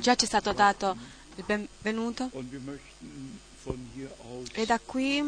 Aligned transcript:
Già 0.00 0.14
ci 0.14 0.24
è 0.24 0.28
stato 0.28 0.52
dato 0.52 0.96
il 1.36 1.44
benvenuto 1.46 2.30
e 4.52 4.66
da 4.66 4.78
qui 4.78 5.22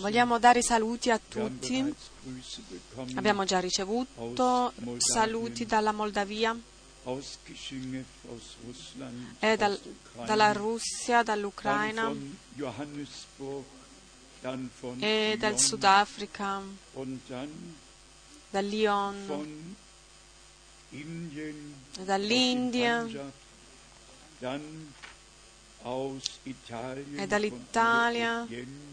vogliamo 0.00 0.38
dare 0.38 0.60
i 0.60 0.62
saluti 0.62 1.10
a 1.10 1.18
tutti. 1.18 1.94
Abbiamo 3.14 3.44
già 3.44 3.60
ricevuto 3.60 4.72
saluti 4.98 5.66
dalla 5.66 5.92
Moldavia. 5.92 6.58
E 9.40 9.56
dal- 9.56 9.78
der 9.80 9.94
Ukraine, 10.12 10.26
dalla 10.26 10.52
Russia, 10.52 11.22
dall'Ucraina. 11.22 12.12
E 15.00 15.36
dal 15.38 15.52
Lyon 15.52 15.58
Sudafrica, 15.58 16.62
da 18.50 18.60
Lyon, 18.60 19.76
dall'India. 22.04 23.06
E 27.14 27.26
dall'Italia, 27.26 28.46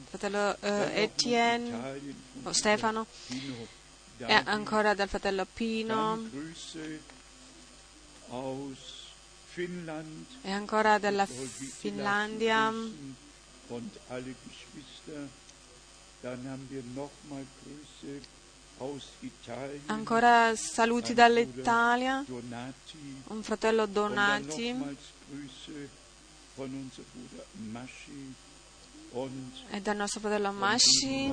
fratello 0.10 0.58
eh, 0.60 1.04
Etienne, 1.04 2.00
o 2.44 2.52
Stefano. 2.52 3.05
Pino. 3.28 3.68
E 4.18 4.34
ancora 4.46 4.94
dal 4.94 5.10
fratello 5.10 5.46
Pino. 5.52 6.30
E 10.41 10.52
ancora 10.52 10.98
dalla 10.98 11.26
Finlandia 11.26 12.72
ancora 19.88 20.56
saluti 20.56 21.14
dall'Italia, 21.14 22.24
un 23.28 23.44
fratello 23.44 23.86
Donati. 23.86 24.76
e 29.70 29.82
dal 29.82 29.96
nostro 29.96 30.20
fratello 30.20 30.52
Masci 30.52 31.32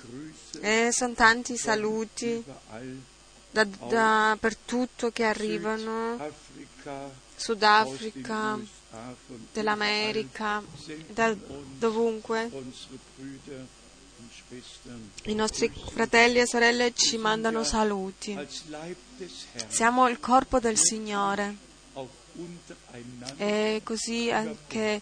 Grüße 0.00 0.60
e 0.60 0.92
sono 0.92 1.14
tanti 1.14 1.56
saluti 1.56 2.26
überall. 2.26 3.00
da- 3.50 3.64
dappertutto 3.64 5.10
che 5.10 5.24
arrivano, 5.24 6.18
Sudafrica, 7.36 8.58
dell'America, 9.52 10.62
da 11.08 11.34
dovunque. 11.78 12.50
I 15.24 15.34
nostri 15.34 15.70
fratelli 15.92 16.38
e 16.38 16.46
sorelle 16.46 16.92
ci 16.94 17.16
mandano 17.16 17.64
saluti. 17.64 18.38
Siamo 19.68 20.08
il 20.08 20.20
corpo 20.20 20.60
del 20.60 20.78
Signore 20.78 21.56
e 23.36 23.80
così 23.82 24.30
anche 24.30 25.00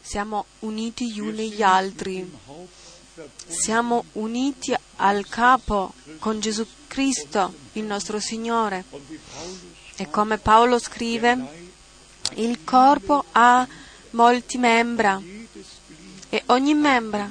siamo 0.00 0.46
uniti 0.60 1.12
gli 1.12 1.20
uni 1.20 1.48
sind 1.48 1.54
gli 1.54 1.62
altri. 1.62 2.38
Siamo 3.46 4.04
uniti 4.12 4.74
al 4.96 5.26
capo 5.28 5.92
con 6.18 6.40
Gesù 6.40 6.66
Cristo, 6.86 7.52
il 7.72 7.84
nostro 7.84 8.20
Signore. 8.20 8.84
E 9.96 10.08
come 10.10 10.38
Paolo 10.38 10.78
scrive, 10.78 11.66
il 12.34 12.62
corpo 12.64 13.24
ha 13.32 13.66
molti 14.10 14.58
membra 14.58 15.20
e 16.28 16.42
ogni 16.46 16.74
membra 16.74 17.30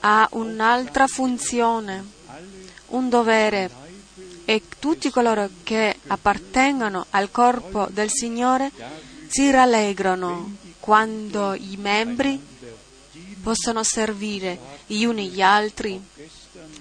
ha 0.00 0.28
un'altra 0.32 1.06
funzione, 1.06 2.04
un 2.86 3.08
dovere 3.08 3.70
e 4.44 4.62
tutti 4.78 5.10
coloro 5.10 5.48
che 5.62 5.96
appartengono 6.06 7.06
al 7.10 7.30
corpo 7.30 7.86
del 7.90 8.10
Signore 8.10 8.70
si 9.28 9.50
rallegrano 9.50 10.56
quando 10.80 11.54
i 11.54 11.76
membri 11.78 12.40
possono 13.42 13.82
servire 13.84 14.58
gli 14.86 15.04
uni 15.04 15.28
gli 15.28 15.40
altri. 15.40 16.02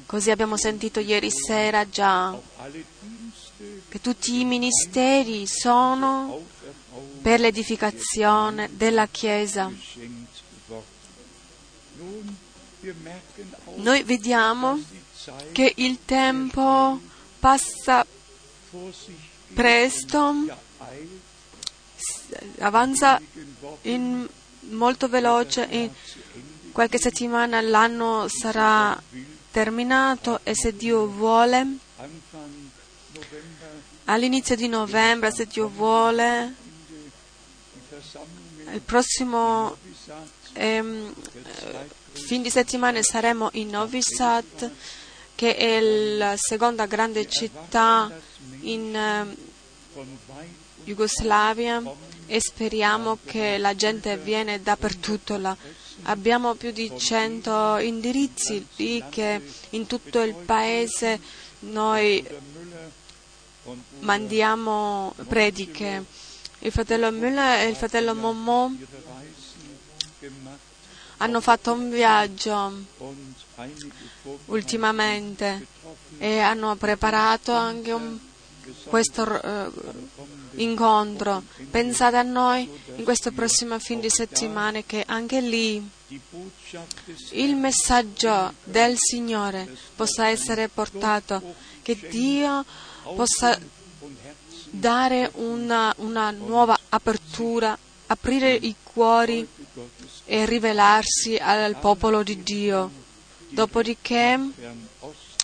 Così 0.05 0.31
abbiamo 0.31 0.57
sentito 0.57 0.99
ieri 0.99 1.29
sera 1.29 1.87
già 1.87 2.37
che 3.89 4.01
tutti 4.01 4.39
i 4.39 4.45
ministeri 4.45 5.45
sono 5.45 6.41
per 7.21 7.39
l'edificazione 7.39 8.69
della 8.73 9.07
Chiesa. 9.07 9.71
Noi 13.75 14.03
vediamo 14.03 14.81
che 15.51 15.73
il 15.77 15.99
tempo 16.05 16.99
passa 17.39 18.05
presto, 19.53 20.33
avanza 22.59 23.21
molto 24.61 25.09
veloce, 25.09 25.67
in 25.69 25.91
qualche 26.71 26.99
settimana 26.99 27.59
l'anno 27.59 28.27
sarà 28.29 29.01
terminato 29.51 30.39
e 30.43 30.55
se 30.55 30.75
Dio 30.75 31.07
vuole, 31.07 31.77
all'inizio 34.05 34.55
di 34.55 34.67
novembre, 34.67 35.31
se 35.31 35.47
Dio 35.47 35.67
vuole, 35.67 36.55
il 38.71 38.81
prossimo 38.81 39.75
ehm, 40.53 41.13
eh, 41.33 41.98
fin 42.11 42.41
di 42.41 42.49
settimana 42.49 43.01
saremo 43.01 43.49
in 43.53 43.69
Novi 43.69 44.01
Sad, 44.01 44.71
che 45.35 45.55
è 45.55 45.79
la 45.79 46.35
seconda 46.37 46.85
grande 46.85 47.27
città 47.27 48.11
in 48.61 48.95
eh, 48.95 49.35
Jugoslavia 50.83 51.81
e 52.25 52.39
speriamo 52.39 53.17
che 53.25 53.57
la 53.57 53.75
gente 53.75 54.17
viene 54.17 54.61
dappertutto 54.61 55.37
là. 55.37 55.55
Abbiamo 56.03 56.55
più 56.55 56.71
di 56.71 56.91
100 56.95 57.77
indirizzi 57.79 58.65
lì 58.77 59.03
che 59.09 59.41
in 59.71 59.87
tutto 59.87 60.21
il 60.21 60.35
paese 60.35 61.19
noi 61.59 62.25
mandiamo 63.99 65.13
prediche. 65.27 66.03
Il 66.59 66.71
fratello 66.71 67.11
Müller 67.11 67.61
e 67.61 67.67
il 67.67 67.75
fratello 67.75 68.13
Momo 68.13 68.75
ihre 68.75 68.77
Reisen 68.77 68.87
gemacht 68.87 69.08
hanno 71.19 71.39
fatto 71.41 71.71
un 71.73 71.89
viaggio 71.89 72.73
ultimamente 74.45 75.65
e 76.17 76.39
hanno 76.39 76.75
preparato 76.75 77.51
anche 77.53 77.91
un- 77.91 78.17
questo 78.85 79.41
eh, 79.41 79.69
incontro. 80.55 81.43
Pensate 81.71 82.17
a 82.17 82.21
noi 82.21 82.69
in 82.95 83.03
questo 83.03 83.31
prossimo 83.31 83.79
fin 83.79 83.99
di 83.99 84.09
settimana 84.09 84.81
che 84.81 85.03
anche 85.07 85.41
lì 85.41 85.87
il 87.31 87.55
messaggio 87.55 88.53
del 88.63 88.95
Signore 88.97 89.67
possa 89.95 90.27
essere 90.27 90.67
portato, 90.69 91.41
che 91.81 91.97
Dio 92.09 92.63
possa 93.15 93.57
dare 94.71 95.31
una, 95.35 95.93
una 95.97 96.31
nuova 96.31 96.77
apertura, 96.89 97.77
aprire 98.07 98.53
i 98.53 98.75
cuori 98.83 99.47
e 100.25 100.45
rivelarsi 100.45 101.37
al 101.37 101.75
popolo 101.75 102.23
di 102.23 102.43
Dio. 102.43 102.91
Dopodiché 103.49 104.39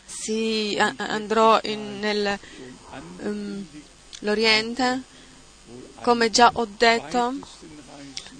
si 0.05 0.77
andrò 0.77 1.59
in- 1.63 1.99
nel, 1.99 2.39
ehm, 3.19 3.65
l'Oriente, 4.19 5.01
come 6.01 6.29
già 6.29 6.51
ho 6.53 6.67
detto, 6.77 7.33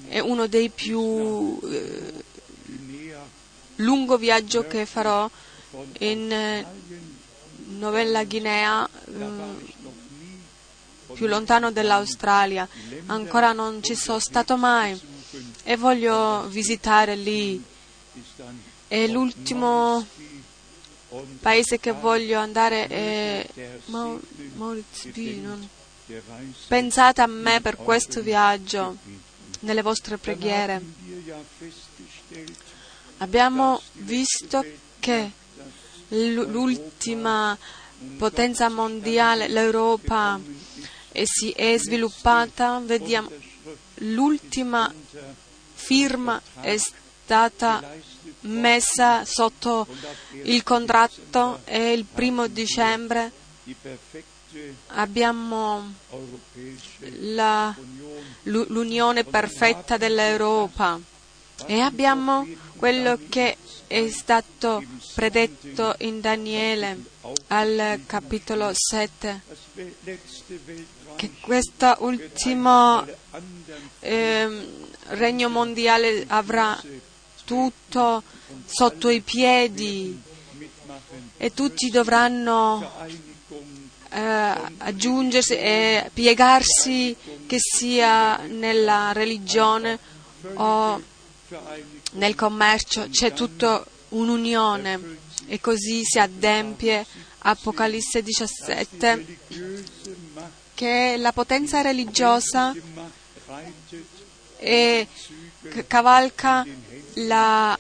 è 0.08 0.20
uno 0.20 0.48
dei 0.48 0.70
più 0.70 1.60
eh, 1.64 2.14
lungo 3.78 4.18
viaggio 4.18 4.68
che 4.68 4.86
farò 4.86 5.30
in 6.00 6.32
eh, 6.32 6.66
Novella 7.78 8.24
Guinea, 8.24 8.88
nie 9.08 9.74
più 11.14 11.28
lontano 11.28 11.72
dell'Australia. 11.72 12.68
Ancora 13.08 13.54
non 13.54 13.82
ci 13.82 13.96
sono 13.96 14.20
stato 14.20 14.58
mai 14.58 15.00
e 15.68 15.76
voglio 15.78 16.46
visitare 16.48 17.16
lì. 17.16 17.62
E 18.88 19.08
l'ultimo 19.08 20.06
paese 21.42 21.80
che 21.80 21.92
voglio 21.92 22.40
andare 22.40 22.88
è 22.88 23.48
Maurizio. 24.56 25.12
non- 25.42 25.68
Pensate 26.68 27.22
a 27.22 27.26
me 27.26 27.62
per 27.62 27.78
questo 27.78 28.22
viaggio 28.22 28.98
nelle 29.62 29.82
vostre 29.82 30.18
preghiere. 30.20 30.80
Abbiamo 33.18 33.82
visto 33.94 34.64
che 35.00 35.32
l'ultima 36.10 37.58
potenza 38.18 38.70
mondiale, 38.70 39.48
l'Europa, 39.48 40.40
si 41.24 41.50
è 41.52 41.76
sviluppata. 41.80 42.80
Vediamo, 42.84 43.32
l'ultima 43.96 44.94
firma 45.86 46.42
è 46.62 46.76
stata 46.78 47.82
messa 48.42 49.24
sotto 49.26 49.88
il 50.44 50.64
contratto 50.64 51.60
e 51.66 51.92
il 51.94 52.06
primo 52.06 52.48
dicembre 52.48 53.32
abbiamo 54.88 55.94
la- 57.22 57.76
l'u- 58.44 58.66
l'unione 58.70 59.24
perfetta 59.24 59.98
dell'Europa 59.98 61.00
e 61.66 61.80
abbiamo 61.80 62.48
quello 62.78 63.18
che 63.30 63.58
è 63.88 64.10
stato 64.10 64.84
predetto 65.14 65.96
in 66.00 66.20
Daniele 66.22 66.98
al 67.48 68.02
capitolo 68.06 68.72
7, 68.74 69.42
das 69.48 69.58
wel- 69.76 69.94
letzte 70.04 70.60
Weltreich 70.66 70.88
che 71.16 71.32
questo 71.40 71.96
ultimo 72.00 73.06
ehm, 74.02 74.75
regno 75.08 75.50
mondiale 75.50 76.26
avrà 76.28 76.82
tutto 77.46 78.24
sotto 78.66 79.10
i 79.10 79.22
piedi 79.22 80.20
e 81.38 81.54
tutti 81.54 81.90
dovranno 81.90 82.92
eh, 84.10 84.54
aggiungersi 84.78 85.54
e 85.54 86.10
piegarsi 86.14 87.16
che 87.46 87.58
sia 87.60 88.38
nella 88.38 89.12
religione 89.12 90.00
o 90.54 91.02
nel 92.14 92.36
commercio, 92.36 93.08
c'è 93.10 93.34
tutta 93.34 93.86
un'unione 94.10 95.18
e 95.48 95.60
così 95.60 96.04
si 96.04 96.20
adempie 96.20 97.06
Apocalisse 97.40 98.24
17 98.24 99.38
religiöse 99.48 100.18
Macht, 100.34 100.52
che 100.74 101.16
la 101.18 101.32
potenza 101.32 101.82
religiosa 101.82 102.74
e 104.58 105.08
cavalca 105.88 106.66
la 107.16 107.78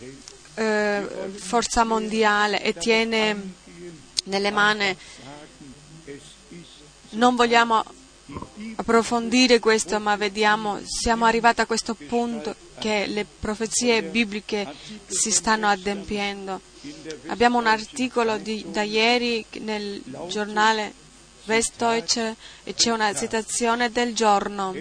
eh, 0.56 1.08
forza 1.36 1.84
mondiale 1.84 2.62
e 2.62 2.74
tiene 2.74 3.54
nelle 4.26 4.52
mani. 4.52 4.96
Non 7.12 7.36
vogliamo 7.36 7.84
approfondire 8.76 9.60
questo, 9.60 10.00
ma 10.00 10.16
vediamo, 10.16 10.80
siamo 10.86 11.26
arrivati 11.26 11.62
a 11.62 11.66
questo 11.66 11.94
punto 11.94 12.56
che 12.80 13.06
le 13.08 13.26
profezie 13.26 14.02
bibliche 14.04 14.68
si 15.08 15.32
stanno 15.32 15.68
adempiendo. 15.68 16.60
Abbiamo 17.28 17.58
un 17.58 17.68
articolo 17.68 18.38
di- 18.38 18.66
da 18.68 18.82
ieri 18.82 19.46
nel 19.60 20.02
giornale 20.28 20.94
Westdeutsche 21.46 22.36
e 22.64 22.74
c'è 22.74 22.92
una 22.92 23.14
citazione 23.14 23.92
del 23.92 24.16
giorno. 24.16 24.74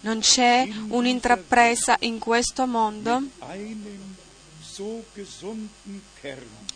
Non 0.00 0.20
c'è 0.20 0.68
un'intrapresa 0.88 1.96
in 2.00 2.18
questo 2.18 2.66
mondo 2.66 3.22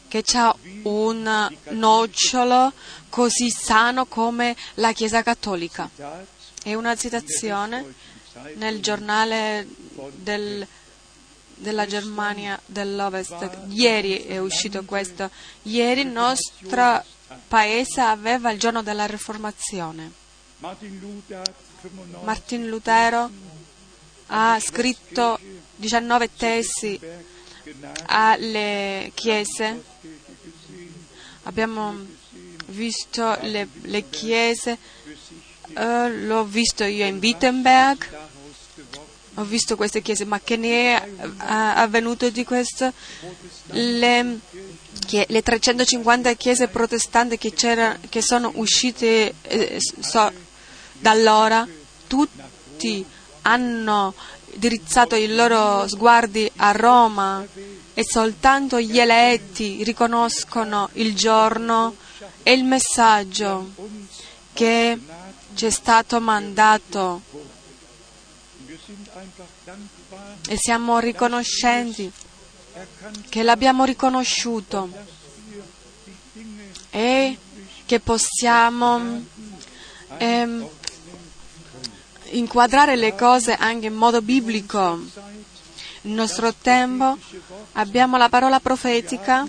che 0.09 0.25
ha 0.35 0.55
un 0.83 1.55
nocciolo 1.71 2.73
così 3.09 3.51
sano 3.51 4.07
come 4.07 4.57
la 4.75 4.93
Chiesa 4.93 5.23
Cattolica. 5.23 5.91
È 6.63 6.75
una 6.75 6.95
citazione 6.97 7.95
nel 8.57 8.81
giornale 8.81 9.67
del- 10.15 10.67
della 11.57 11.87
Germania 11.87 12.61
dell'Ovest. 12.67 13.51
Ieri 13.69 14.25
è 14.25 14.39
uscito 14.39 14.83
questo. 14.85 15.31
Ieri 15.63 16.01
il 16.03 16.09
nostro 16.09 17.03
paese 17.49 18.01
aveva 18.01 18.51
il 18.51 18.59
giorno 18.59 18.83
della 18.83 19.07
Riformazione. 19.07 20.23
Martin 20.65 20.99
Luther 20.99 21.43
95 21.83 22.25
Martin 22.25 22.69
Lutero 22.69 23.31
ha 24.29 24.59
scritto 24.59 25.39
19 25.77 26.31
testi 26.35 26.99
Berg 26.99 27.33
genannt 27.65 28.03
alle 28.07 29.11
chiese. 29.15 29.83
Abbiamo 31.45 31.95
visto 32.67 33.37
le, 33.43 33.69
le 33.83 34.09
chiese, 34.09 34.79
eh, 35.75 36.11
l'ho 36.11 36.45
visto 36.45 36.85
io 36.85 37.07
in 37.07 37.19
Wittenberg, 37.19 38.23
ho 39.35 39.45
visto 39.45 39.77
queste 39.77 40.01
chiese, 40.01 40.25
ma 40.25 40.41
che 40.41 40.57
ne 40.57 40.97
è 40.97 41.07
eh, 41.07 41.29
avvenuto 41.39 42.31
di 42.31 42.45
questo? 42.45 42.93
Le, 43.67 44.39
le 45.27 45.43
350 45.43 46.33
chiese 46.35 46.69
protestanti 46.69 47.37
che, 47.37 47.53
che 47.53 48.23
sono 48.23 48.53
uscite 48.55 49.35
eh, 49.43 49.79
so- 50.01 50.33
da 50.99 51.11
allora, 51.11 51.67
tutti 52.07 53.05
hanno 53.43 54.15
dirizzato 54.55 55.15
i 55.17 55.35
loro 55.35 55.87
sguardi 55.89 56.51
a 56.57 56.73
Roma 56.73 57.45
e 57.95 58.03
soltanto 58.05 58.81
gli 58.81 58.99
eletti 58.99 59.83
riconoscono 59.85 60.89
il 60.95 61.15
giorno 61.15 61.97
e 62.43 62.53
il 62.53 62.65
messaggio 62.65 63.73
che 64.53 64.99
ci 65.55 65.67
è 65.67 65.71
stato 65.71 66.21
mandato. 66.21 67.23
E 70.47 70.57
siamo 70.57 70.99
riconoscenti 70.99 72.11
che 73.29 73.43
l'abbiamo 73.43 73.85
riconosciuto 73.85 74.89
e 76.91 77.39
che 77.87 78.01
possiamo 78.01 79.23
ehm, 80.19 80.69
inquadrare 82.37 82.97
le 82.97 83.15
cose 83.15 83.55
anche 83.55 83.87
in 83.87 83.95
modo 83.95 84.23
biblico. 84.23 85.03
Nel 86.03 86.15
nostro 86.15 86.53
tempo 86.53 87.17
abbiamo 87.73 88.17
la 88.17 88.29
parola 88.29 88.61
profetica 88.61 89.47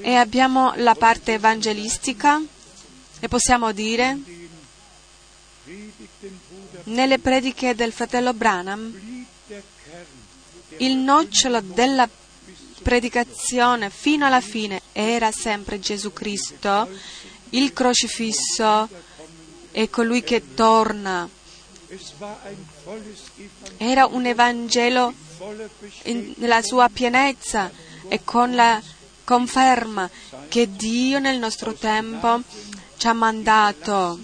e 0.00 0.14
abbiamo 0.14 0.72
la 0.76 0.94
parte 0.94 1.34
evangelistica 1.34 2.40
e 3.20 3.28
possiamo 3.28 3.72
dire 3.72 4.18
nelle 6.84 7.18
prediche 7.18 7.74
del 7.74 7.92
fratello 7.92 8.32
Branham 8.32 9.26
il 10.78 10.96
nocciolo 10.96 11.60
della 11.60 12.08
predicazione 12.82 13.90
fino 13.90 14.26
alla 14.26 14.40
fine 14.40 14.82
era 14.92 15.30
sempre 15.32 15.80
Gesù 15.80 16.12
Cristo, 16.12 16.88
il 17.50 17.72
crocifisso 17.72 18.88
e 19.72 19.90
colui 19.90 20.22
che 20.22 20.54
torna. 20.54 21.28
Era 23.76 24.06
un 24.06 24.26
Evangelo 24.26 25.12
in- 26.04 26.34
nella 26.36 26.62
sua 26.62 26.88
pienezza 26.88 27.70
e 28.08 28.22
con 28.24 28.54
la 28.54 28.80
conferma 29.24 30.08
che 30.48 30.74
Dio 30.74 31.18
nel 31.18 31.38
nostro 31.38 31.74
tempo 31.74 32.42
ci 32.96 33.06
ha 33.06 33.12
mandato 33.12 34.18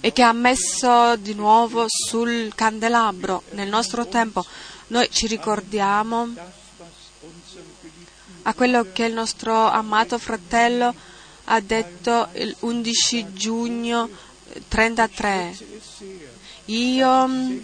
e 0.00 0.12
che 0.12 0.22
ha 0.22 0.32
messo 0.32 1.16
di 1.16 1.34
nuovo 1.34 1.84
sul 1.88 2.52
candelabro 2.54 3.42
nel 3.50 3.68
nostro 3.68 4.06
tempo. 4.06 4.44
Noi 4.88 5.08
ci 5.10 5.26
ricordiamo 5.26 6.28
a 8.42 8.54
quello 8.54 8.86
che 8.92 9.04
il 9.04 9.12
nostro 9.12 9.68
amato 9.68 10.18
fratello 10.18 10.94
ha 11.52 11.60
detto 11.60 12.28
il 12.34 12.54
11 12.60 13.32
giugno 13.32 14.08
33. 14.68 15.50
es 15.50 15.58
sehr 15.98 16.30
Io 16.66 17.26
mm, 17.26 17.58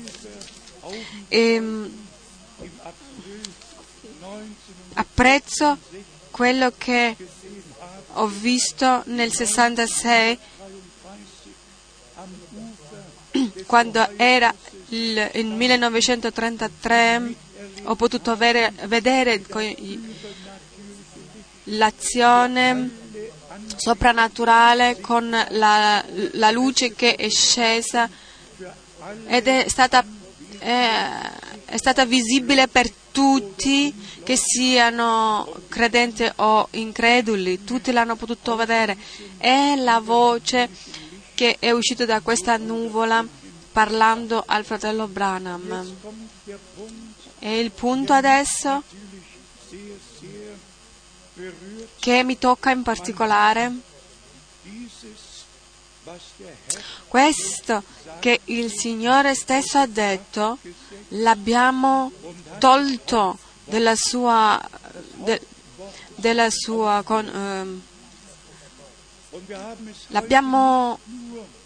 ehm, 1.28 2.06
im 2.58 2.70
April 2.82 3.42
19 4.02 4.44
apprezzo 4.94 5.78
quello 6.30 6.72
che 6.76 7.16
ho 8.14 8.26
visto 8.26 9.02
nel 9.06 9.32
66 9.32 10.38
am 12.14 12.28
Ufer 13.32 13.64
quando 13.66 14.08
era 14.16 14.52
il, 14.88 15.30
il 15.34 15.46
1933 15.46 17.34
ho 17.84 17.94
potuto 17.94 18.32
avere- 18.32 18.72
vedere 18.86 19.40
l'azione 21.64 23.04
soprannaturale 23.76 25.00
con 25.00 25.28
la, 25.50 26.04
la 26.32 26.50
luce 26.50 26.94
che 26.94 27.14
è 27.14 27.28
scesa 27.28 28.08
ed 29.26 29.46
è 29.46 29.66
stata, 29.68 30.04
è- 30.58 31.30
è 31.64 31.76
stata 31.76 32.04
visibile 32.04 32.68
per 32.68 32.90
tutti 33.12 33.94
che 34.22 34.36
siano 34.36 35.62
credenti 35.68 36.30
o 36.36 36.68
increduli, 36.72 37.64
tutti 37.64 37.92
l'hanno 37.92 38.16
potuto 38.16 38.56
vedere. 38.56 38.96
È 39.38 39.74
la 39.76 40.00
voce 40.00 40.68
che 41.34 41.56
è 41.58 41.70
uscita 41.70 42.04
da 42.04 42.20
questa 42.20 42.56
nuvola 42.56 43.24
parlando 43.72 44.42
al 44.46 44.64
fratello 44.64 45.06
Branham. 45.06 45.94
E 47.38 47.58
il 47.60 47.70
punto 47.70 48.12
adesso 48.12 48.82
che 52.06 52.22
mi 52.22 52.38
tocca 52.38 52.70
in 52.70 52.84
particolare, 52.84 53.72
questo 57.08 57.82
che 58.20 58.42
il 58.44 58.70
Signore 58.70 59.34
stesso 59.34 59.78
ha 59.78 59.86
detto, 59.86 60.58
l'abbiamo 61.08 62.12
tolto 62.58 63.36
della 63.64 63.96
sua, 63.96 64.56
de, 65.14 65.40
della 66.14 66.48
sua 66.48 67.02
con, 67.04 67.26
ehm, 67.26 67.82
l'abbiamo 70.10 71.00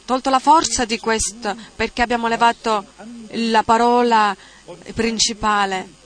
tolto 0.07 0.31
la 0.31 0.39
forza 0.39 0.87
di 0.87 0.99
questo 0.99 1.55
perché 1.77 2.01
abbiamo 2.01 2.29
levato 2.29 2.87
la 3.33 3.63
parola 3.63 4.35
principale. 4.95 5.99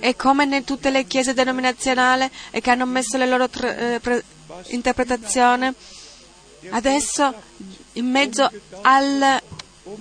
E 0.00 0.16
come 0.16 0.44
in 0.44 0.64
tutte 0.64 0.90
le 0.90 1.06
chiese 1.06 1.34
denominazionali 1.34 2.30
e 2.50 2.60
che 2.60 2.70
hanno 2.70 2.86
messo 2.86 3.16
le 3.16 3.26
loro 3.26 3.48
tra, 3.48 3.76
eh, 3.76 4.00
pre, 4.00 4.22
interpretazioni, 4.68 5.72
adesso 6.70 7.34
in 7.94 8.10
mezzo 8.10 8.50
al 8.82 9.40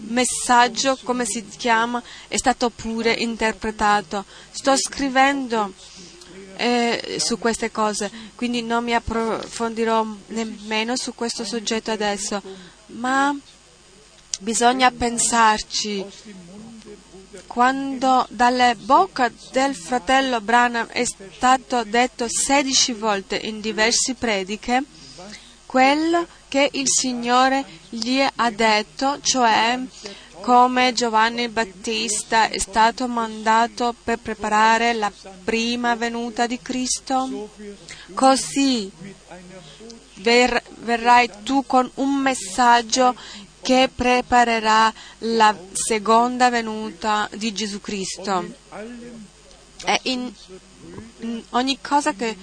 messaggio, 0.07 0.97
come 1.03 1.25
si 1.25 1.45
chiama, 1.45 2.01
è 2.27 2.37
stato 2.37 2.69
pure 2.69 3.11
interpretato. 3.13 4.25
Sto 4.51 4.75
scrivendo 4.77 5.73
eh, 6.57 7.17
su 7.19 7.37
queste 7.37 7.71
cose, 7.71 8.11
quindi 8.35 8.61
non 8.61 8.83
mi 8.83 8.93
approfondirò 8.93 10.05
nemmeno 10.27 10.95
su 10.95 11.13
questo 11.15 11.45
soggetto 11.45 11.91
adesso, 11.91 12.41
ma 12.87 13.35
bisogna 14.39 14.91
pensarci 14.91 16.05
quando 17.45 18.25
dalle 18.29 18.75
bocca 18.75 19.31
del 19.51 19.75
fratello 19.75 20.41
Branham 20.41 20.87
è 20.87 21.05
stato 21.05 21.83
detto 21.83 22.27
16 22.27 22.93
volte 22.93 23.35
in 23.35 23.61
diverse 23.61 24.15
prediche 24.15 24.83
quello 25.67 26.25
che 26.47 26.69
il 26.73 26.87
Signore 26.87 27.63
gli 27.89 28.19
ha 28.19 28.49
detto, 28.49 29.19
cioè 29.21 29.79
come 30.41 30.93
Giovanni 30.93 31.49
Battista 31.49 32.47
è 32.47 32.57
stato 32.57 33.07
mandato 33.07 33.93
per 34.03 34.17
preparare 34.17 34.93
la 34.93 35.11
prima 35.43 35.95
venuta 35.95 36.47
di 36.47 36.59
Cristo, 36.61 37.49
così 38.13 38.89
ver- 40.15 40.63
verrai 40.79 41.29
tu 41.43 41.65
con 41.65 41.89
un 41.95 42.15
messaggio 42.15 43.15
che 43.67 43.89
preparerà 43.93 44.93
la 45.35 45.53
seconda 45.73 46.49
venuta 46.49 47.27
di 47.35 47.51
Gesù 47.51 47.81
Cristo. 47.81 48.45
E 49.83 49.99
in, 50.03 50.31
ogni 51.49 51.77
cosa 51.81 52.13
che 52.13 52.37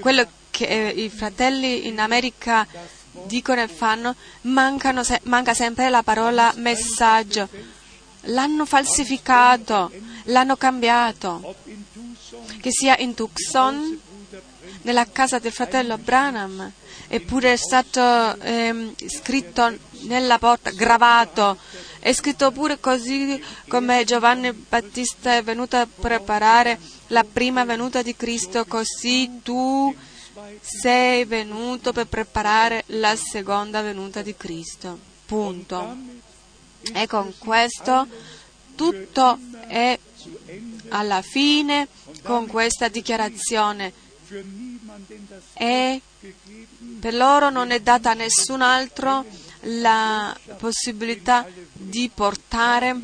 quello 0.00 0.26
che 0.50 0.66
eh, 0.66 0.88
i 1.04 1.08
fratelli 1.10 1.86
in 1.86 2.00
America 2.00 2.66
dicono 3.26 3.62
e 3.62 3.68
fanno, 3.68 4.16
se- 5.04 5.20
manca 5.22 5.54
sempre 5.54 5.88
la 5.90 6.02
parola 6.02 6.52
messaggio. 6.56 7.48
L'hanno 8.22 8.66
falsificato, 8.66 9.92
l'hanno 10.24 10.56
cambiato. 10.56 11.54
Che 12.60 12.70
sia 12.72 12.96
in 12.98 13.14
Tucson, 13.14 14.00
nella 14.84 15.06
casa 15.10 15.38
del 15.38 15.52
fratello 15.52 15.98
Branham, 15.98 16.70
eppure 17.08 17.52
è 17.52 17.56
stato 17.56 18.00
ehm, 18.40 18.94
scritto 19.08 19.76
nella 20.02 20.38
porta, 20.38 20.70
gravato. 20.70 21.58
È 21.98 22.12
scritto 22.12 22.50
pure 22.52 22.78
così 22.80 23.42
come 23.68 24.04
Giovanni 24.04 24.52
Battista 24.52 25.36
è 25.36 25.42
venuto 25.42 25.76
a 25.76 25.86
preparare 25.86 26.78
la 27.08 27.24
prima 27.24 27.64
venuta 27.64 28.02
di 28.02 28.14
Cristo, 28.14 28.64
così 28.66 29.40
tu 29.42 29.94
sei 30.60 31.24
venuto 31.24 31.92
per 31.92 32.06
preparare 32.06 32.84
la 32.88 33.16
seconda 33.16 33.80
venuta 33.80 34.22
di 34.22 34.36
Cristo. 34.36 34.98
Punto. 35.24 35.96
E 36.92 37.06
con 37.06 37.32
questo 37.38 38.06
tutto 38.74 39.38
è 39.66 39.98
alla 40.88 41.22
fine 41.22 41.88
con 42.22 42.46
questa 42.46 42.88
dichiarazione. 42.88 44.03
E 45.54 46.00
per 47.00 47.14
loro 47.14 47.50
non 47.50 47.70
è 47.70 47.80
data 47.80 48.10
a 48.10 48.14
nessun 48.14 48.62
altro 48.62 49.24
la 49.62 50.36
possibilità 50.58 51.46
di 51.72 52.10
portare 52.12 52.96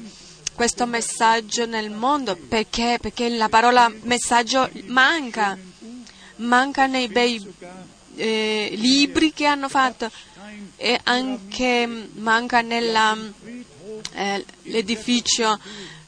questo 0.54 0.86
messaggio 0.86 1.66
nel 1.66 1.90
mondo. 1.90 2.36
Perché, 2.36 2.98
perché 3.00 3.28
la 3.28 3.48
parola 3.48 3.92
messaggio 4.02 4.68
manca. 4.86 5.56
Manca 6.36 6.86
nei 6.86 7.08
bei 7.08 7.44
eh, 8.16 8.70
libri 8.74 9.32
che 9.32 9.46
hanno 9.46 9.68
fatto 9.68 10.10
e 10.76 11.00
anche 11.04 12.08
manca 12.14 12.60
nell'edificio 12.62 15.60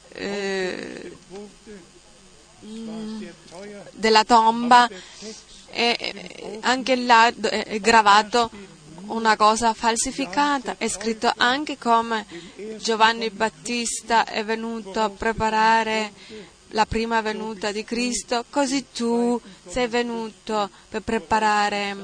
eh, 0.09 1.02
della 4.03 4.25
tomba. 4.25 4.89
E 5.71 6.59
anche 6.61 6.95
là 6.97 7.27
è 7.27 7.79
gravato 7.79 8.51
una 9.07 9.35
cosa 9.35 9.73
falsificata, 9.73 10.75
è 10.77 10.87
scritto 10.87 11.31
anche 11.35 11.77
come 11.77 12.25
Giovanni 12.77 13.29
Battista 13.29 14.25
è 14.25 14.43
venuto 14.45 14.99
a 15.01 15.09
preparare 15.09 16.11
la 16.69 16.85
prima 16.85 17.21
venuta 17.21 17.71
di 17.71 17.83
Cristo, 17.83 18.45
così 18.49 18.85
tu 18.91 19.39
sei 19.67 19.87
venuto 19.87 20.69
per 20.89 21.01
preparare 21.01 21.95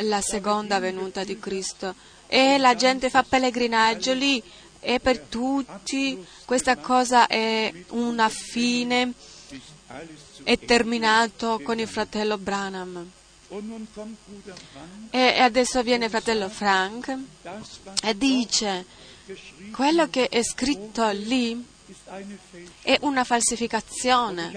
la 0.00 0.20
seconda 0.20 0.78
venuta 0.78 1.24
di 1.24 1.38
Cristo. 1.38 1.94
E 2.26 2.58
la 2.58 2.74
gente 2.74 3.10
fa 3.10 3.22
pellegrinaggio 3.22 4.12
lì. 4.12 4.42
E 4.80 5.00
per 5.00 5.18
tutti 5.18 6.24
questa 6.44 6.76
cosa 6.76 7.26
è 7.26 7.72
una 7.88 8.28
fine, 8.28 9.12
è 10.42 10.58
terminato 10.58 11.60
con 11.62 11.78
il 11.78 11.88
fratello 11.88 12.38
Branham. 12.38 13.10
E 15.10 15.40
adesso 15.40 15.82
viene 15.82 16.08
fratello 16.08 16.48
Frank 16.48 17.16
e 18.02 18.16
dice, 18.16 18.84
quello 19.72 20.08
che 20.10 20.28
è 20.28 20.42
scritto 20.42 21.08
lì 21.10 21.64
è 22.82 22.98
una 23.00 23.24
falsificazione. 23.24 24.52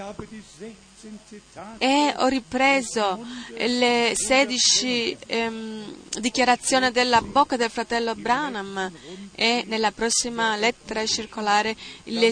E 1.78 2.14
ho 2.16 2.26
ripreso 2.28 3.26
le 3.56 4.12
16 4.14 5.16
ehm, 5.26 5.94
dichiarazioni 6.20 6.92
della 6.92 7.20
bocca 7.20 7.56
del 7.56 7.70
fratello 7.70 8.14
Branham 8.14 8.92
e 9.34 9.64
nella 9.66 9.90
prossima 9.90 10.54
lettera 10.56 11.04
circolare 11.06 11.74
le, 12.04 12.30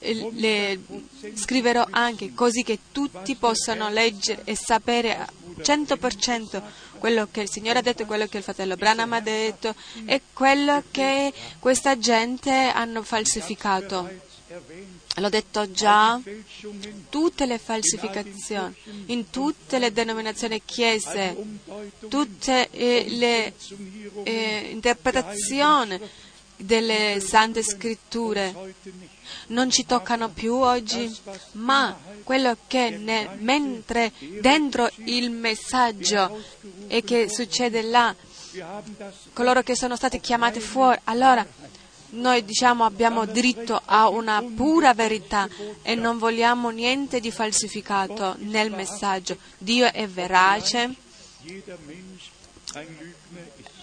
le 0.00 0.80
scriverò 1.34 1.84
anche 1.90 2.32
così 2.32 2.62
che 2.62 2.78
tutti 2.92 3.34
possano 3.34 3.88
leggere 3.88 4.42
e 4.44 4.56
sapere 4.56 5.26
100% 5.58 6.62
quello 6.98 7.28
che 7.30 7.42
il 7.42 7.50
Signore 7.50 7.78
ha 7.78 7.82
detto, 7.82 8.06
quello 8.06 8.26
che 8.26 8.38
il 8.38 8.42
fratello 8.42 8.76
Branham 8.76 9.12
ha 9.12 9.20
detto 9.20 9.74
e 10.04 10.20
quello 10.32 10.82
che 10.90 11.32
questa 11.58 11.98
gente 11.98 12.50
hanno 12.50 13.02
falsificato. 13.02 14.26
L'ho 15.16 15.28
detto 15.28 15.70
già, 15.72 16.20
tutte 17.10 17.46
le 17.46 17.58
falsificazioni, 17.58 18.74
in 19.06 19.30
tutte 19.30 19.78
le 19.78 19.92
denominazioni 19.92 20.62
chiese, 20.64 21.36
tutte 22.08 22.70
eh, 22.70 23.06
le 23.08 23.52
eh, 24.22 24.68
interpretazioni 24.70 25.98
delle 26.56 27.20
sante 27.24 27.62
scritture 27.62 28.54
non 29.48 29.70
ci 29.70 29.84
toccano 29.86 30.28
più 30.28 30.54
oggi, 30.54 31.14
ma 31.52 31.96
quello 32.24 32.56
che 32.66 32.90
ne, 32.90 33.28
mentre 33.38 34.12
dentro 34.40 34.90
il 35.04 35.30
messaggio 35.30 36.42
e 36.86 37.02
che 37.02 37.28
succede 37.28 37.82
là, 37.82 38.14
coloro 39.32 39.62
che 39.62 39.76
sono 39.76 39.96
stati 39.96 40.20
chiamati 40.20 40.60
fuori, 40.60 40.98
allora 41.04 41.46
noi 42.10 42.44
diciamo 42.44 42.84
abbiamo 42.84 43.26
diritto 43.26 43.80
a 43.84 44.08
una 44.08 44.42
pura 44.42 44.94
verità 44.94 45.48
e 45.82 45.94
non 45.94 46.18
vogliamo 46.18 46.70
niente 46.70 47.20
di 47.20 47.30
falsificato 47.30 48.36
nel 48.38 48.70
messaggio. 48.70 49.36
Dio 49.58 49.92
è 49.92 50.06
verace, 50.08 50.94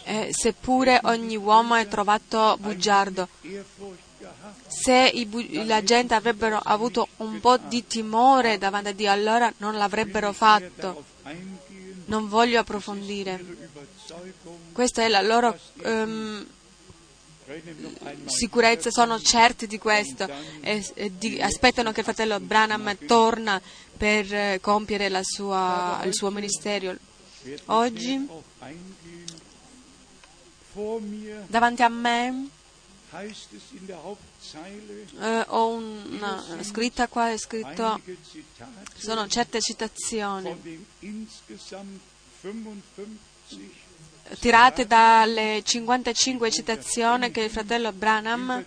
eh, 0.04 0.32
seppure 0.34 1.00
ogni 1.04 1.36
uomo 1.36 1.76
è 1.76 1.88
trovato 1.88 2.58
bugiardo 2.60 3.28
se 4.68 5.12
i, 5.14 5.66
la 5.66 5.84
gente 5.84 6.14
avrebbero 6.14 6.60
avuto 6.64 7.08
un 7.18 7.40
po' 7.40 7.58
di 7.58 7.86
timore 7.88 8.58
davanti 8.58 8.90
a 8.90 8.94
Dio, 8.94 9.12
allora 9.12 9.52
non 9.58 9.76
l'avrebbero 9.76 10.32
fatto. 10.34 11.04
Non 12.06 12.28
voglio 12.30 12.60
approfondire. 12.60 13.44
Questa 14.72 15.04
è 15.04 15.08
la 15.08 15.22
loro 15.22 15.58
um, 15.84 16.46
sicurezza, 18.26 18.92
sono 18.92 19.20
certi 19.20 19.66
di 19.68 19.78
questo 19.78 20.28
e, 20.62 20.86
e 20.94 21.12
di, 21.18 21.42
aspettano 21.42 21.92
che 21.92 22.00
il 22.00 22.06
fratello 22.06 22.40
Branham 22.40 22.98
torna 23.08 23.62
per 23.98 24.34
eh, 24.34 24.60
compiere 24.62 25.10
sua, 25.24 26.02
il 26.04 26.14
suo 26.14 26.30
ministero. 26.30 26.96
Oggi 27.66 28.28
Davanti 31.48 31.84
a 31.84 31.88
me 31.88 32.50
eh, 35.20 35.46
ho 35.48 35.68
una 35.68 36.44
scritta 36.62 37.08
qua, 37.08 37.32
è 37.32 37.38
scritto, 37.38 38.02
sono 38.98 39.28
certe 39.28 39.62
citazioni. 39.62 40.50
von 40.50 40.62
den 40.62 40.86
insgesamt 41.00 42.02
55 42.42 43.84
tirate 44.40 44.88
dalle 44.88 45.62
55 45.64 46.52
citazioni 46.52 47.32
che 47.32 47.42
il 47.42 47.50
fratello 47.50 47.92
Branham 47.92 48.64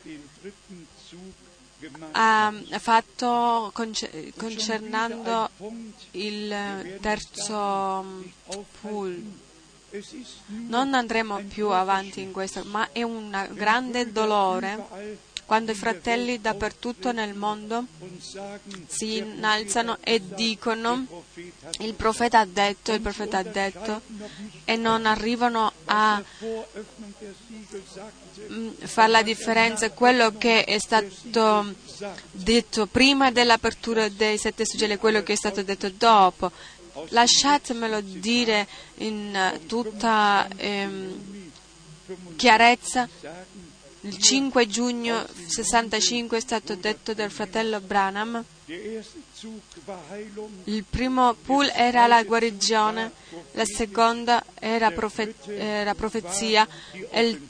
ha 2.13 2.53
fatto 2.79 3.73
concernando 3.73 5.51
il 6.13 6.99
terzo 7.01 8.05
pool. 8.81 9.47
Non 10.47 10.95
andremo 10.95 11.43
più 11.49 11.69
avanti 11.71 12.21
in 12.21 12.33
questo, 12.33 12.63
ma 12.65 12.91
è 12.93 13.03
un 13.03 13.49
grande 13.53 14.13
dolore 14.13 15.27
quando 15.49 15.73
i 15.73 15.75
fratelli 15.75 16.43
dappertutto 16.43 17.11
nel 17.11 17.33
mondo 17.33 17.87
si 18.87 19.17
innalzano 19.17 19.97
e 20.03 20.21
dicono 20.23 21.07
il 21.79 21.95
profeta 21.95 22.41
ha 22.41 22.45
detto, 22.45 22.93
il 22.93 23.01
profeta 23.01 23.39
ha 23.39 23.43
detto 23.43 24.03
e 24.67 24.77
non 24.77 25.07
arrivano 25.07 25.73
a 25.87 26.23
mm, 28.53 28.69
fare 28.81 29.11
la 29.11 29.23
differenza 29.23 29.91
quello 29.93 30.37
che 30.37 30.65
è 30.65 30.79
stato 30.79 31.75
detto 32.31 32.87
prima 32.87 33.31
dell'apertura 33.31 34.07
dei 34.11 34.37
sette 34.37 34.67
suggelli 34.67 34.93
e 34.93 34.99
quello 34.99 35.23
che 35.23 35.33
è 35.33 35.37
stato 35.37 35.63
detto 35.63 35.89
dopo. 35.89 36.53
Lasciatemelo 37.09 38.01
dire 38.01 38.67
in 38.97 39.35
eh, 39.35 39.67
tutta 39.67 40.49
ehm, 40.57 41.51
chiarezza. 42.37 43.09
Il 44.03 44.17
5 44.17 44.67
giugno 44.69 45.27
65 45.47 46.37
è 46.37 46.41
stato 46.41 46.77
detto 46.77 47.15
del 47.15 47.31
fratello 47.31 47.81
Branham. 47.81 48.45
Il 50.65 50.85
primo 50.89 51.35
pool 51.35 51.71
era 51.75 52.07
la 52.07 52.23
guarigione, 52.23 53.11
la 53.53 53.65
seconda 53.65 54.45
era, 54.55 54.93
profe- 54.93 55.35
era 55.47 55.95
profezia 55.95 56.67
e 57.11 57.27
il 57.27 57.49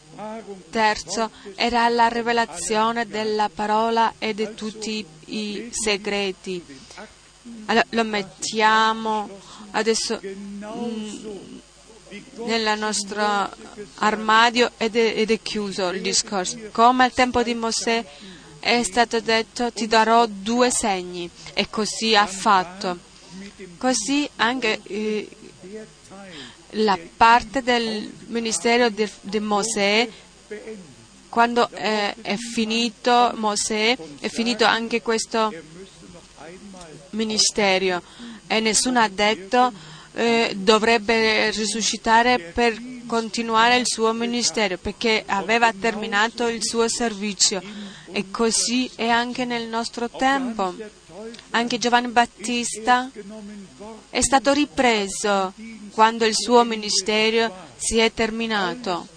terzo 0.71 1.31
era 1.55 1.89
la 1.89 2.09
rivelazione 2.09 3.07
della 3.07 3.51
parola 3.51 4.15
e 4.19 4.33
di 4.33 4.55
tutti 4.55 5.05
i 5.27 5.69
segreti. 5.71 6.65
Allora, 7.67 7.87
lo 7.91 8.05
mettiamo 8.05 9.29
adesso 9.73 10.21
Gott 10.23 11.67
nel 12.47 12.79
nostro 12.79 13.51
armadio 13.97 14.73
ed 14.77 14.97
è, 14.97 15.15
ed 15.17 15.31
è 15.31 15.41
chiuso 15.43 15.89
il 15.91 16.01
discorso. 16.01 16.59
Come 16.73 17.05
al 17.05 17.13
tempo 17.13 17.43
di 17.43 17.55
Mosè 17.55 18.05
è 18.61 18.83
stato 18.83 19.21
detto 19.21 19.73
ti 19.73 19.87
darò 19.87 20.27
due 20.27 20.71
segni 20.71 21.29
e 21.53 21.69
così 21.69 22.15
ha 22.15 22.27
fatto. 22.27 23.07
Così 23.77 24.29
anche 24.37 24.81
eh, 24.85 25.29
la 26.71 26.99
parte 27.17 27.63
del 27.63 28.11
ministero 28.27 28.89
di, 28.89 29.09
di 29.21 29.41
Mosè, 29.41 30.09
quando 31.29 31.69
eh, 31.71 32.15
è 32.23 32.37
finito 32.37 33.33
Mosè, 33.35 33.97
è 34.21 34.29
finito 34.29 34.65
anche 34.65 35.03
questo 35.03 35.53
ministero 37.19 38.01
e 38.47 38.61
nessuno 38.61 39.01
ha 39.01 39.09
detto 39.09 39.73
eh, 40.15 40.53
dovrebbe 40.57 41.51
risuscitare 41.51 42.39
per 42.39 42.81
continuare 43.07 43.77
il 43.77 43.87
suo 43.87 44.13
ministero 44.13 44.77
perché 44.79 45.25
aveva 45.27 45.73
terminato 45.73 46.47
il 46.49 46.63
suo 46.63 46.89
servizio 46.89 47.61
e 48.13 48.31
così 48.31 48.91
è 48.95 49.09
anche 49.09 49.45
nel 49.45 49.67
nostro 49.67 50.09
tempo. 50.09 50.75
Anche 51.51 51.79
Giovanni 51.79 52.09
Battista 52.09 53.11
è 54.09 54.21
stato 54.21 54.53
ripreso 54.53 55.53
quando 55.91 56.25
il 56.25 56.35
suo 56.35 56.65
ministero 56.65 57.53
si 57.77 57.99
è 57.99 58.13
terminato. 58.13 59.09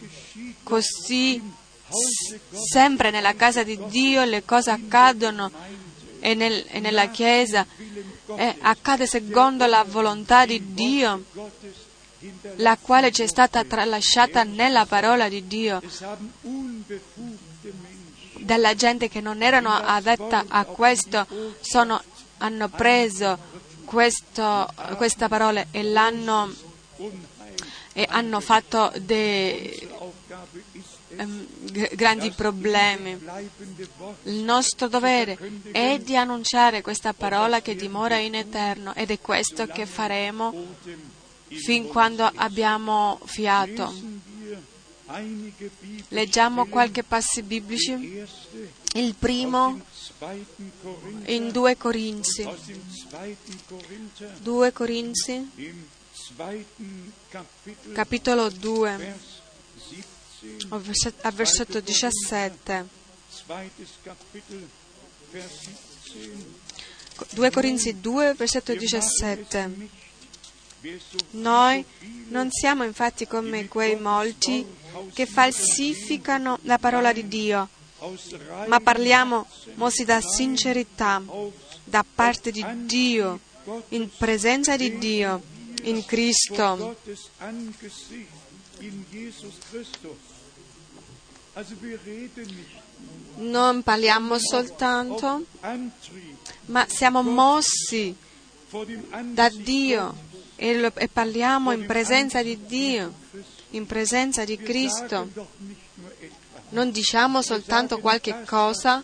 Così 0.64 1.42
sempre 2.72 3.12
nella 3.12 3.36
casa 3.36 3.64
di 3.64 3.78
Dio 3.88 4.24
le 4.24 4.44
cose 4.46 4.72
accadono 4.72 5.52
e, 6.22 6.34
nel- 6.36 6.66
e 6.70 6.80
nella 6.80 7.10
Chiesa 7.10 7.66
e 8.38 8.56
accade 8.62 9.06
secondo 9.08 9.66
la 9.66 9.84
volontà 9.86 10.46
di 10.46 10.74
Dio, 10.74 11.26
la 12.58 12.78
quale 12.80 13.12
ci 13.12 13.24
è 13.24 13.28
stata 13.28 13.64
tralasciata 13.66 14.44
nella 14.44 14.86
parola 14.86 15.28
di 15.28 15.46
Dio 15.48 15.82
dalla 18.40 18.74
gente 18.76 19.10
che 19.10 19.22
non 19.22 19.42
erano 19.42 19.70
addetta 19.72 20.46
a 20.48 20.66
questo, 20.66 21.26
sono- 21.62 22.02
hanno 22.38 22.70
preso 22.70 23.38
questo- 23.86 24.68
questa 24.96 25.28
parola 25.28 25.66
e 25.72 25.84
l'hanno 25.84 26.54
e 27.94 28.06
hanno 28.10 28.40
fatto 28.40 28.92
dei 29.02 29.88
gr- 31.72 31.94
grandi 31.96 32.32
problemi. 32.32 33.20
Il 34.24 34.44
nostro 34.44 34.88
dovere 34.88 35.38
è 35.72 36.00
di 36.00 36.16
annunciare 36.16 36.82
questa 36.82 37.14
parola 37.14 37.62
che 37.62 37.76
dimora 37.76 38.18
in 38.18 38.36
eterno 38.36 38.94
ed 38.96 39.12
è 39.12 39.20
questo 39.20 39.68
che 39.68 39.86
faremo 39.86 40.54
fin 41.48 41.88
quando 41.88 42.30
abbiamo 42.36 43.20
fiato. 43.26 43.94
Leggiamo 46.10 46.68
qualche 46.68 47.04
passi 47.04 47.44
biblici. 47.44 48.24
Il 48.94 49.16
primo 49.16 49.80
in 51.26 51.52
2 51.52 51.78
Corinzi. 51.78 52.44
aus 52.44 52.60
dem 52.66 52.82
zweiten 52.90 53.60
Korinther, 53.68 54.30
2 54.42 54.72
Corinzi, 54.74 55.50
capitolo 57.94 58.50
2, 58.50 58.96
Vers 58.98 59.42
17, 59.90 60.66
al 60.70 60.82
verset- 60.82 61.26
al 61.26 61.34
versetto 61.34 61.80
17. 61.80 63.00
2 67.34 67.52
Corinzi 67.52 68.00
2, 68.00 68.34
versetto 68.36 68.72
Wir 68.72 68.82
machen 68.82 68.98
es 68.98 69.18
17. 69.20 69.68
nicht, 69.78 69.92
wer 70.82 71.00
so 71.00 71.18
Noi 71.32 71.86
non 72.30 72.50
siamo 72.52 72.84
infatti 72.84 73.28
come 73.28 73.68
quei 73.68 74.00
molti 74.00 74.66
che 75.14 75.26
falsificano 75.26 76.60
la 76.64 76.78
parola 76.78 77.14
di 77.14 77.28
Dio, 77.28 77.70
ma 78.68 78.80
parliamo 78.80 79.48
mossi 79.76 80.06
da 80.06 80.22
sincerità, 80.22 81.22
da 81.84 82.04
parte 82.04 82.52
di 82.52 82.66
Dio, 82.86 83.40
in 83.90 84.10
presenza 84.18 84.76
di 84.76 84.98
Dio, 84.98 85.42
in 85.84 85.98
vor 85.98 86.06
Cristo. 86.06 86.96
Non 93.38 93.82
parliamo 93.82 94.38
soltanto, 94.38 95.44
ma 96.66 96.86
siamo 96.88 97.24
mossi 97.24 98.16
da 99.34 99.50
Dio 99.50 100.16
e, 100.56 100.92
e 100.94 101.08
parliamo 101.08 101.72
in 101.72 101.86
presenza 101.86 102.44
di 102.44 102.66
Dio, 102.66 103.14
in 103.72 103.86
presenza 103.88 104.44
di 104.46 104.58
Cristo. 104.58 105.28
Non 106.70 106.92
diciamo 106.92 107.42
soltanto 107.42 108.00
qualche 108.00 108.44
cosa, 108.46 109.04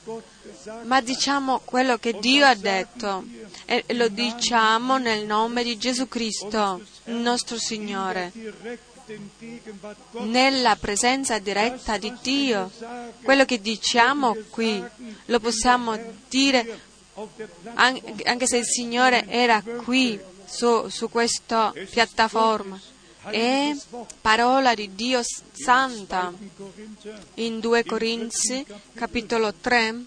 ma 0.84 1.02
diciamo 1.02 1.62
quello 1.66 1.98
che 1.98 2.18
Dio 2.20 2.46
ha 2.46 2.56
detto 2.56 3.26
e 3.66 3.84
lo 3.96 4.08
diciamo 4.08 4.98
nel 4.98 5.26
nome 5.26 5.64
di 5.64 5.78
Gesù 5.78 6.08
Cristo, 6.08 6.82
nostro 7.06 7.58
Signore. 7.58 8.32
Nella 10.24 10.76
presenza 10.76 11.40
diretta 11.40 11.98
di 11.98 12.14
Dio. 12.22 12.72
Quello 13.22 13.46
che 13.46 13.62
diciamo 13.62 14.36
qui 14.50 14.84
lo 15.26 15.40
possiamo 15.40 15.98
dire 16.30 16.80
anche 17.74 18.48
se 18.48 18.58
il 18.58 18.66
Signore 18.66 19.26
era 19.28 19.62
qui 19.62 20.20
su, 20.46 20.88
su 20.90 21.10
questa 21.10 21.74
piattaforma. 21.90 22.80
È 23.30 23.76
parola 24.22 24.74
di 24.74 24.96
Dio 24.96 25.22
santa. 25.52 26.32
in 26.40 26.50
Korinther 26.56 27.26
In 27.36 27.60
2 27.60 27.84
Corinzi, 27.84 28.66
capitolo 28.94 29.54
3, 29.54 30.06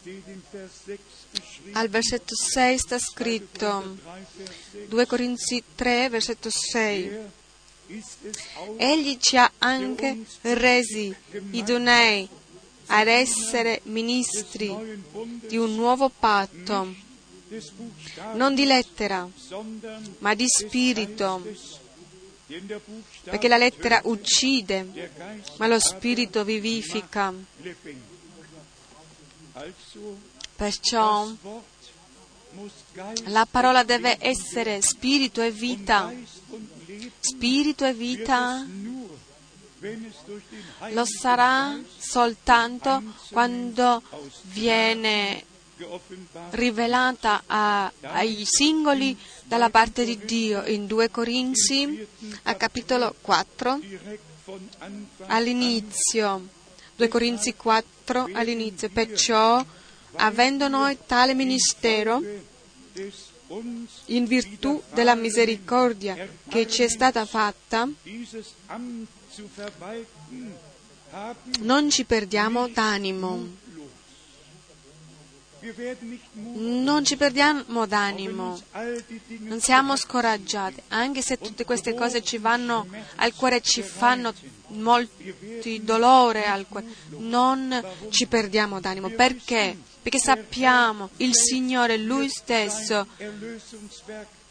steht 0.00 0.26
in 0.28 0.40
Vers 0.50 0.70
6 0.84 0.98
geschrieben. 1.32 1.76
al 1.76 1.88
versetto 1.88 2.34
6 2.34 2.78
sta 2.78 2.98
scritto, 2.98 3.96
3 4.04 4.26
Vers 4.36 4.50
6. 4.72 4.88
2 4.88 5.06
Corinzi 5.06 5.62
3, 5.74 6.08
versetto 6.08 6.50
6. 6.50 7.38
Egli 8.76 9.16
ci 9.18 9.36
ha 9.36 9.50
anche 9.58 10.24
resi 10.42 11.14
idonei 11.50 12.28
ad 12.86 13.08
essere 13.08 13.80
ministri 13.84 14.72
di 15.46 15.56
un 15.56 15.74
nuovo 15.74 16.08
patto, 16.08 16.94
non 18.34 18.54
di 18.54 18.64
lettera, 18.64 19.28
ma 20.18 20.34
di 20.34 20.46
spirito. 20.46 21.42
perché 23.24 23.48
la 23.48 23.56
lettera 23.56 24.00
uccide, 24.04 25.10
ma 25.56 25.66
lo 25.66 25.78
spirito 25.80 26.44
vivifica. 26.44 27.32
Perciò 30.56 31.28
la 33.26 33.46
parola 33.50 33.84
deve 33.84 34.16
essere 34.20 34.80
spirito 34.80 35.42
e 35.42 35.50
vita. 35.50 36.12
Spirito 37.20 37.84
e 37.84 37.92
vita 37.94 38.66
lo 40.92 41.04
sarà 41.06 41.78
soltanto 41.98 43.02
quando 43.30 44.02
viene 44.42 45.44
rivelata 46.50 47.44
a- 47.46 47.90
ai 48.02 48.42
singoli 48.44 49.16
dalla 49.44 49.70
parte 49.70 50.04
di 50.04 50.18
Dio 50.18 50.64
in 50.66 50.86
2 50.86 51.10
Corinzi, 51.10 52.06
a 52.42 52.54
capitolo 52.54 53.14
4, 53.22 53.78
direkt 53.78 54.20
von 54.44 54.68
Anfang 54.78 55.30
all'inizio. 55.30 56.46
2 56.96 57.08
Corinzi 57.08 57.54
4 57.54 58.28
all'inizio. 58.34 58.90
Perciò, 58.90 59.64
avendo 60.16 60.68
noi 60.68 60.98
tale 61.06 61.32
ministero, 61.32 62.22
in 64.06 64.24
virtù 64.26 64.80
della 64.92 65.14
misericordia 65.14 66.28
che 66.48 66.68
ci 66.68 66.82
è 66.82 66.88
stata 66.88 67.24
fatta, 67.24 67.88
non 71.60 71.90
ci 71.90 72.04
perdiamo 72.04 72.68
d'animo. 72.68 73.58
Non 76.54 77.04
ci 77.04 77.16
perdiamo 77.16 77.84
d'animo. 77.86 78.58
Non 79.40 79.60
siamo 79.60 79.94
scoraggiati, 79.96 80.80
anche 80.88 81.20
se 81.20 81.38
tutte 81.38 81.64
queste 81.64 81.92
cose 81.94 82.22
ci 82.22 82.38
vanno 82.38 82.86
al 83.16 83.34
cuore, 83.34 83.60
ci 83.60 83.82
fanno 83.82 84.32
molti 84.68 85.82
dolore 85.82 86.46
al 86.46 86.66
cuore. 86.66 86.86
Non 87.18 87.84
ci 88.08 88.26
perdiamo 88.26 88.80
d'animo. 88.80 89.10
Perché? 89.10 89.76
Perché 90.02 90.18
sappiamo 90.18 91.10
il 91.18 91.34
Signore, 91.34 91.96
Lui 91.98 92.28
stesso, 92.28 93.06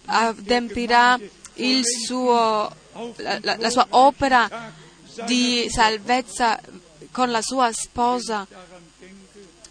adempirà 0.06 1.20
suo, 1.84 2.72
la, 3.18 3.40
la- 3.42 3.70
sua 3.70 3.88
opera 3.90 4.72
di 5.26 5.68
salvezza 5.70 6.60
con 7.12 7.32
la 7.32 7.42
sua 7.42 7.72
sposa 7.74 8.48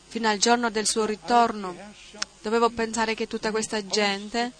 fino 0.08 0.28
al 0.28 0.38
giorno 0.38 0.70
del 0.70 0.86
suo 0.86 1.04
ritorno. 1.04 1.76
Dovevo 2.42 2.70
pensare 2.70 3.14
che 3.14 3.26
tutta 3.26 3.50
questa 3.50 3.84
gente 3.86 4.52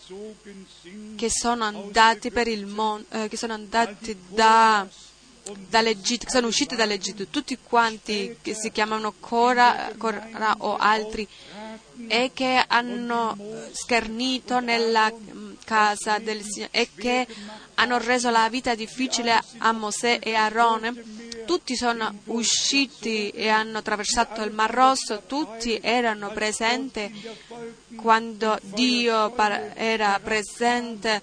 che 1.17 1.31
sono 1.31 1.65
andati 1.65 2.31
il 2.49 2.67
mondo, 2.67 3.07
che 3.29 3.37
sono 3.37 3.55
andati 3.55 4.17
da, 4.29 4.87
dall'Egitto, 5.69 6.29
sono 6.29 6.49
usciti 6.49 6.77
dall'Egitto, 6.77 7.27
tutti 7.29 7.59
quanti 7.63 8.37
che 8.41 8.55
si 8.55 8.71
chiamano 8.71 9.15
Cora, 9.19 9.91
Cora 9.97 10.55
o 10.59 10.77
altri, 10.77 11.27
e 12.07 12.31
che 12.33 12.65
hanno 12.67 13.37
schernito 13.73 14.61
nella 14.61 15.13
mm, 15.13 15.55
casa 15.65 16.19
del 16.19 16.43
Signore 16.43 16.71
e 16.73 16.89
che 16.97 17.27
hanno 17.75 17.99
reso 17.99 18.31
la 18.31 18.49
vita 18.49 18.75
difficile 18.75 19.41
a 19.59 19.73
Mosè 19.73 20.19
e 20.23 20.35
a 20.35 20.45
Aarone. 20.45 21.28
Tutti 21.49 21.77
sono 21.77 22.15
usciti 22.25 23.31
e 23.31 23.49
hanno 23.49 23.79
attraversato 23.79 24.43
il 24.43 24.53
Mar 24.53 24.71
Rosso, 24.71 25.23
tutti 25.27 25.79
erano 25.81 26.31
presenti 26.31 27.11
quando 27.97 28.59
Dio 28.61 29.35
era 29.75 30.21
presente 30.23 31.23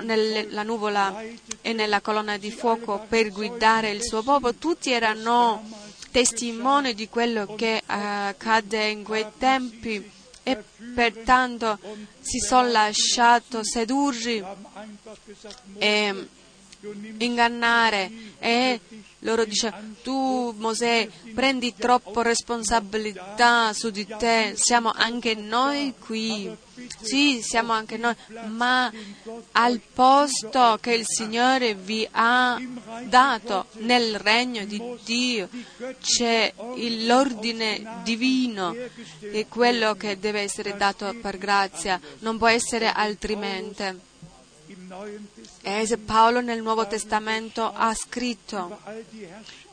nella 0.00 0.64
nuvola 0.64 1.22
e 1.60 1.72
nella 1.74 2.00
colonna 2.00 2.38
di 2.38 2.50
fuoco 2.50 3.06
per 3.08 3.30
guidare 3.30 3.90
il 3.90 4.02
suo 4.02 4.24
popolo, 4.24 4.52
tutti 4.56 4.90
erano 4.90 5.62
testimoni 6.10 6.92
di 6.92 7.08
quello 7.08 7.54
che 7.54 7.76
eh, 7.76 7.82
accadde 7.86 8.88
in 8.88 9.04
quei 9.04 9.26
tempi 9.38 10.10
e 10.42 10.58
pertanto 10.92 11.78
si 12.20 12.40
sono 12.40 12.68
lasciati 12.68 13.58
gesagt, 13.60 14.44
e 15.78 16.28
ingannare 17.18 18.10
e 18.38 18.80
loro 19.20 19.44
dice 19.44 19.72
tu 20.02 20.52
Mosè 20.58 21.08
prendi 21.32 21.74
troppo 21.76 22.22
responsabilità 22.22 23.72
su 23.72 23.90
di 23.90 24.06
te, 24.18 24.54
siamo 24.56 24.90
anche 24.92 25.34
noi 25.34 25.94
qui, 25.98 26.54
sì 27.00 27.40
siamo 27.40 27.72
anche 27.72 27.96
noi, 27.96 28.14
ma 28.48 28.92
al 29.52 29.80
posto 29.92 30.78
che 30.80 30.94
il 30.94 31.04
Signore 31.06 31.74
vi 31.74 32.06
ha 32.10 32.60
dato 33.04 33.66
nel 33.74 34.18
regno 34.18 34.64
di 34.64 34.82
Dio 35.04 35.48
c'è 36.00 36.52
l'ordine 37.06 38.00
divino, 38.02 38.74
è 39.20 39.46
quello 39.46 39.94
che 39.94 40.18
deve 40.18 40.40
essere 40.40 40.76
dato 40.76 41.14
per 41.20 41.38
grazia, 41.38 42.00
non 42.20 42.38
può 42.38 42.48
essere 42.48 42.90
altrimenti. 42.90 44.10
E 45.62 45.98
Paolo 45.98 46.40
nel 46.40 46.60
Nuovo 46.62 46.86
Testamento 46.86 47.72
ha 47.72 47.94
scritto 47.94 48.78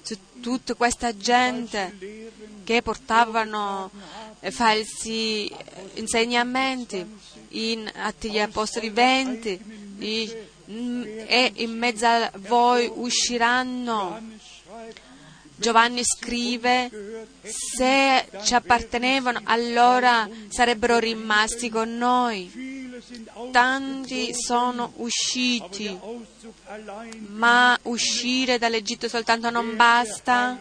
su 0.01 0.17
tutta 0.39 0.73
questa 0.75 1.15
gente 1.15 2.31
che 2.63 2.81
portavano 2.81 3.91
falsi 4.49 5.51
insegnamenti 5.95 7.05
in 7.49 7.91
Atti 7.93 8.27
degli 8.29 8.39
Apostoli 8.39 8.89
20 8.89 9.59
i- 9.99 10.35
mm, 10.71 11.03
e 11.27 11.51
in 11.55 11.77
mezzo 11.77 12.05
a 12.05 12.31
voi 12.37 12.89
usciranno. 12.93 14.21
Giovanni 15.55 16.03
scrive, 16.05 16.89
se 17.43 18.29
ci 18.43 18.53
appartenevano 18.53 19.41
allora 19.43 20.29
sarebbero 20.47 20.99
rimasti 20.99 21.69
con 21.69 21.97
noi. 21.97 22.78
Tanti 23.51 24.33
sono 24.33 24.93
usciti. 24.97 25.97
Ma 27.27 27.77
uscire 27.83 28.57
dall'Egitto 28.57 29.07
soltanto 29.07 29.49
non 29.49 29.75
basta. 29.75 30.57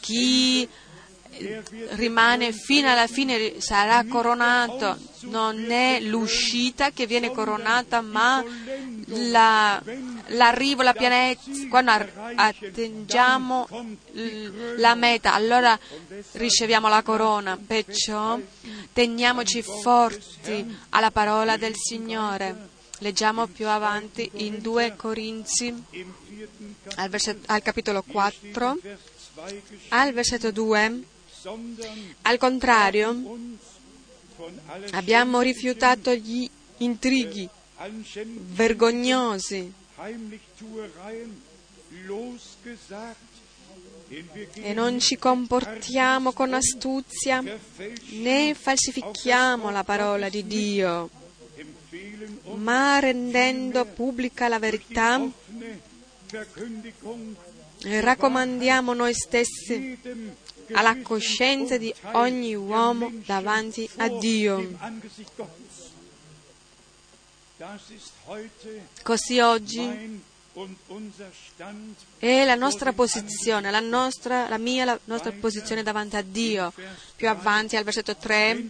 Chi 0.00 0.68
rimane 1.90 2.52
fino 2.52 2.90
alla 2.90 3.06
fine 3.06 3.60
sarà 3.60 4.04
coronato. 4.08 4.96
Non 5.22 5.70
è 5.70 6.00
l'uscita 6.00 6.90
che 6.90 7.06
viene 7.06 7.30
coronata, 7.30 8.00
ma 8.02 8.44
la- 9.06 9.82
l'arrivo, 10.28 10.82
la 10.82 10.92
pienezza. 10.92 11.50
Quando 11.68 11.92
attingiamo 12.34 13.66
la 14.76 14.94
meta, 14.94 15.32
allora 15.32 15.78
riceviamo 16.32 16.88
la 16.88 17.02
corona. 17.02 17.58
Perciò 17.64 18.38
teniamoci 18.92 19.62
forti 19.62 20.76
alla 20.90 21.10
parola 21.10 21.56
del 21.56 21.74
Signore. 21.74 22.72
Leggiamo 22.98 23.46
più 23.46 23.68
avanti 23.68 24.30
in 24.34 24.60
2 24.60 24.94
Corinzi 24.96 25.74
al, 26.96 27.08
verset- 27.08 27.42
al 27.46 27.60
capitolo 27.62 28.02
4, 28.06 28.78
Vers 28.80 29.00
2 29.34 29.44
geschrieben, 29.46 29.78
al 29.88 30.12
versetto 30.12 30.50
2. 30.52 31.02
Al 32.22 32.38
contrario, 32.38 33.38
abbiamo 34.92 35.42
rifiutato 35.42 36.14
gli 36.14 36.48
intrighi 36.78 37.46
vergognosi. 38.54 39.72
E 44.54 44.72
non 44.72 45.00
ci 45.00 45.16
comportiamo 45.18 46.32
con 46.32 46.54
astuzia 46.54 47.42
né 48.10 48.54
falsifichiamo 48.54 49.70
la 49.70 49.84
parola 49.84 50.28
di 50.30 50.46
Dio, 50.46 51.10
ma 52.54 52.98
rendendo 53.00 53.84
pubblica 53.84 54.48
la 54.48 54.58
verità, 54.58 55.20
raccomandiamo 57.82 58.94
noi 58.94 59.14
stessi 59.14 59.98
alla 60.72 60.96
coscienza 61.02 61.76
di 61.76 61.92
ogni 62.12 62.54
uomo 62.54 63.10
davanti 63.24 63.88
a 63.96 64.08
Dio. 64.08 64.76
Così 69.02 69.38
oggi 69.40 70.22
è 72.18 72.44
la 72.44 72.54
nostra 72.54 72.92
posizione, 72.92 73.70
la, 73.70 73.80
nostra, 73.80 74.48
la 74.48 74.58
mia, 74.58 74.84
la 74.84 74.98
nostra 75.04 75.32
posizione 75.32 75.82
davanti 75.82 76.16
a 76.16 76.22
Dio. 76.22 76.72
Più 77.16 77.28
avanti 77.28 77.76
al 77.76 77.84
versetto 77.84 78.16
3, 78.16 78.68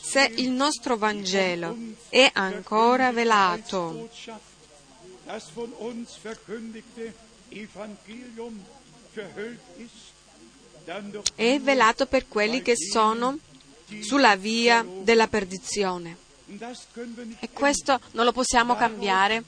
se 0.00 0.32
il 0.36 0.50
nostro 0.50 0.96
Vangelo 0.96 1.76
è 2.08 2.30
ancora 2.32 3.12
velato, 3.12 4.08
das 5.26 5.50
von 5.50 5.72
uns 5.78 6.16
verkündigte 6.22 7.12
Evangelium 7.50 8.64
verhüllt 9.12 9.60
ist, 9.78 10.15
è 11.34 11.60
velato 11.60 12.06
per 12.06 12.28
quelli 12.28 12.62
che 12.62 12.74
sono 12.76 13.38
sulla 14.00 14.36
via 14.36 14.84
della 15.02 15.28
perdizione. 15.28 16.16
E 17.40 17.50
questo 17.52 18.00
non 18.12 18.24
lo 18.24 18.32
possiamo 18.32 18.76
cambiare 18.76 19.44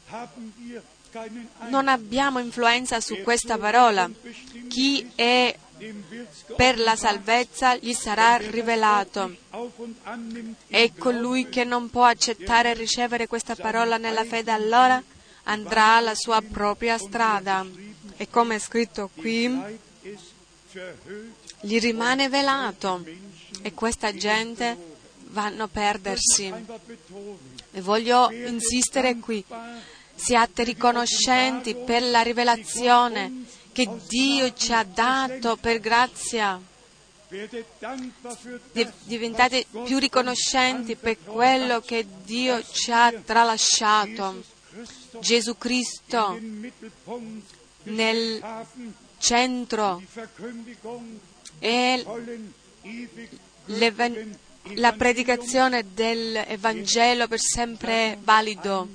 non 1.68 1.88
abbiamo 1.88 2.38
influenza 2.38 3.00
su 3.00 3.22
questa 3.22 3.56
parola. 3.56 4.10
Chi 4.68 5.10
è 5.14 5.56
per 6.56 6.78
la 6.78 6.96
salvezza 6.96 7.76
gli 7.76 7.92
sarà 7.92 8.36
rivelato. 8.36 9.36
E 10.66 10.92
colui 10.98 11.48
che 11.48 11.64
non 11.64 11.88
può 11.88 12.04
accettare 12.04 12.70
e 12.70 12.74
ricevere 12.74 13.26
questa 13.26 13.54
parola 13.54 13.96
nella 13.96 14.24
fede 14.24 14.50
allora 14.50 15.02
andrà 15.44 15.96
alla 15.96 16.14
sua 16.14 16.42
propria 16.42 16.98
strada. 16.98 17.64
E 18.16 18.28
come 18.28 18.56
è 18.56 18.58
scritto 18.58 19.08
qui, 19.14 19.48
gli 21.60 21.78
rimane 21.78 22.28
velato 22.28 23.04
e 23.62 23.74
questa 23.74 24.14
gente 24.14 24.96
vanno 25.28 25.64
a 25.64 25.68
perdersi. 25.68 26.52
E 27.72 27.80
voglio 27.80 28.30
insistere 28.30 29.16
qui, 29.16 29.44
siate 30.14 30.64
riconoscenti 30.64 31.74
per 31.74 32.02
la 32.02 32.22
rivelazione 32.22 33.44
che 33.72 33.88
Dio 34.08 34.52
ci 34.54 34.72
ha 34.72 34.84
dato 34.84 35.56
per 35.56 35.80
grazia. 35.80 36.60
Diventate 39.04 39.66
più 39.84 39.98
riconoscenti 39.98 40.96
per 40.96 41.18
quello 41.22 41.80
che 41.80 42.06
Dio 42.24 42.62
ci 42.70 42.90
ha 42.90 43.12
tralasciato. 43.12 44.42
Gesù 45.20 45.56
Cristo 45.58 46.38
nel 47.84 48.40
centro 49.18 50.02
e 51.58 52.04
la 54.74 54.92
predicazione 54.92 55.84
dell'Evangelo 55.92 57.28
per 57.28 57.40
sempre 57.40 58.18
valido. 58.22 58.88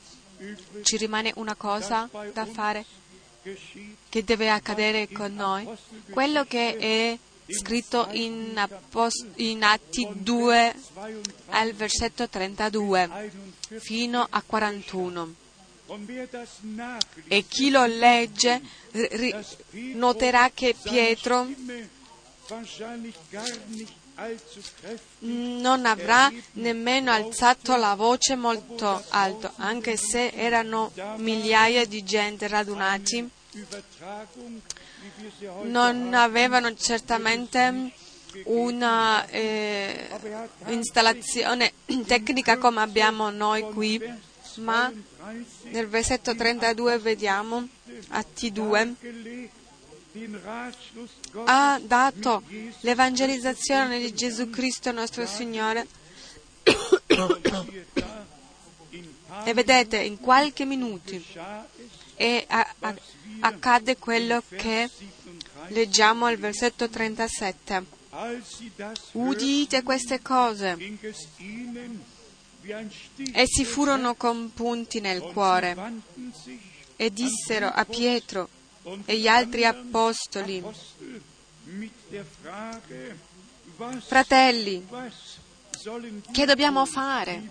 Ci 0.82 0.98
rimane 0.98 1.32
una 1.36 1.56
cosa 1.56 2.10
da 2.34 2.46
fare 2.46 2.86
che 4.10 4.24
deve 4.24 4.50
accadere 4.50 5.10
con 5.10 5.34
noi. 5.34 5.68
Quello 6.10 6.46
che 6.46 6.78
è 6.78 7.18
scritto 7.48 8.08
in, 8.12 8.54
Appost- 8.58 9.28
in 9.36 9.64
Atti 9.64 10.08
2 10.12 10.76
al 11.48 11.74
versetto 11.74 12.28
32 12.28 13.32
fino 13.80 14.26
a 14.30 14.42
41. 14.46 15.42
E 17.28 17.46
chi 17.48 17.70
lo 17.70 17.86
legge 17.86 18.62
noterà 19.94 20.52
che 20.54 20.76
Pietro 20.82 21.48
non 25.20 25.86
avrà 25.86 26.32
nemmeno 26.54 27.12
alzato 27.12 27.76
la 27.76 27.96
voce 27.96 28.36
molto 28.36 29.04
alto, 29.10 29.52
anche 29.58 29.98
se 29.98 30.28
erano 30.28 30.92
migliaia 31.18 31.86
di 31.86 32.04
gente 32.04 32.48
radunati. 32.48 33.30
Non 35.64 36.14
avevano 36.14 36.74
certamente 36.76 37.92
una 38.46 39.28
eh, 39.28 40.10
installazione 40.68 41.74
tecnica 42.08 42.58
come 42.58 42.82
abbiamo 42.82 43.30
noi 43.30 43.62
qui, 43.64 44.02
ma 44.56 44.92
nel 45.64 45.88
versetto 45.88 46.36
32 46.36 46.98
vediamo 47.00 47.68
Atti 48.10 48.52
2 48.52 48.96
ha 51.46 51.80
dato 51.84 52.44
l'evangelizzazione 52.82 54.00
di 54.00 54.14
Gesù 54.14 54.50
Cristo 54.50 54.92
nostro 54.92 55.26
Signore. 55.26 55.88
E 59.46 59.54
vedete 59.54 59.98
in 59.98 60.20
qualche 60.20 60.66
minuto 60.66 61.20
accade 63.40 63.98
quello 63.98 64.44
che 64.56 64.90
leggiamo 65.70 66.26
al 66.26 66.38
versetto 66.38 66.88
37 66.88 68.02
udite 69.14 69.82
queste 69.82 70.22
cose 70.22 70.78
essi 73.34 73.66
furono 73.66 74.16
compunti 74.16 75.00
nel 75.00 75.22
cuore 75.22 75.76
e 76.96 77.12
dissero 77.12 77.68
a 77.68 77.86
Pietro 77.86 78.50
e 79.06 79.18
gli 79.18 79.28
altri 79.28 79.66
apostoli, 79.66 80.64
fratelli, 84.00 84.86
che 86.32 86.46
dobbiamo 86.46 86.86
fare? 86.86 87.50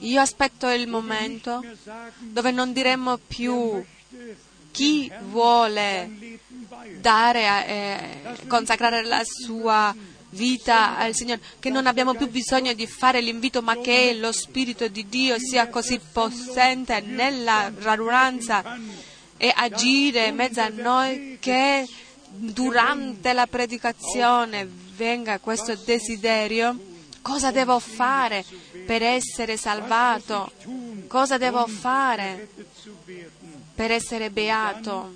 Io 0.00 0.20
aspetto 0.20 0.68
il 0.68 0.88
momento 0.88 1.64
dove 2.18 2.50
non 2.50 2.72
diremmo 2.72 3.16
più 3.16 3.82
chi 4.70 5.10
vuole 5.22 6.38
dare, 7.00 7.66
eh, 7.66 8.46
consacrare 8.46 9.04
la 9.04 9.22
sua 9.24 9.94
vita 10.30 10.96
al 10.96 11.14
Signore, 11.14 11.40
che 11.58 11.70
non 11.70 11.86
abbiamo 11.86 12.14
più 12.14 12.28
bisogno 12.28 12.72
di 12.72 12.86
fare 12.86 13.20
l'invito, 13.20 13.62
ma 13.62 13.76
che 13.78 14.14
lo 14.14 14.32
Spirito 14.32 14.88
di 14.88 15.08
Dio 15.08 15.36
sia 15.38 15.68
così 15.68 16.00
possente 16.12 17.00
nella 17.00 17.72
radunanza 17.78 18.78
e 19.36 19.52
agire 19.54 20.26
in 20.26 20.34
mezzo 20.34 20.60
a 20.60 20.68
noi 20.68 21.38
che 21.40 21.86
durante 22.28 23.32
la 23.32 23.46
predicazione 23.46 24.68
venga 24.96 25.38
questo 25.38 25.74
desiderio. 25.76 26.86
Cosa 27.22 27.50
devo 27.50 27.78
fare 27.78 28.44
per 28.86 29.02
essere 29.02 29.56
salvato? 29.56 30.52
Cosa 31.06 31.36
devo 31.36 31.66
fare 31.66 32.48
per 33.74 33.90
essere 33.90 34.30
beato? 34.30 35.14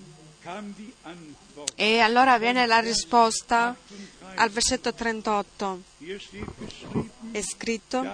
E 1.75 2.01
allora 2.01 2.39
viene 2.39 2.67
la 2.67 2.81
risposta 2.81 3.77
al 4.35 4.51
versetto 4.51 4.93
38 4.93 5.83
è 7.33 7.43
scritto 7.43 8.05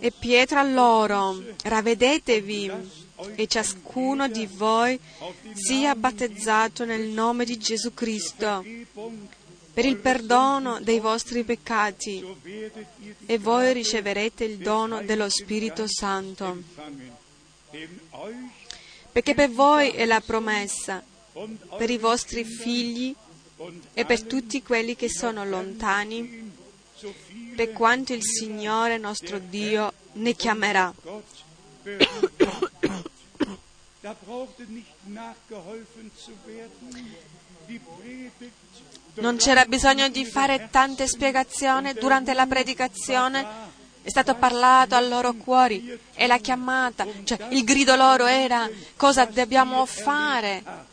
e 0.00 0.12
Pietro 0.12 0.58
a 0.58 0.62
loro 0.62 1.42
ravvedetevi 1.62 2.70
e 3.34 3.46
ciascuno 3.46 4.28
di 4.28 4.46
voi 4.46 4.98
sia 5.54 5.94
battezzato 5.94 6.84
nel 6.84 7.08
nome 7.08 7.44
di 7.44 7.58
Gesù 7.58 7.94
Cristo. 7.94 8.64
Per 9.74 9.84
il 9.84 9.96
perdono 9.96 10.80
dei 10.80 11.00
vostri 11.00 11.42
peccati 11.42 12.24
e 13.26 13.38
voi 13.38 13.72
riceverete 13.72 14.44
il 14.44 14.58
dono 14.58 15.02
dello 15.02 15.28
Spirito 15.28 15.86
Santo. 15.88 16.62
perché 19.10 19.34
per 19.34 19.50
voi 19.50 19.90
è 19.90 20.04
la 20.06 20.20
promessa 20.20 21.02
per 21.76 21.90
i 21.90 21.98
vostri 21.98 22.44
figli 22.44 23.14
e 23.92 24.04
per 24.04 24.22
tutti 24.24 24.62
quelli 24.62 24.96
che 24.96 25.08
sono 25.08 25.44
lontani, 25.44 26.52
per 27.54 27.72
quanto 27.72 28.12
il 28.12 28.22
Signore 28.22 28.98
nostro 28.98 29.38
Dio 29.38 29.92
ne 30.14 30.34
chiamerà. 30.34 30.92
Non 39.14 39.36
c'era 39.36 39.64
bisogno 39.66 40.08
di 40.08 40.24
fare 40.24 40.68
tante 40.70 41.06
spiegazioni 41.06 41.92
durante 41.94 42.34
la 42.34 42.46
predicazione. 42.46 43.72
È 44.02 44.10
stato 44.10 44.34
parlato 44.34 44.96
al 44.96 45.08
loro 45.08 45.32
cuori 45.32 45.98
e 46.12 46.26
la 46.26 46.38
chiamata, 46.38 47.06
cioè 47.22 47.46
il 47.50 47.64
grido 47.64 47.94
loro 47.94 48.26
era 48.26 48.68
cosa 48.96 49.24
dobbiamo 49.24 49.86
fare 49.86 50.92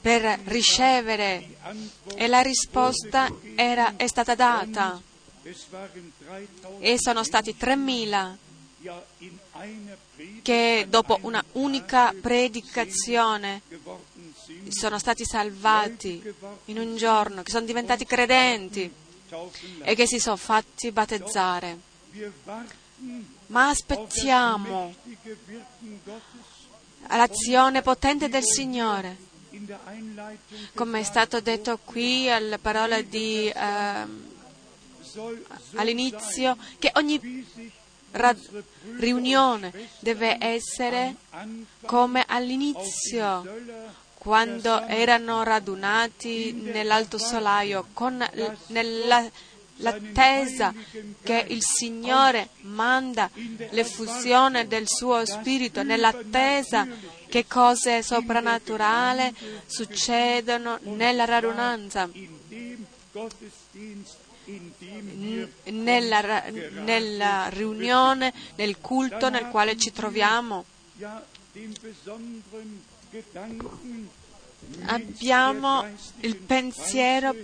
per 0.00 0.40
ricevere 0.44 1.56
e 2.14 2.26
la 2.28 2.40
risposta 2.40 3.32
era, 3.54 3.96
è 3.96 4.06
stata 4.06 4.34
data 4.34 5.00
e 6.78 6.98
sono 6.98 7.24
stati 7.24 7.54
3.000 7.58 8.36
che 10.42 10.86
dopo 10.88 11.18
una 11.22 11.42
unica 11.52 12.14
predicazione 12.20 13.62
sono 14.68 14.98
stati 14.98 15.24
salvati 15.24 16.22
in 16.66 16.78
un 16.78 16.96
giorno, 16.96 17.42
che 17.42 17.50
sono 17.50 17.66
diventati 17.66 18.04
credenti 18.04 18.90
e 19.82 19.94
che 19.94 20.06
si 20.06 20.18
sono 20.18 20.36
fatti 20.36 20.92
battezzare. 20.92 21.78
Ma 23.46 23.68
aspettiamo 23.68 24.94
l'azione 27.08 27.82
potente 27.82 28.28
del 28.28 28.44
Signore 28.44 29.27
come 30.74 31.00
è 31.00 31.02
stato 31.02 31.40
detto 31.40 31.78
qui 31.84 32.30
alla 32.30 32.58
parola 32.58 33.00
di, 33.02 33.48
eh, 33.48 34.06
all'inizio, 35.74 36.56
che 36.78 36.90
ogni 36.94 37.44
rad- 38.12 38.62
riunione 38.96 39.72
deve 40.00 40.36
essere 40.40 41.16
come 41.84 42.24
all'inizio, 42.26 43.44
quando 44.14 44.84
erano 44.86 45.42
radunati 45.42 46.52
nell'alto 46.52 47.18
solaio, 47.18 47.88
con 47.92 48.24
nella 48.68 49.30
l'attesa 49.78 50.72
che 51.22 51.44
il 51.48 51.62
Signore 51.62 52.50
manda 52.62 53.30
l'effusione 53.70 54.66
del 54.66 54.88
suo 54.88 55.24
Spirito, 55.24 55.82
nell'attesa 55.82 56.86
che 57.28 57.46
cose 57.46 58.02
soprannaturali 58.02 59.34
succedono 59.66 60.78
nella 60.82 61.24
radunanza, 61.24 62.08
nella, 65.64 66.44
nella 66.84 67.48
riunione, 67.48 68.32
nel 68.56 68.78
culto 68.80 69.28
nel 69.28 69.48
quale 69.48 69.76
ci 69.76 69.92
troviamo. 69.92 70.64
Abbiamo 74.86 75.86
il 76.20 76.36
pensiero 76.36 77.34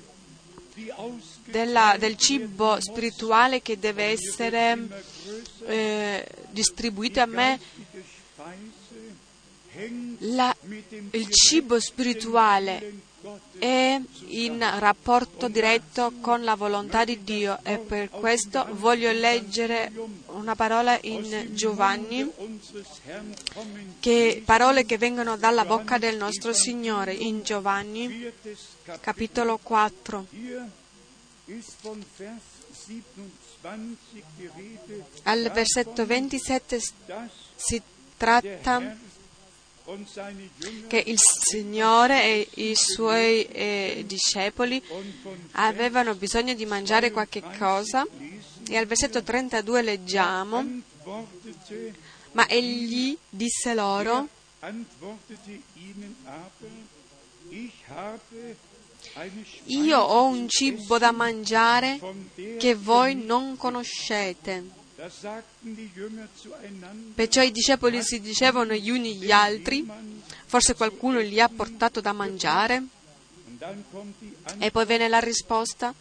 della, 1.44 1.96
del 1.98 2.16
cibo 2.16 2.80
spirituale 2.80 3.62
che 3.62 3.78
deve 3.78 4.04
essere 4.04 5.02
eh, 5.66 6.26
distribuito 6.50 7.20
a 7.20 7.26
me. 7.26 7.60
La, 10.18 10.54
il 11.10 11.28
cibo 11.30 11.80
spirituale 11.80 13.02
è 13.58 14.00
in 14.28 14.64
rapporto 14.78 15.48
diretto 15.48 16.12
con 16.20 16.44
la 16.44 16.54
volontà 16.54 17.04
di 17.04 17.24
Dio 17.24 17.58
e 17.62 17.78
per 17.78 18.10
questo 18.10 18.66
voglio 18.72 19.10
leggere 19.10 19.90
una 20.26 20.54
parola 20.54 20.98
in 21.02 21.48
Giovanni, 21.52 22.30
che, 23.98 24.42
parole 24.44 24.84
che 24.84 24.98
vengono 24.98 25.36
dalla 25.36 25.64
bocca 25.64 25.98
del 25.98 26.16
nostro 26.16 26.52
Signore 26.52 27.14
in 27.14 27.42
Giovanni 27.42 28.30
capitolo 29.00 29.58
4. 29.62 30.26
Al 35.24 35.50
versetto 35.52 36.06
27 36.06 36.80
si 37.56 37.82
tratta 38.16 38.96
che 40.86 41.02
il 41.04 41.18
Signore 41.18 42.22
e 42.22 42.48
i 42.54 42.74
suoi 42.74 43.44
eh, 43.44 44.04
discepoli 44.06 44.82
avevano 45.52 46.14
bisogno 46.14 46.54
di 46.54 46.64
mangiare 46.64 47.10
qualche 47.10 47.42
cosa. 47.58 48.06
e 48.66 48.76
al 48.78 48.86
versetto 48.86 49.22
32 49.22 49.82
leggiamo, 49.82 50.64
ma 52.32 52.48
egli 52.48 53.16
disse 53.28 53.74
loro, 53.74 54.28
io 59.66 59.98
ho 60.00 60.26
un 60.26 60.48
cibo 60.48 60.98
da 60.98 61.12
mangiare 61.12 62.00
che 62.58 62.74
voi 62.74 63.14
non 63.14 63.56
conoscete. 63.56 64.82
Perciò 67.14 67.42
i 67.42 67.52
discepoli 67.52 68.02
si 68.02 68.20
dicevano 68.20 68.74
gli 68.74 68.90
uni 68.90 69.16
gli 69.16 69.30
altri, 69.30 69.86
forse 70.46 70.74
qualcuno 70.74 71.20
gli 71.20 71.38
ha 71.38 71.48
portato 71.48 72.00
da 72.00 72.12
mangiare. 72.12 72.82
E 74.58 74.70
poi 74.70 74.84
venne 74.84 75.08
la 75.08 75.20
risposta. 75.20 75.94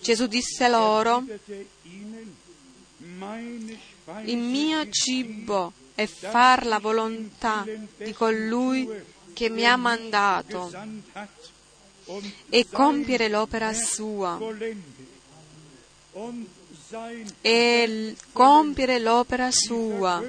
Gesù 0.00 0.26
disse 0.26 0.68
loro, 0.68 1.24
il 4.24 4.38
mio 4.38 4.88
cibo 4.90 5.72
è 5.94 6.06
far 6.06 6.66
la 6.66 6.78
volontà 6.78 7.64
di 7.96 8.12
colui 8.12 8.88
che 9.32 9.48
mi 9.48 9.66
ha 9.66 9.76
mandato 9.76 10.70
e 12.48 12.66
compiere 12.70 13.28
l'opera 13.28 13.72
sua. 13.72 14.38
E 17.42 18.16
compiere 18.32 18.98
l'opera 18.98 19.50
sua, 19.50 20.22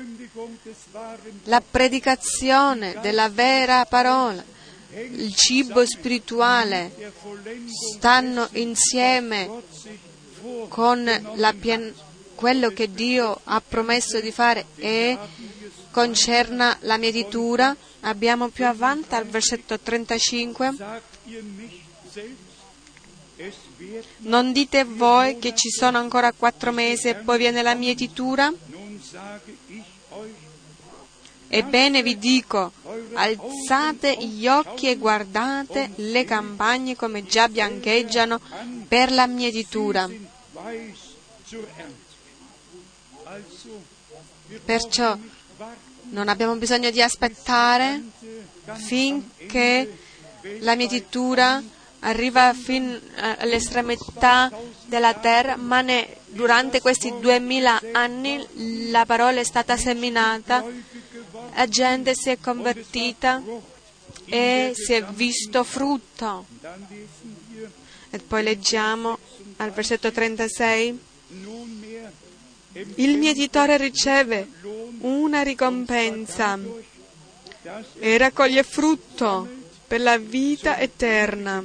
la 1.44 1.62
predicazione 1.62 3.00
della 3.02 3.30
vera 3.30 3.86
parola, 3.86 4.44
il 4.92 5.34
cibo 5.36 5.86
spirituale 5.86 7.14
stanno 7.96 8.50
insieme 8.54 9.50
con 10.68 11.10
pien- 11.60 11.94
quello 12.36 12.70
che 12.70 12.92
Dio 12.92 13.40
ha 13.44 13.62
promesso 13.66 14.20
di 14.20 14.32
fare 14.32 14.66
e 14.76 15.18
concerna 15.92 16.78
la 16.82 16.98
mietitura. 16.98 17.76
Abbiamo 18.02 18.50
più 18.50 18.66
avanti 18.66 19.16
al 19.16 19.26
versetto 19.26 19.80
35 19.80 20.74
non 24.18 24.52
dite 24.52 24.84
voi 24.84 25.40
che 25.40 25.54
ci 25.56 25.70
sono 25.70 25.98
ancora 25.98 26.34
quattro 26.34 26.72
mesi 26.72 27.08
e 27.08 27.16
poi 27.16 27.38
viene 27.38 27.62
la 27.62 27.74
mietitura? 27.74 28.52
Ebbene 31.52 32.04
vi 32.04 32.18
dico, 32.18 32.72
alzate 33.14 34.16
gli 34.18 34.46
occhi 34.48 34.88
e 34.88 34.98
guardate 34.98 35.92
le 35.96 36.24
campagne 36.24 36.96
come 36.96 37.26
già 37.26 37.48
biancheggiano 37.48 38.40
per 38.88 39.12
la 39.12 39.26
mietitura. 39.26 40.08
Perciò 44.66 45.18
non 46.12 46.28
abbiamo 46.28 46.56
bisogno 46.56 46.92
di 46.92 47.02
aspettare 47.02 48.02
finché 48.74 49.98
la 50.60 50.76
mietitura 50.76 51.62
arriva 52.00 52.54
fino 52.54 52.98
all'estremità 53.16 54.52
della 54.86 55.14
terra, 55.16 55.56
ma 55.56 55.82
ne, 55.82 56.18
durante 56.28 56.82
questi 56.82 57.14
duemila 57.20 57.82
anni 57.92 58.46
la 58.90 59.06
parola 59.06 59.40
è 59.40 59.44
stata 59.44 59.78
seminata, 59.78 60.64
la 61.54 61.68
gente 61.68 62.16
si 62.16 62.30
è 62.30 62.38
convertita 62.40 63.42
e 64.26 64.74
si 64.76 64.94
è 64.94 65.04
visto 65.04 65.64
frutto. 65.64 66.46
E 68.12 68.20
poi 68.20 68.44
leggiamo 68.44 69.18
al 69.58 69.72
versetto 69.72 70.12
36, 70.12 71.00
il 72.96 73.18
mietitore 73.18 73.78
riceve 73.78 74.48
una 75.02 75.42
ricompensa 75.42 76.58
e 78.00 78.18
raccoglie 78.18 78.64
frutto 78.64 79.59
per 79.90 80.02
la 80.02 80.20
vita 80.20 80.78
eterna 80.78 81.64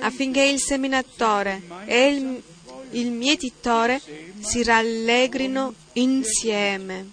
affinché 0.00 0.42
il 0.42 0.60
seminatore 0.60 1.62
e 1.84 2.06
il, 2.08 2.42
il 2.90 3.10
mietitore 3.12 4.00
si 4.40 4.64
rallegrino 4.64 5.74
insieme. 5.94 7.10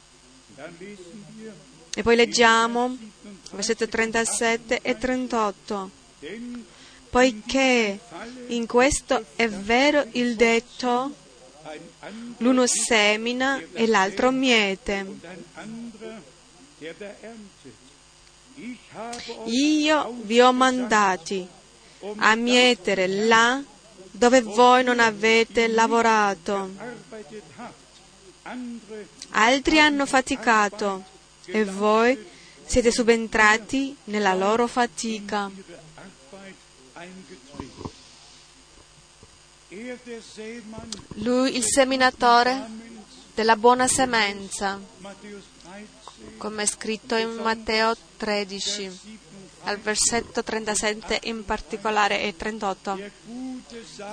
E 1.93 2.01
poi 2.01 2.15
leggiamo 2.15 2.97
versetto 3.51 3.87
37 3.87 4.79
e 4.81 4.97
38. 4.97 5.89
Poiché 7.11 7.99
in 8.47 8.65
questo 8.65 9.25
è 9.35 9.47
vero 9.47 10.05
il 10.13 10.35
detto, 10.35 11.13
l'uno 12.37 12.65
semina 12.65 13.61
e 13.71 13.85
l'altro 13.85 14.31
miete. 14.31 15.05
Io 19.45 20.15
vi 20.21 20.39
ho 20.41 20.53
mandati 20.53 21.47
a 22.17 22.35
mietere 22.35 23.07
là 23.07 23.61
dove 24.11 24.41
voi 24.41 24.83
non 24.83 24.99
avete 24.99 25.67
lavorato. 25.67 26.69
Altri 29.31 29.79
hanno 29.79 30.05
faticato 30.05 31.03
e 31.45 31.65
voi 31.65 32.17
siete 32.65 32.91
subentrati 32.91 33.95
nella 34.05 34.33
loro 34.33 34.67
fatica. 34.67 35.51
Lui, 41.15 41.57
il 41.57 41.63
seminatore 41.63 42.65
della 43.33 43.55
buona 43.57 43.87
semenza, 43.87 44.79
come 46.37 46.63
è 46.63 46.65
scritto 46.65 47.15
in 47.15 47.33
Matteo 47.41 47.95
13, 48.17 48.99
al 49.63 49.77
versetto 49.79 50.43
37 50.43 51.21
in 51.23 51.43
particolare 51.45 52.21
e 52.21 52.35
38. 52.35 52.99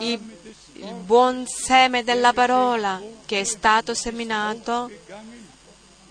Il, 0.00 0.20
il 0.74 0.92
buon 1.04 1.46
seme 1.46 2.04
della 2.04 2.32
parola 2.32 3.00
che 3.26 3.40
è 3.40 3.44
stato 3.44 3.94
seminato 3.94 4.90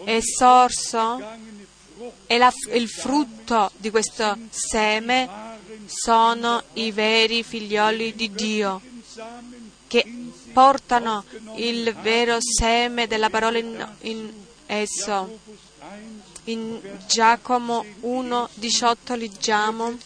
è 0.04 0.20
sorso 0.22 1.20
e 2.26 2.38
la, 2.38 2.52
il 2.74 2.90
frutto 2.90 3.72
di 3.78 3.90
questo 3.90 4.38
seme 4.50 5.30
sono 5.86 6.64
i 6.74 6.92
veri 6.92 7.44
figlioli 7.44 8.16
di 8.16 8.32
Dio 8.32 8.82
che 9.88 10.06
portano 10.54 11.26
il 11.56 11.94
vero 11.96 12.38
seme 12.40 13.08
della 13.08 13.30
parola 13.30 13.58
in, 13.58 13.88
in 14.02 14.32
esso. 14.66 15.40
In 16.46 16.82
Giacomo 17.08 17.86
1,18 18.02 19.16
leggiamo. 19.16 19.98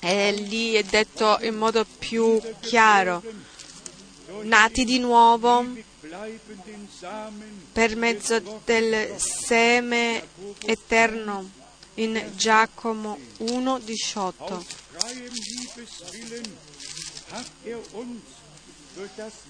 E 0.00 0.32
lì 0.32 0.72
è 0.72 0.82
detto 0.82 1.38
in 1.42 1.54
modo 1.56 1.84
più 1.98 2.40
chiaro, 2.60 3.22
nati 4.42 4.84
di 4.84 4.98
nuovo 5.00 5.66
per 7.72 7.96
mezzo 7.96 8.40
del 8.64 9.14
seme 9.18 10.28
eterno. 10.64 11.50
In 11.94 12.32
Giacomo 12.36 13.18
1,18. 13.40 14.64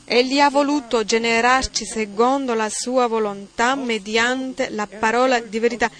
Egli 0.05 0.41
ha 0.41 0.51
voluto 0.51 1.05
generarci 1.05 1.85
secondo 1.85 2.55
la 2.55 2.69
sua 2.71 3.07
volontà 3.07 3.75
mediante 3.75 4.71
la 4.71 4.87
parola 4.87 5.41
di 5.41 5.59
verità. 5.59 5.91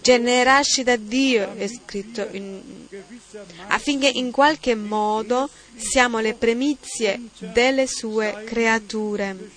Generarci 0.00 0.82
da 0.82 0.96
Dio 0.96 1.54
è 1.54 1.66
scritto 1.68 2.26
in, 2.32 2.86
affinché 3.68 4.08
in 4.08 4.30
qualche 4.30 4.74
modo 4.74 5.48
siamo 5.76 6.20
le 6.20 6.34
primizie 6.34 7.20
delle 7.38 7.86
sue 7.86 8.44
creature. 8.44 9.50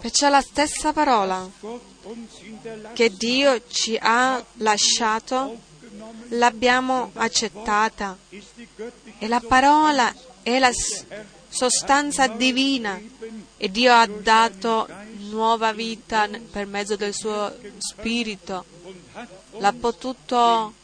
Perciò 0.00 0.28
la 0.28 0.40
stessa 0.40 0.92
parola 0.92 1.50
che 2.92 3.10
Dio 3.10 3.62
ci 3.66 3.98
ha 4.00 4.44
lasciato 4.58 5.58
l'abbiamo 6.30 7.10
accettata 7.14 8.16
e 9.18 9.28
la 9.28 9.40
parola 9.40 10.14
è 10.42 10.58
la 10.58 10.70
sostanza 11.48 12.26
divina 12.26 13.00
e 13.56 13.70
Dio 13.70 13.92
ha 13.92 14.06
dato 14.06 14.88
nuova 15.30 15.72
vita 15.72 16.28
per 16.50 16.66
mezzo 16.66 16.96
del 16.96 17.14
suo 17.14 17.54
spirito. 17.78 18.64
L'ha 19.58 19.72
potuto 19.72 20.74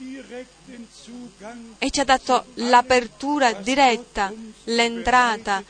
e 1.79 1.91
ci 1.91 2.01
ha 2.01 2.05
dato 2.05 2.47
l'apertura 2.55 3.53
diretta, 3.53 4.33
l'entrata 4.65 5.63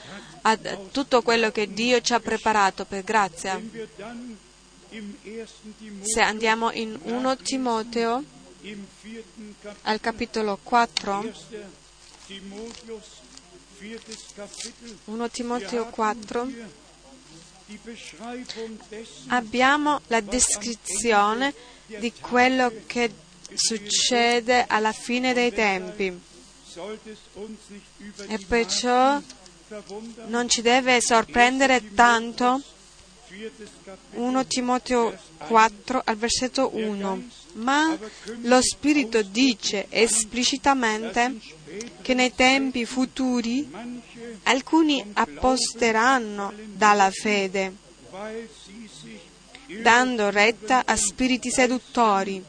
a 0.42 0.56
tutto 0.90 1.22
quello 1.22 1.50
che 1.50 1.72
Dio 1.72 2.00
ci 2.00 2.12
ha 2.12 2.20
preparato 2.20 2.84
per 2.84 3.02
grazia. 3.02 3.60
Se 6.02 6.20
andiamo 6.20 6.70
in 6.72 6.98
1 7.02 7.36
Timoteo 7.38 8.22
al 9.82 10.00
capitolo 10.00 10.58
4, 10.62 11.32
1 15.04 15.30
Timoteo 15.30 15.86
4, 15.86 16.48
abbiamo 19.28 20.00
la 20.06 20.20
descrizione 20.20 21.54
di 21.86 22.12
quello 22.12 22.72
che 22.86 23.12
succede 23.54 24.64
alla 24.66 24.92
fine 24.92 25.32
dei 25.32 25.52
tempi. 25.52 26.20
E 28.28 28.38
perciò 28.46 29.20
non 30.26 30.48
ci 30.48 30.62
deve 30.62 31.00
sorprendere 31.00 31.94
tanto. 31.94 32.62
1 34.12 34.46
Timoteo 34.46 35.18
4 35.38 36.02
al 36.04 36.16
versetto 36.16 36.70
1, 36.74 37.28
ma 37.55 37.98
lo 38.42 38.62
Spirito 38.62 39.22
dice 39.22 39.86
esplicitamente 39.88 41.38
che 42.00 42.14
nei 42.14 42.34
tempi 42.34 42.84
futuri 42.84 43.68
alcuni 44.44 45.05
apposteranno 45.12 46.53
dalla 46.64 47.11
fede, 47.11 47.74
dando 49.80 50.30
retta 50.30 50.84
a 50.84 50.96
spiriti 50.96 51.50
seduttori 51.50 52.42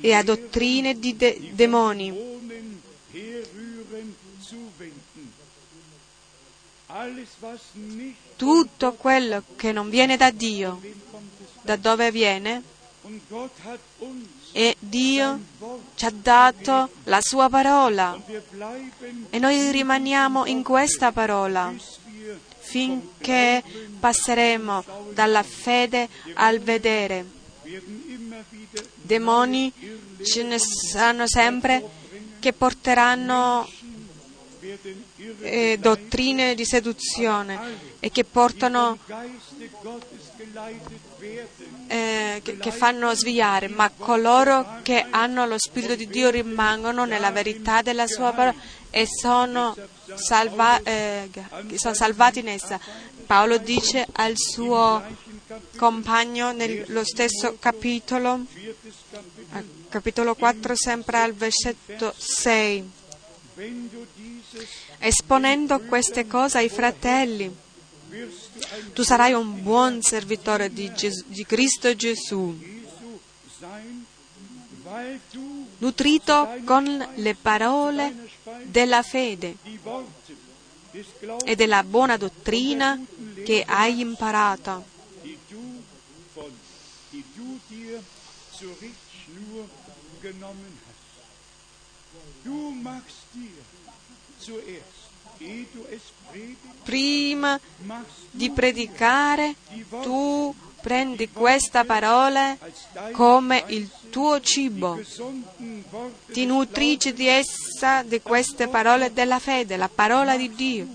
e 0.00 0.12
a 0.12 0.22
dottrine 0.22 0.98
di 0.98 1.16
de- 1.16 1.50
demoni. 1.52 2.30
Tutto 8.36 8.92
quello 8.94 9.42
che 9.56 9.72
non 9.72 9.88
viene 9.88 10.16
da 10.16 10.30
Dio, 10.30 10.80
da 11.62 11.76
dove 11.76 12.10
viene? 12.10 12.62
E 14.52 14.76
Dio 14.78 15.40
ci 15.94 16.04
ha 16.04 16.12
dato 16.14 16.90
la 17.04 17.20
sua 17.20 17.48
parola 17.48 18.20
e 19.30 19.38
noi 19.38 19.70
rimaniamo 19.70 20.46
in 20.46 20.62
questa 20.62 21.10
parola 21.10 21.74
finché 22.58 23.62
passeremo 23.98 24.84
dalla 25.12 25.42
fede 25.42 26.08
al 26.34 26.60
vedere. 26.60 27.26
Demoni 28.94 29.72
ce 30.22 30.42
ne 30.44 30.58
saranno 30.58 31.26
sempre 31.26 31.82
che 32.38 32.52
porteranno 32.52 33.68
eh, 35.40 35.76
dottrine 35.80 36.54
di 36.54 36.64
seduzione 36.64 37.58
e 37.98 38.10
che 38.10 38.24
portano 38.24 38.98
eh, 41.92 42.40
che, 42.42 42.70
fanno 42.70 43.14
sviare, 43.14 43.68
ma 43.68 43.90
coloro 43.90 44.78
che 44.82 45.04
hanno 45.10 45.44
lo 45.44 45.58
Spirito 45.58 45.94
di 45.94 46.06
Dio 46.06 46.30
rimangono 46.30 47.04
nella 47.04 47.30
verità 47.30 47.82
della 47.82 48.06
sua 48.06 48.32
parola 48.32 48.54
e 48.88 49.06
sono, 49.06 49.76
salva, 50.14 50.80
eh, 50.82 51.28
sono 51.74 51.92
salvati 51.92 52.38
in 52.38 52.48
essa. 52.48 52.80
Paolo 53.26 53.58
dice 53.58 54.06
al 54.12 54.32
suo 54.36 55.02
compagno 55.76 56.52
nello 56.52 57.04
stesso 57.04 57.58
capitolo, 57.60 58.40
capitolo 59.90 60.34
4, 60.34 60.74
sempre 60.74 61.18
al 61.18 61.34
versetto 61.34 62.14
6, 62.16 62.90
esponendo 64.98 65.78
queste 65.80 66.26
cose 66.26 66.56
ai 66.56 66.70
fratelli 66.70 67.61
tu 68.92 69.02
sarai 69.02 69.32
un 69.32 69.62
buon 69.62 70.02
servitore 70.02 70.72
di, 70.72 70.92
Gesù, 70.92 71.24
di 71.26 71.46
Cristo 71.46 71.94
Gesù, 71.94 72.58
nutrito 75.78 76.48
con 76.64 77.08
le 77.14 77.34
parole 77.34 78.28
della 78.64 79.02
fede 79.02 79.56
e 81.44 81.56
della 81.56 81.82
buona 81.84 82.16
dottrina 82.16 83.00
che 83.44 83.64
hai 83.66 84.00
imparato. 84.00 84.90
Du 92.44 92.70
machst 92.70 93.30
dir 93.32 93.62
zuerst 94.38 95.02
Prima 96.82 97.58
di 98.30 98.50
predicare, 98.50 99.54
tu 100.02 100.54
prendi 100.80 101.30
questa 101.30 101.84
parola 101.84 102.56
come 103.12 103.64
il 103.68 103.88
tuo 104.10 104.40
cibo. 104.40 105.00
Ti 106.32 106.44
nutrisci 106.44 107.12
di 107.12 107.28
essa, 107.28 108.02
di 108.02 108.20
queste 108.20 108.68
parole 108.68 109.12
della 109.12 109.38
fede, 109.38 109.76
la 109.76 109.88
parola 109.88 110.36
di 110.36 110.52
Dio. 110.54 110.86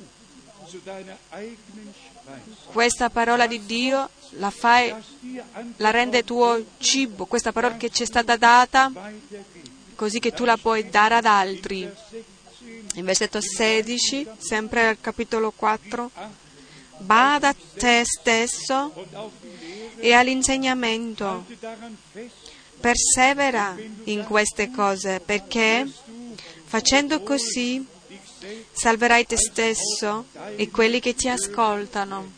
Questa 2.65 3.09
parola 3.09 3.47
di 3.47 3.65
Dio 3.65 4.09
la 4.31 4.49
fai, 4.49 4.93
la 5.77 5.91
rende 5.91 6.23
tuo 6.23 6.61
cibo, 6.77 7.25
questa 7.25 7.53
parola 7.53 7.77
che 7.77 7.89
ci 7.89 8.03
è 8.03 8.05
stata 8.05 8.35
data, 8.35 8.91
così 9.95 10.19
che 10.19 10.33
tu 10.33 10.43
la 10.43 10.57
puoi 10.57 10.89
dare 10.89 11.15
ad 11.15 11.25
altri. 11.25 11.89
In 12.97 13.05
versetto 13.05 13.39
16, 13.41 14.27
sempre 14.39 14.87
al 14.87 14.99
capitolo 14.99 15.51
4, 15.51 16.09
bada 16.97 17.49
a 17.49 17.55
te 17.75 18.01
stesso 18.03 18.91
e 19.97 20.13
all'insegnamento. 20.13 21.45
Persevera 22.79 23.75
in 24.05 24.23
queste 24.23 24.71
cose 24.71 25.19
perché 25.19 25.87
facendo 26.65 27.21
così 27.21 27.85
salverai 28.71 29.27
te 29.27 29.37
stesso 29.37 30.25
e 30.55 30.71
quelli 30.71 30.99
che 30.99 31.13
ti 31.13 31.29
ascoltano. 31.29 32.31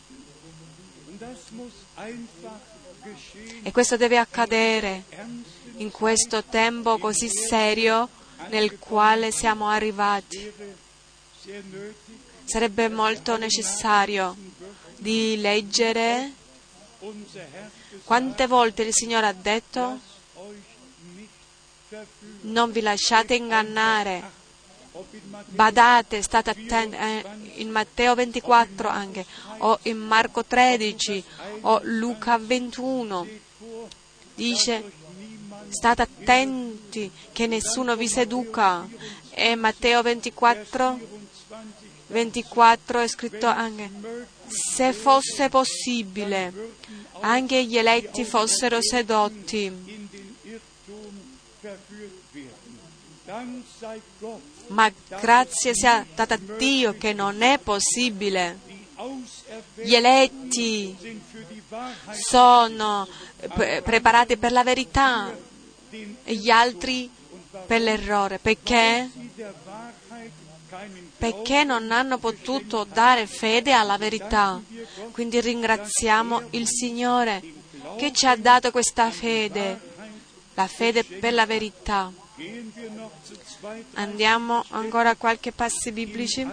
E 3.62 3.72
questo 3.72 3.96
deve 3.96 4.18
accadere 4.18 5.04
in 5.76 5.90
questo 5.90 6.44
tempo 6.44 6.98
così 6.98 7.30
serio 7.30 8.10
nel 8.48 8.78
quale 8.78 9.30
siamo 9.30 9.68
arrivati. 9.68 10.52
Sarebbe 12.44 12.88
molto 12.88 13.36
necessario 13.36 14.36
di 14.96 15.36
leggere 15.40 16.32
quante 18.04 18.46
volte 18.46 18.82
il 18.82 18.92
Signore 18.92 19.26
ha 19.26 19.32
detto 19.32 19.98
non 22.42 22.70
vi 22.70 22.80
lasciate 22.82 23.34
ingannare, 23.34 24.22
badate, 25.46 26.22
state 26.22 26.50
attenti, 26.50 26.96
eh, 26.96 27.24
in 27.54 27.70
Matteo 27.70 28.14
24 28.14 28.88
anche, 28.88 29.26
o 29.58 29.78
in 29.82 29.98
Marco 29.98 30.44
13, 30.44 31.24
o 31.62 31.80
Luca 31.84 32.38
21, 32.38 33.26
dice 34.34 34.92
state 35.70 36.02
attenti 36.02 37.10
che 37.32 37.46
nessuno 37.46 37.96
vi 37.96 38.08
seduca. 38.08 38.86
E 39.30 39.54
Matteo 39.54 40.02
24, 40.02 40.98
24 42.08 43.00
è 43.00 43.08
scritto 43.08 43.46
anche, 43.46 43.90
se 44.48 44.92
fosse 44.92 45.48
possibile, 45.48 46.52
anche 47.20 47.64
gli 47.64 47.78
eletti 47.78 48.24
fossero 48.24 48.78
sedotti. 48.82 50.08
Ma 54.68 54.92
grazie 55.20 55.74
sia 55.74 56.04
data 56.14 56.34
a 56.34 56.40
Dio 56.56 56.94
che 56.96 57.12
non 57.12 57.42
è 57.42 57.58
possibile. 57.58 58.58
Gli 59.76 59.94
eletti 59.94 60.96
sono 62.12 63.08
pre- 63.54 63.80
preparati 63.82 64.36
per 64.36 64.52
la 64.52 64.62
verità 64.62 65.32
e 65.90 66.34
gli 66.34 66.50
altri 66.50 67.10
per 67.66 67.80
l'errore. 67.80 68.38
Perché? 68.38 69.08
Perché 71.16 71.64
non 71.64 71.90
hanno 71.90 72.18
potuto 72.18 72.84
dare 72.84 73.26
fede 73.26 73.72
alla 73.72 73.98
verità. 73.98 74.60
Quindi 75.10 75.40
ringraziamo 75.40 76.48
il 76.50 76.66
Signore 76.68 77.42
che 77.96 78.12
ci 78.12 78.26
ha 78.26 78.36
dato 78.36 78.70
questa 78.70 79.10
fede, 79.10 79.80
la 80.54 80.66
fede 80.66 81.04
per 81.04 81.32
la 81.32 81.46
verità. 81.46 82.12
Andiamo 83.94 84.64
ancora 84.70 85.10
a 85.10 85.16
qualche 85.16 85.52
passi 85.52 85.92
biblici 85.92 86.46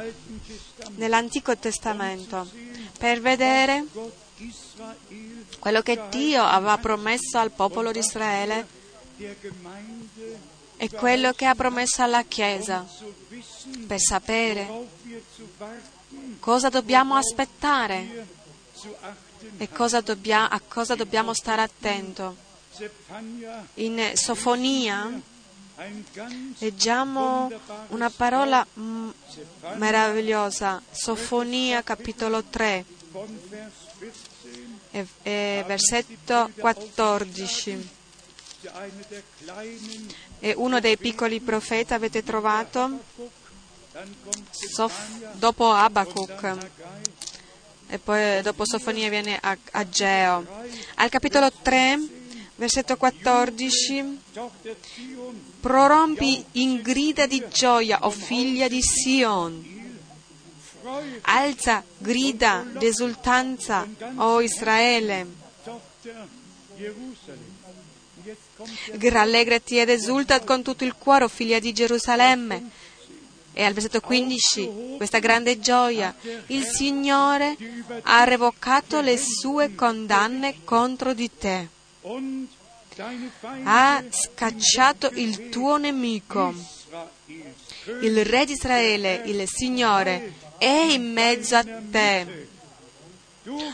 nell'Antico 0.96 1.56
Testamento 1.58 2.50
per 2.98 3.22
vedere 3.22 3.86
quello 5.60 5.82
che 5.82 6.02
Dio 6.10 6.44
aveva 6.44 6.78
promesso 6.78 7.38
al 7.38 7.52
popolo 7.52 7.92
di 7.92 8.00
Israele 8.00 8.77
e 10.78 10.90
quello 10.92 11.34
che 11.34 11.46
ha 11.46 11.56
promesso 11.56 12.04
alla 12.04 12.24
Chiesa 12.24 12.86
per 13.88 14.00
sapere 14.00 14.70
cosa 16.40 16.70
dobbiamo 16.70 17.16
aspettare 17.16 18.28
e 19.58 19.70
cosa 19.70 20.02
dobbia- 20.02 20.50
a 20.50 20.60
cosa 20.60 20.96
dobbiamo 20.96 21.34
stare 21.34 21.62
attento. 21.62 22.36
In 23.76 24.12
Sofonia 24.14 25.20
leggiamo 26.60 27.52
una 27.88 28.10
parola 28.10 28.66
mm, 28.80 29.10
meravigliosa, 29.76 30.82
Sofonia 30.92 31.82
capitolo 31.84 32.44
3, 32.44 32.86
von 33.12 33.40
Vers 33.50 33.74
14, 33.98 34.80
e- 34.92 35.08
e 35.24 35.64
versetto 35.66 36.52
14. 36.56 37.96
È 40.40 40.54
uno 40.56 40.80
dei 40.80 40.98
piccoli 40.98 41.40
profeti, 41.40 41.94
avete 41.94 42.24
trovato? 42.24 43.00
Sof- 44.52 45.34
dopo 45.34 45.72
Abacuc 45.72 46.58
e 47.90 48.00
poi 48.00 48.42
dopo 48.42 48.66
Sofonia 48.66 49.10
viene 49.10 49.40
Ageo. 49.72 50.46
Al 50.96 51.10
capitolo 51.10 51.50
3, 51.52 52.00
versetto 52.56 52.98
14, 52.98 54.20
Tochter 54.34 54.76
Zion, 54.82 55.54
prorompi 55.62 56.44
in 56.54 56.82
grida 56.82 57.26
di 57.26 57.44
gioia, 57.50 58.06
o 58.06 58.10
figlia 58.10 58.68
di 58.68 58.82
Sion. 58.82 59.76
Alza 61.22 61.84
grida 61.98 62.66
d'esultanza, 62.78 63.88
o 64.16 64.42
Israele. 64.42 65.26
Rallegrati 69.00 69.78
ed 69.80 69.90
esulta 69.90 70.42
con 70.42 70.62
tutto 70.64 70.84
il 70.84 70.96
cuore, 70.96 71.26
o 71.26 71.28
figlia 71.28 71.60
di 71.60 71.74
Gerusalemme. 71.74 72.70
E 73.54 73.64
al 73.64 73.74
versetto 73.74 74.02
15, 74.02 74.96
questa 74.98 75.20
grande 75.20 75.60
gioia. 75.60 76.16
Il 76.48 76.64
Signore 76.64 77.58
ha 78.04 78.24
revocato 78.24 79.02
le 79.02 79.18
sue 79.18 79.74
condanne 79.74 80.64
contro 80.64 81.14
di 81.14 81.30
te. 81.36 81.68
Ha 83.64 84.04
scacciato 84.10 85.10
il 85.16 85.50
tuo 85.50 85.78
nemico. 85.78 86.54
Il 88.02 88.26
re 88.26 88.46
di 88.46 88.54
Israele, 88.54 89.24
il 89.26 89.48
Signore, 89.48 90.34
è 90.58 90.88
in 90.92 91.12
mezzo 91.12 91.56
a 91.56 91.64
te. 91.64 92.48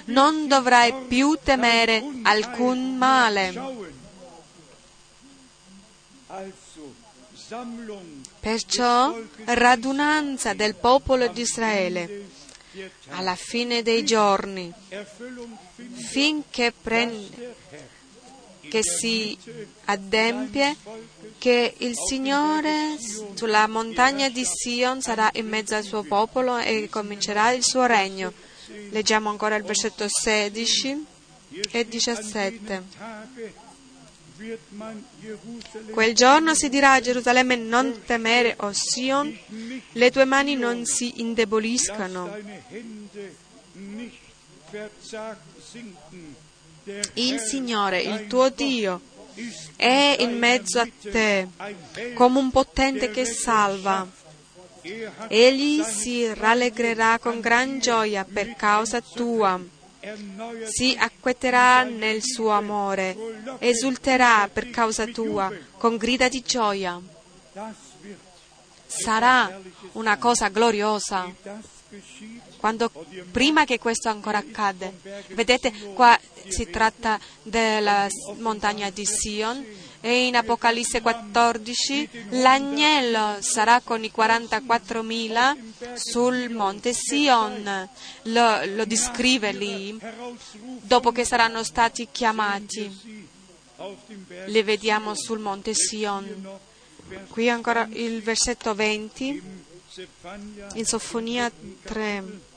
Non 0.05 0.47
dovrai 0.47 0.93
più 1.07 1.37
temere 1.43 2.03
alcun 2.21 2.95
male. 2.95 3.92
Perciò 8.39 9.15
radunanza 9.45 10.53
del 10.53 10.75
popolo 10.75 11.27
di 11.27 11.41
Israele 11.41 12.25
alla 13.09 13.35
fine 13.35 13.83
dei 13.83 14.03
giorni, 14.03 14.73
finché 16.09 16.73
prende, 16.79 17.55
che 18.69 18.81
si 18.81 19.37
adempie 19.85 20.75
che 21.37 21.75
il 21.77 21.93
Signore 21.95 22.97
sulla 23.35 23.67
montagna 23.67 24.29
di 24.29 24.43
Sion 24.45 25.01
sarà 25.01 25.29
in 25.33 25.47
mezzo 25.47 25.75
al 25.75 25.83
suo 25.83 26.03
popolo 26.03 26.57
e 26.57 26.87
comincerà 26.89 27.51
il 27.51 27.63
suo 27.63 27.85
regno. 27.85 28.33
Leggiamo 28.89 29.29
ancora 29.29 29.55
il 29.55 29.63
versetto 29.63 30.05
16 30.07 31.05
e 31.69 31.87
17. 31.87 32.83
Quel 35.91 36.13
giorno 36.13 36.53
si 36.53 36.69
dirà 36.69 36.93
a 36.93 36.99
Gerusalemme 36.99 37.55
non 37.55 38.01
temere, 38.05 38.55
o 38.59 38.71
Sion, 38.73 39.37
le 39.93 40.11
tue 40.11 40.25
mani 40.25 40.55
non 40.55 40.85
si 40.85 41.21
indeboliscano. 41.21 42.35
Il 47.13 47.39
Signore, 47.39 48.01
il 48.01 48.27
tuo 48.27 48.49
Dio, 48.49 49.01
è 49.75 50.17
in 50.19 50.37
mezzo 50.37 50.79
a 50.79 50.87
te, 51.01 51.47
come 52.13 52.39
un 52.39 52.51
potente 52.51 53.09
che 53.09 53.25
salva. 53.25 54.07
Egli 55.27 55.81
si 55.83 56.33
rallegrerà 56.33 57.17
con 57.19 57.39
gran 57.39 57.79
gioia 57.79 58.25
per 58.25 58.55
causa 58.55 58.99
tua, 58.99 59.57
si 60.67 60.95
acqueterà 60.97 61.83
nel 61.83 62.21
suo 62.21 62.49
amore, 62.49 63.15
esulterà 63.59 64.49
per 64.51 64.69
causa 64.69 65.05
tua 65.05 65.51
con 65.77 65.97
grida 65.97 66.27
di 66.27 66.41
gioia. 66.41 66.99
Sarà 68.85 69.59
una 69.93 70.17
cosa 70.17 70.49
gloriosa 70.49 71.31
quando, 72.57 72.91
prima 73.31 73.65
che 73.65 73.79
questo 73.79 74.09
ancora 74.09 74.39
accade. 74.39 74.93
Vedete, 75.29 75.71
qua 75.93 76.19
si 76.47 76.69
tratta 76.69 77.19
della 77.41 78.07
montagna 78.39 78.89
di 78.89 79.05
Sion 79.05 79.65
e 80.05 80.27
in 80.27 80.35
Apocalisse 80.35 80.99
14 81.01 82.09
l'agnello 82.31 83.37
sarà 83.39 83.79
con 83.81 84.03
i 84.03 84.11
44.000 84.13 85.95
sul 85.95 86.49
monte 86.49 86.91
Sion. 86.91 87.87
Lo, 88.23 88.65
lo 88.65 88.83
descrive 88.83 89.53
lì 89.53 89.97
dopo 90.81 91.13
che 91.13 91.23
saranno 91.23 91.63
stati 91.63 92.09
chiamati. 92.11 93.29
Li 94.47 94.61
vediamo 94.61 95.15
sul 95.15 95.39
monte 95.39 95.73
Sion. 95.73 96.49
Qui 97.29 97.49
ancora 97.49 97.87
il 97.93 98.21
versetto 98.21 98.75
20 98.75 99.27
im 99.27 99.63
Zephania 99.87 100.67
in 100.73 100.85
Sofonia 100.85 101.49
3. 101.83 102.51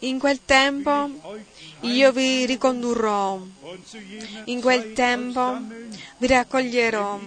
In 0.00 0.18
quel 0.18 0.40
tempo 0.44 1.10
io 1.80 2.12
vi 2.12 2.46
ricondurrò, 2.46 3.40
in 4.44 4.60
quel 4.60 4.92
tempo 4.92 5.60
vi 6.18 6.26
raccoglierò, 6.26 7.20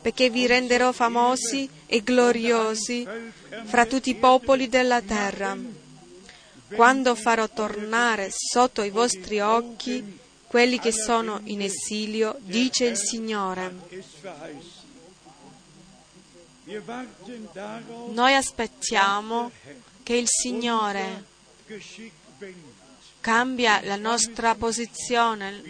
perché 0.00 0.30
vi 0.30 0.46
renderò 0.46 0.92
famosi 0.92 1.68
e 1.86 2.02
gloriosi 2.02 3.06
fra 3.64 3.86
tutti 3.86 4.10
i 4.10 4.14
popoli 4.14 4.68
della 4.68 5.02
terra, 5.02 5.56
quando 6.74 7.14
farò 7.14 7.48
tornare 7.48 8.30
sotto 8.32 8.82
i 8.82 8.90
vostri 8.90 9.40
occhi 9.40 10.18
quelli 10.46 10.78
che 10.78 10.92
sono 10.92 11.40
in 11.44 11.60
esilio, 11.60 12.36
dice 12.40 12.86
il 12.86 12.96
Signore. 12.96 13.74
Noi 18.10 18.34
aspettiamo 18.34 19.50
che 20.02 20.14
il 20.14 20.26
Signore 20.28 21.24
cambia 23.20 23.80
la 23.82 23.96
nostra 23.96 24.54
posizione, 24.54 25.62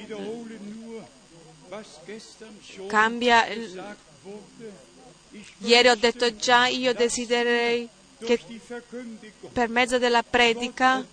cambia 2.88 3.46
il, 3.46 3.96
Ieri 5.58 5.88
ho 5.88 5.94
detto 5.94 6.34
già, 6.36 6.66
io 6.66 6.92
desidererei 6.94 7.88
che 8.18 8.40
per 9.52 9.68
mezzo 9.68 9.98
della 9.98 10.22
predica 10.22 11.04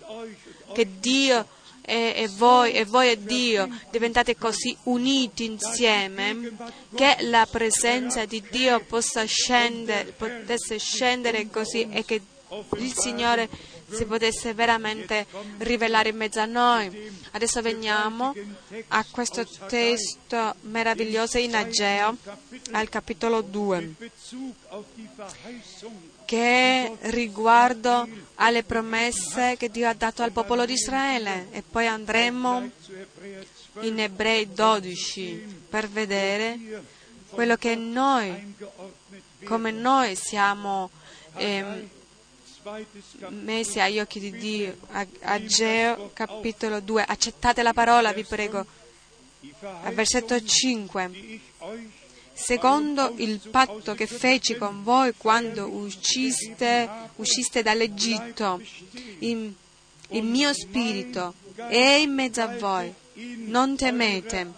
che 0.72 0.98
Dio 0.98 1.46
e, 1.86 2.14
e, 2.16 2.28
voi, 2.28 2.72
e 2.72 2.84
voi 2.84 3.10
e 3.10 3.22
Dio 3.22 3.68
diventate 3.90 4.36
così 4.36 4.76
uniti 4.84 5.44
insieme 5.44 6.50
che 6.94 7.16
la 7.20 7.46
presenza 7.48 8.24
di 8.24 8.42
Dio 8.50 8.80
possa 8.80 9.24
scendere, 9.24 10.10
potesse 10.10 10.78
scendere 10.78 11.48
così 11.48 11.88
e 11.88 12.04
che 12.04 12.20
il 12.76 12.92
Signore 12.92 13.48
si 13.88 14.04
potesse 14.04 14.52
veramente 14.52 15.26
rivelare 15.58 16.08
in 16.08 16.16
mezzo 16.16 16.40
a 16.40 16.44
noi. 16.44 17.12
Adesso 17.30 17.62
veniamo 17.62 18.34
a 18.88 19.06
questo 19.08 19.46
testo 19.68 20.56
meraviglioso 20.62 21.38
in 21.38 21.54
Ageo, 21.54 22.16
al 22.72 22.88
capitolo 22.88 23.42
2, 23.42 23.94
che 26.26 26.96
riguardo 27.02 28.06
alle 28.34 28.64
promesse 28.64 29.56
che 29.56 29.70
Dio 29.70 29.88
ha 29.88 29.94
dato 29.94 30.22
al 30.22 30.32
popolo 30.32 30.66
di 30.66 30.74
Israele 30.74 31.46
e 31.52 31.62
poi 31.62 31.86
andremo 31.86 32.70
in 33.80 34.00
Ebrei 34.00 34.52
12 34.52 35.62
per 35.70 35.88
vedere 35.88 36.58
quello 37.30 37.56
che 37.56 37.74
noi, 37.74 38.54
come 39.44 39.70
noi 39.70 40.16
siamo 40.16 40.90
eh, 41.36 41.88
messi 43.28 43.80
agli 43.80 44.00
occhi 44.00 44.18
di 44.18 44.32
Dio. 44.32 44.76
Ageo 45.20 46.10
capitolo 46.12 46.80
2. 46.80 47.04
Accettate 47.04 47.62
la 47.62 47.72
parola, 47.72 48.12
vi 48.12 48.24
prego. 48.24 48.66
Al 49.82 49.94
versetto 49.94 50.42
5. 50.42 51.10
Secondo 52.36 53.14
il 53.16 53.40
patto 53.50 53.94
che 53.94 54.06
feci 54.06 54.56
con 54.56 54.82
voi 54.82 55.14
quando 55.16 55.66
usciste, 55.66 56.88
usciste 57.16 57.62
dall'Egitto, 57.62 58.60
il, 59.20 59.54
il 60.10 60.22
mio 60.22 60.52
spirito 60.52 61.32
è 61.56 61.96
in 61.98 62.12
mezzo 62.12 62.42
a 62.42 62.56
voi. 62.58 62.92
Non 63.14 63.74
temete 63.74 64.52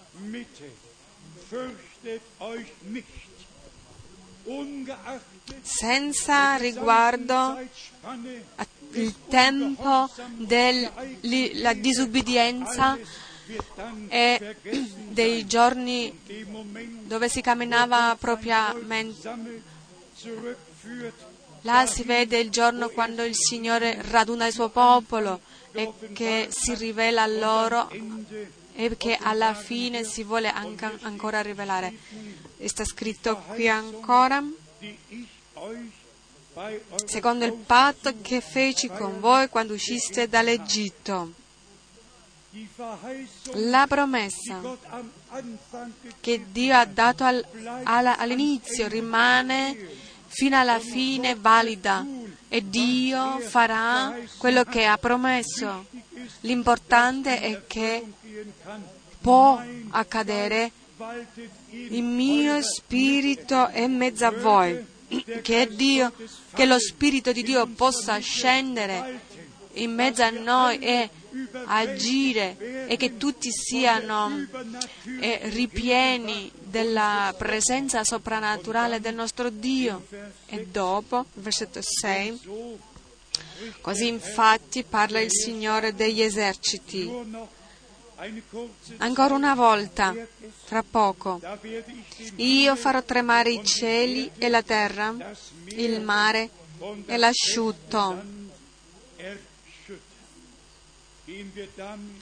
senza 5.63 6.57
riguardo 6.57 7.59
al 8.03 9.15
tempo 9.29 10.11
della 10.37 11.73
disubbidienza 11.75 12.99
e 14.09 14.57
dei 15.09 15.47
giorni 15.47 16.19
dove 17.05 17.29
si 17.29 17.41
camminava 17.41 18.17
propriamente. 18.19 19.29
Là 21.63 21.87
si 21.87 22.03
vede 22.03 22.39
il 22.39 22.51
giorno 22.51 22.89
quando 22.89 23.25
il 23.25 23.35
Signore 23.35 24.01
raduna 24.11 24.47
il 24.47 24.53
suo 24.53 24.69
popolo 24.69 25.41
e 25.73 25.93
che 26.13 26.49
si 26.51 26.75
rivela 26.75 27.23
a 27.23 27.27
loro 27.27 27.91
e 28.75 28.97
che 28.97 29.19
alla 29.21 29.55
fine 29.55 30.05
si 30.05 30.23
vuole 30.23 30.51
ancora 30.51 31.43
rivelare. 31.43 31.93
Sta 32.65 32.85
scritto 32.85 33.37
qui 33.55 33.69
ancora 33.69 34.43
secondo 37.05 37.45
il 37.45 37.53
patto 37.53 38.13
che 38.21 38.41
feci 38.41 38.89
con 38.89 39.21
voi 39.21 39.49
quando 39.49 39.75
usciste 39.75 40.29
dall'Egitto. 40.29 41.33
La 43.55 43.87
promessa 43.87 44.61
che 46.21 46.45
Dio 46.51 46.77
ha 46.77 46.85
dato 46.85 47.25
al, 47.25 47.45
all'inizio 47.85 48.89
rimane 48.89 49.77
fino 50.27 50.59
alla 50.59 50.79
fine 50.79 51.35
valida 51.35 52.07
e 52.49 52.69
Dio 52.69 53.39
farà 53.41 54.15
quello 54.37 54.65
che 54.65 54.85
ha 54.85 54.97
promesso. 54.99 55.87
L'importante 56.41 57.41
è 57.41 57.67
che 57.67 58.05
può 59.21 59.61
accadere 59.91 60.73
il 61.71 62.03
mio 62.03 62.61
spirito 62.63 63.69
è 63.69 63.83
in 63.83 63.97
mezzo 63.97 64.27
a 64.27 64.33
voi, 64.33 64.85
che, 65.43 65.69
Dio, 65.71 66.13
che 66.53 66.67
lo 66.67 66.79
spirito 66.79 67.33
di 67.33 67.43
Dio 67.43 67.67
possa 67.69 68.19
scendere 68.19 69.21
in 69.75 69.95
mezzo 69.95 70.23
a 70.23 70.31
noi 70.31 70.79
e 70.79 71.09
agire 71.67 72.87
e 72.87 72.97
che 72.97 73.17
tutti 73.17 73.51
siano 73.51 74.47
eh, 75.21 75.41
ripieni 75.45 76.51
della 76.55 77.35
presenza 77.37 78.05
soprannaturale 78.05 79.01
del 79.01 79.15
nostro 79.15 79.51
Dio. 79.51 80.07
E 80.47 80.67
dopo, 80.67 81.27
versetto 81.35 81.81
6, 81.83 82.41
così 83.81 84.09
infatti 84.09 84.85
parla 84.85 85.21
il 85.21 85.31
Signore 85.33 85.95
degli 85.95 86.23
eserciti 86.23 87.11
Ancora 88.97 89.35
una 89.35 89.55
volta, 89.55 90.13
fra 90.65 90.83
poco, 90.83 91.41
io 92.35 92.75
farò 92.75 93.01
tremare 93.05 93.53
i 93.53 93.65
cieli 93.65 94.29
e 94.39 94.49
la 94.49 94.63
terra, 94.63 95.15
il 95.67 96.01
mare 96.01 96.51
e 97.07 97.17
l'asciutto. 97.17 98.21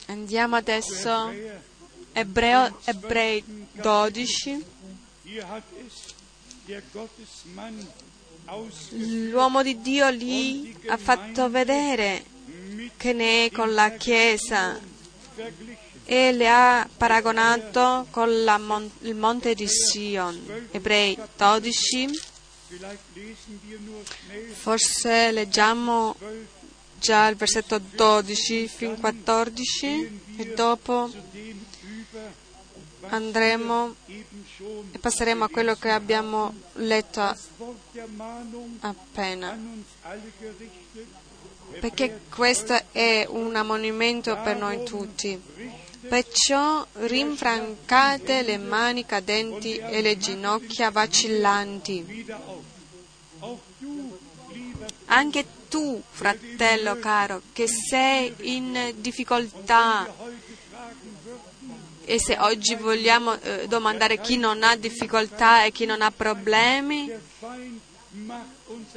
Andiamo 0.07 0.57
adesso, 0.57 1.31
Ebreo, 2.11 2.77
Ebrei 2.83 3.41
12. 3.71 4.65
L'uomo 9.29 9.63
di 9.63 9.81
Dio 9.81 10.09
lì 10.09 10.75
ha 10.87 10.97
fatto 10.97 11.49
vedere 11.49 12.25
che 12.97 13.13
ne 13.13 13.45
è 13.45 13.51
con 13.51 13.73
la 13.73 13.91
Chiesa 13.91 14.77
e 16.03 16.31
le 16.33 16.49
ha 16.49 16.87
paragonato 16.97 18.07
con 18.11 18.29
mon- 18.59 18.91
il 19.01 19.15
monte 19.15 19.53
di 19.53 19.67
Sion. 19.67 20.67
Ebrei 20.71 21.17
12. 21.37 22.09
Forse 24.53 25.31
leggiamo 25.31 26.15
già 26.99 27.27
il 27.27 27.35
versetto 27.35 27.79
12 27.79 28.67
fino 28.67 28.93
a 28.93 28.97
14 28.97 30.21
e 30.37 30.53
dopo 30.53 31.09
andremo 33.09 33.95
e 34.91 34.99
passeremo 34.99 35.45
a 35.45 35.49
quello 35.49 35.75
che 35.75 35.89
abbiamo 35.89 36.53
letto 36.73 37.35
appena. 38.81 39.57
Perché 41.79 42.21
questo 42.29 42.79
è 42.91 43.25
un 43.29 43.55
ammonimento 43.55 44.39
per 44.41 44.57
noi 44.57 44.83
tutti. 44.83 45.39
Perciò 46.07 46.85
rinfrancate 46.93 48.41
le 48.41 48.57
mani 48.57 49.05
cadenti 49.05 49.75
e 49.75 50.01
le 50.01 50.17
ginocchia 50.17 50.89
vacillanti. 50.91 52.25
Anche 55.05 55.45
tu, 55.67 56.01
fratello 56.09 56.97
caro, 56.99 57.41
che 57.53 57.67
sei 57.67 58.33
in 58.41 58.93
difficoltà, 58.97 60.07
e 62.05 62.19
se 62.19 62.37
oggi 62.39 62.75
vogliamo 62.75 63.39
eh, 63.41 63.67
domandare 63.67 64.21
chi 64.21 64.37
non 64.37 64.63
ha 64.63 64.75
difficoltà 64.75 65.65
e 65.65 65.71
chi 65.71 65.85
non 65.85 66.01
ha 66.01 66.11
problemi, 66.11 67.11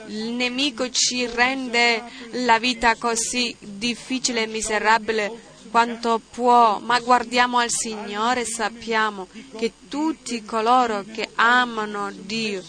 il 0.06 0.30
nemico 0.30 0.88
ci 0.90 1.26
rende 1.26 2.02
la 2.44 2.58
vita 2.58 2.94
così 2.94 3.54
difficile 3.58 4.42
e 4.42 4.46
miserabile 4.46 5.48
quanto 5.70 6.20
può, 6.30 6.78
ma 6.78 6.98
guardiamo 7.00 7.58
al 7.58 7.70
Signore 7.70 8.42
e 8.42 8.46
sappiamo 8.46 9.28
che 9.56 9.72
tutti 9.88 10.44
coloro 10.44 11.04
che 11.04 11.30
amano 11.34 12.10
Dio, 12.12 12.62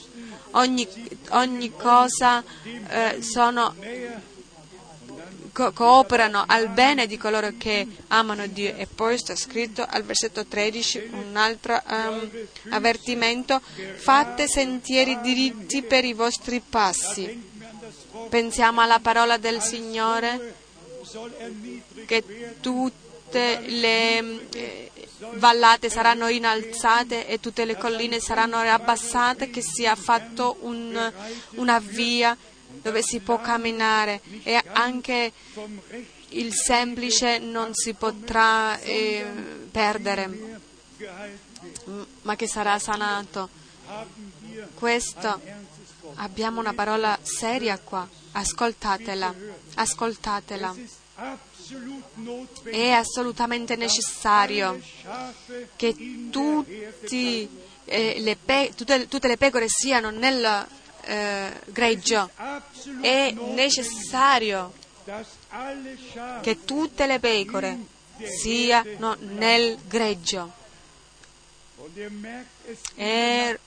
ogni, 0.52 0.88
ogni 1.30 1.72
cosa 1.76 2.44
eh, 2.88 3.22
sono, 3.22 3.76
co- 5.52 5.72
cooperano 5.72 6.44
al 6.48 6.70
bene 6.70 7.08
di 7.08 7.18
coloro 7.18 7.54
che 7.58 7.88
amano 8.08 8.48
Dio. 8.48 8.76
E 8.76 8.88
poi 8.88 9.18
sta 9.18 9.36
scritto 9.36 9.86
al 9.88 10.04
versetto 10.04 10.46
13 10.46 11.10
un 11.12 11.36
altro 11.36 11.82
um, 11.88 12.30
avvertimento, 12.70 13.62
fate 13.96 14.48
sentieri 14.48 15.20
diritti 15.22 15.82
per 15.84 16.06
i 16.06 16.14
vostri 16.14 16.62
passi. 16.62 17.50
Pensiamo 18.30 18.82
alla 18.82 19.00
parola 19.00 19.38
del 19.38 19.62
Signore 19.62 20.56
che 22.06 22.24
tutte 23.32 23.62
le 23.62 24.50
eh, 24.52 24.92
vallate 25.36 25.90
saranno 25.90 26.28
innalzate 26.28 27.28
e 27.28 27.40
tutte 27.40 27.64
le 27.64 27.78
colline 27.78 28.20
saranno 28.20 28.58
abbassate, 28.58 29.50
che 29.50 29.62
sia 29.62 29.96
fatto 29.96 30.58
un, 30.62 31.14
una 31.52 31.80
via 31.80 32.36
dove 32.82 33.02
si 33.02 33.22
può 33.22 33.40
camminare. 33.40 34.20
E 34.44 34.62
anche 34.74 35.32
il 36.30 36.54
semplice 36.54 37.38
non 37.40 37.74
si 37.74 37.94
potrà 37.94 38.78
eh, 38.80 39.26
perdere, 39.72 40.60
ma 42.24 42.36
che 42.36 42.48
sarà 42.48 42.78
sanato. 42.80 43.48
Questo 44.74 45.40
abbiamo 46.16 46.60
una 46.60 46.74
parola 46.74 47.18
seria 47.22 47.80
qua, 47.80 48.06
ascoltatela, 48.34 49.34
ascoltatela 49.76 50.76
è 52.64 52.90
assolutamente 52.92 53.76
necessario 53.76 54.80
che 55.76 55.96
eh, 57.86 58.20
le 58.20 58.36
pe- 58.36 58.72
tutte, 58.76 59.08
tutte, 59.08 59.28
le 59.28 59.38
pecore 59.38 59.66
siano 59.68 60.10
nel 60.10 60.68
eh, 61.02 61.52
greggio. 61.66 62.30
È 63.02 63.32
necessario 63.32 64.74
che 66.42 66.64
tutte 66.64 67.06
le 67.06 67.20
pecore 67.20 67.80
siano 68.24 69.16
nel 69.20 69.78
greggio. 69.88 70.60
E 72.96 73.60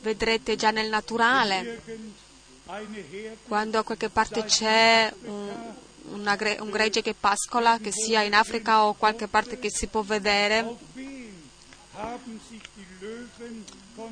vedrete 0.00 0.56
già 0.56 0.70
nel 0.70 0.88
naturale, 0.88 1.80
quando 3.46 3.78
a 3.78 3.82
qualche 3.82 4.08
parte 4.08 4.44
c'è 4.44 5.12
un, 5.22 5.74
una, 6.10 6.36
un 6.60 6.70
gregge 6.70 7.02
che 7.02 7.14
pascola, 7.18 7.78
che 7.78 7.90
sia 7.92 8.22
in 8.22 8.34
Africa 8.34 8.84
o 8.84 8.94
qualche 8.94 9.28
parte 9.28 9.58
che 9.58 9.70
si 9.70 9.86
può 9.86 10.02
vedere, 10.02 10.76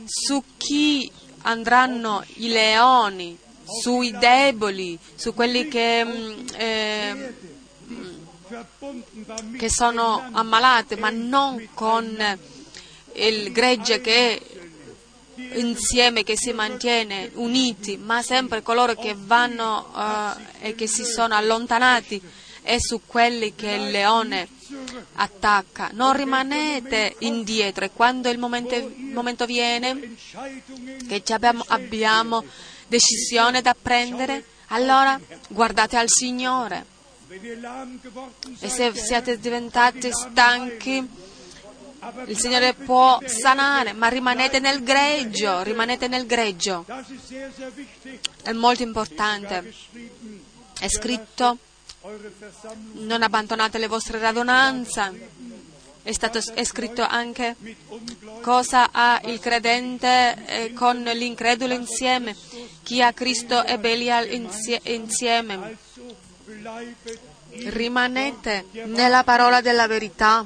su 0.06 0.42
chi 0.56 1.10
andranno 1.42 2.24
i 2.36 2.48
leoni, 2.48 3.38
sui 3.64 4.10
deboli, 4.12 4.98
su 5.14 5.34
quelli 5.34 5.68
che, 5.68 6.00
eh, 6.54 7.34
che 9.58 9.70
sono 9.70 10.28
ammalati, 10.32 10.96
ma 10.96 11.10
non 11.10 11.68
con 11.74 12.38
il 13.14 13.52
gregge 13.52 14.00
che 14.00 14.40
insieme, 15.54 16.22
che 16.22 16.36
si 16.36 16.52
mantiene 16.52 17.30
uniti, 17.34 17.96
ma 17.96 18.22
sempre 18.22 18.62
coloro 18.62 18.94
che 18.94 19.14
vanno 19.16 19.90
uh, 19.94 20.40
e 20.60 20.74
che 20.74 20.86
si 20.86 21.04
sono 21.04 21.34
allontanati 21.34 22.20
e 22.62 22.76
su 22.80 23.02
quelli 23.06 23.54
che 23.54 23.70
il 23.72 23.90
leone 23.90 24.48
attacca. 25.14 25.90
Non 25.92 26.16
rimanete 26.16 27.16
indietro 27.20 27.84
e 27.84 27.90
quando 27.92 28.28
il 28.28 28.38
momento, 28.38 28.74
il 28.74 29.12
momento 29.12 29.46
viene 29.46 30.16
che 31.08 31.22
abbiamo, 31.32 31.64
abbiamo 31.68 32.44
decisione 32.86 33.60
da 33.60 33.74
prendere, 33.80 34.44
allora 34.68 35.18
guardate 35.48 35.96
al 35.96 36.08
Signore. 36.08 36.86
E 38.60 38.68
se 38.68 38.92
siete 38.94 39.38
diventati 39.38 40.10
stanchi, 40.12 41.08
il 42.26 42.38
Signore 42.38 42.74
può 42.74 43.20
sanare, 43.24 43.92
ma 43.92 44.08
rimanete 44.08 44.58
nel 44.58 44.82
greggio, 44.82 45.62
rimanete 45.62 46.08
nel 46.08 46.26
greggio. 46.26 46.84
È 48.42 48.52
molto 48.52 48.82
importante. 48.82 49.72
È 50.78 50.88
scritto, 50.88 51.58
non 52.94 53.22
abbandonate 53.22 53.78
le 53.78 53.86
vostre 53.86 54.18
radunanze. 54.18 55.30
È, 56.02 56.10
stato, 56.10 56.40
è 56.54 56.64
scritto 56.64 57.02
anche 57.02 57.54
cosa 58.40 58.90
ha 58.90 59.20
il 59.26 59.38
credente 59.38 60.44
eh, 60.46 60.72
con 60.72 61.00
l'incredulo 61.00 61.72
insieme, 61.72 62.34
chi 62.82 63.00
ha 63.00 63.12
Cristo 63.12 63.64
e 63.64 63.78
Belial 63.78 64.28
insieme 64.28 65.78
rimanete 67.54 68.66
nella 68.86 69.24
parola 69.24 69.60
della 69.60 69.86
verità 69.86 70.44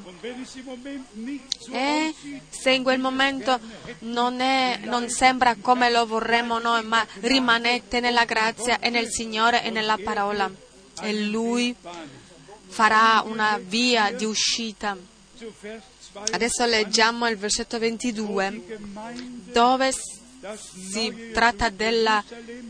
e 1.70 2.14
se 2.48 2.70
in 2.70 2.82
quel 2.82 2.98
momento 2.98 3.58
non, 4.00 4.40
è, 4.40 4.80
non, 4.84 5.08
sembra 5.08 5.56
come 5.60 5.90
lo 5.90 6.06
vorremmo 6.06 6.58
noi, 6.58 6.84
ma 6.84 7.06
rimanete 7.20 8.00
nella 8.00 8.24
grazia 8.24 8.78
e 8.78 8.90
nel 8.90 9.08
Signore 9.08 9.62
e 9.64 9.70
nella 9.70 9.98
parola 10.02 10.50
e 11.02 11.12
Lui 11.24 11.74
farà 12.68 13.22
una 13.24 13.58
via 13.62 14.12
di 14.12 14.24
uscita. 14.24 14.96
Adesso 16.32 16.64
leggiamo 16.64 17.28
il 17.28 17.36
versetto 17.36 17.78
22 17.78 18.78
dove 19.52 19.92
si 19.92 21.30
tratta 21.32 21.68
della 21.68 22.22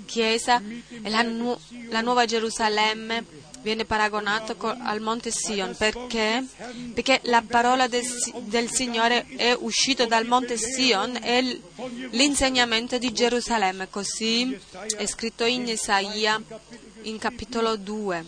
Chiesa 0.04 0.60
e 1.02 1.10
la, 1.10 1.22
nu- 1.22 1.58
la 1.88 2.00
nuova 2.00 2.24
Gerusalemme 2.24 3.24
viene 3.62 3.84
paragonato 3.84 4.56
al 4.58 5.00
monte 5.00 5.30
Sion 5.30 5.74
perché, 5.76 6.44
perché 6.94 7.20
la 7.24 7.42
parola 7.46 7.88
del, 7.88 8.04
del, 8.42 8.70
Signore 8.70 9.26
è 9.36 9.56
uscita 9.58 10.06
dal 10.06 10.26
monte 10.26 10.56
Sion 10.56 11.18
e 11.22 11.60
l'insegnamento 12.10 12.98
di 12.98 13.12
Gerusalemme. 13.12 13.88
Così 13.88 14.58
è 14.96 15.06
scritto 15.06 15.44
in 15.44 15.66
Isaia 15.66 16.40
in 17.02 17.18
capitolo 17.18 17.76
2 17.76 18.24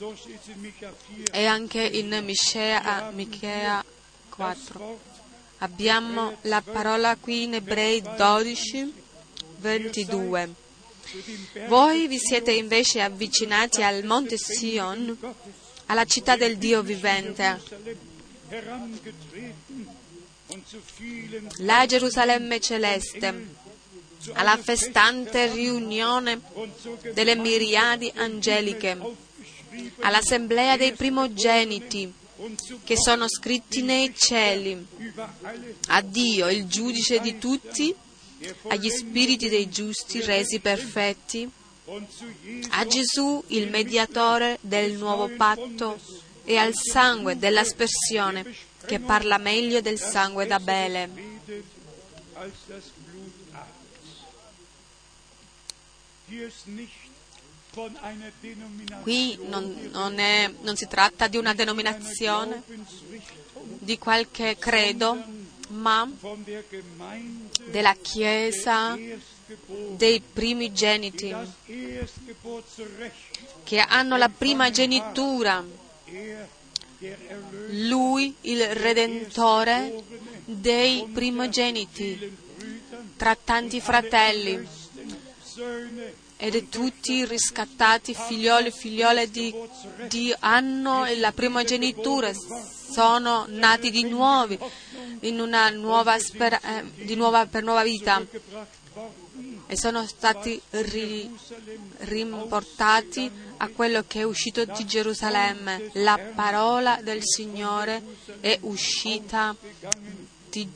e 1.33 1.47
anche 1.47 1.83
in 1.83 2.21
Michea, 2.25 3.11
Michea 3.13 3.85
4. 4.31 4.99
Abbiamo 5.59 6.37
la 6.43 6.63
parola 6.63 7.17
qui 7.17 7.45
in 7.45 7.55
Ebrei 7.55 8.01
12, 8.01 8.93
22. 9.59 10.67
Voi 11.69 12.07
vi 12.07 12.19
siete 12.19 12.53
invece 12.53 13.01
avvicinati 13.01 13.83
al 13.83 14.05
monte 14.05 14.37
Sion, 14.37 15.17
alla 15.87 16.05
città 16.05 16.37
del 16.37 16.59
Dio 16.59 16.83
vivente, 16.83 17.61
la 21.59 21.87
Gerusalemme 21.87 22.61
celeste, 22.61 23.47
alla 24.35 24.57
festante 24.59 25.51
riunione 25.51 26.41
delle 27.15 27.37
miriadi 27.37 28.13
angeliche, 28.15 28.99
all'assemblea 30.01 30.77
dei 30.77 30.93
primogeniti 30.93 32.13
che 32.85 32.97
sono 32.97 33.29
scritti 33.29 33.83
nei 33.83 34.15
cieli, 34.15 34.87
a 35.89 36.03
Dio, 36.03 36.49
il 36.49 36.67
giudice 36.67 37.19
di 37.21 37.39
tutti, 37.39 37.95
agli 38.69 38.91
spiriti 38.91 39.49
dei 39.49 39.69
giusti 39.69 40.21
resi 40.21 40.61
perfetti, 40.61 41.51
a 42.71 42.87
Gesù 42.87 43.43
il 43.49 43.71
mediatore 43.71 44.59
del 44.61 44.93
nuovo 44.93 45.29
patto 45.29 45.99
e 46.45 46.57
al 46.57 46.73
sangue 46.75 47.39
dell'aspersione 47.39 48.45
che 48.87 49.01
parla 49.01 49.39
meglio 49.39 49.81
del 49.81 49.99
sangue 49.99 50.47
d'Abele. 50.47 51.11
Qui 59.03 59.39
non, 59.47 59.89
non, 59.93 60.19
è, 60.19 60.53
non 60.63 60.77
si 60.77 60.87
tratta 60.89 61.29
di 61.29 61.37
una 61.37 61.55
denominazione, 61.55 62.63
di 63.79 63.99
qualche 63.99 64.57
credo, 64.59 65.23
ma 65.69 66.09
della 67.71 67.95
Chiesa 67.95 68.97
dei 69.97 70.21
primigeniti 70.21 71.35
che 73.65 73.79
hanno 73.79 74.17
la 74.17 74.29
prima 74.29 74.71
genitura. 74.71 75.65
Lui, 77.71 78.35
il 78.43 78.67
Redentore 78.67 80.03
dei 80.45 81.07
primogeniti, 81.13 82.37
tra 83.17 83.37
tanti 83.37 83.81
fratelli 83.81 84.67
ed 86.37 86.69
tutti 86.69 87.25
riscattati 87.25 88.15
figlioli 88.15 88.69
e 88.69 88.71
figliole 88.71 89.31
di 89.31 89.53
Dio 90.07 90.37
hanno 90.39 91.05
la 91.17 91.33
primogenitura, 91.33 92.33
sono 92.91 93.47
nati 93.49 93.91
di 93.91 94.05
nuovo 94.05 94.71
in 95.21 95.41
una 95.41 95.69
nuova, 95.71 96.19
spera, 96.19 96.61
eh, 96.61 97.15
nuova, 97.15 97.47
per 97.47 97.63
nuova 97.63 97.83
vita 97.83 98.25
e 99.71 99.77
sono 99.77 100.07
stati 100.07 100.61
ri, 100.71 101.31
rimportati 101.99 103.31
a 103.59 103.69
quello 103.69 104.03
che 104.07 104.21
è 104.21 104.23
uscito 104.23 104.65
di 104.65 104.87
Gerusalemme. 104.87 105.91
La 105.95 106.19
parola 106.35 106.99
del 107.03 107.21
Signore 107.23 108.03
è 108.41 108.59
uscita 108.63 109.55
di, 110.49 110.67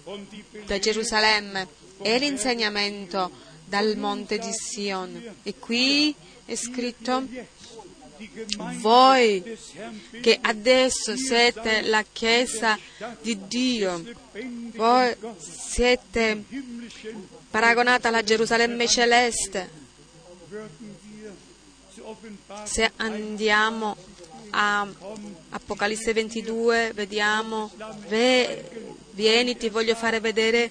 da 0.66 0.78
Gerusalemme 0.78 1.66
e 2.02 2.18
l'insegnamento 2.18 3.30
dal 3.64 3.96
monte 3.96 4.38
di 4.38 4.50
Sion. 4.52 5.36
E 5.42 5.54
qui 5.58 6.14
è 6.44 6.54
scritto 6.54 7.26
voi 8.80 9.58
che 10.20 10.38
adesso 10.40 11.16
siete 11.16 11.82
la 11.82 12.04
Chiesa 12.10 12.78
di 13.20 13.46
Dio, 13.46 14.02
voi 14.74 15.14
siete 15.38 16.44
paragonata 17.50 18.08
alla 18.08 18.22
Gerusalemme 18.22 18.86
celeste. 18.88 19.80
Se 22.64 22.90
andiamo 22.96 23.96
a 24.50 24.86
Apocalisse 25.50 26.12
22, 26.12 26.92
vediamo, 26.94 27.70
vieni, 29.12 29.56
ti 29.56 29.68
voglio 29.68 29.94
fare 29.94 30.20
vedere 30.20 30.70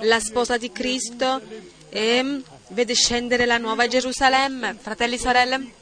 la 0.00 0.20
sposa 0.20 0.56
di 0.56 0.70
Cristo 0.70 1.40
e 1.90 2.42
vede 2.68 2.94
scendere 2.94 3.46
la 3.46 3.58
nuova 3.58 3.86
Gerusalemme. 3.86 4.76
Fratelli 4.78 5.14
e 5.14 5.18
sorelle, 5.18 5.72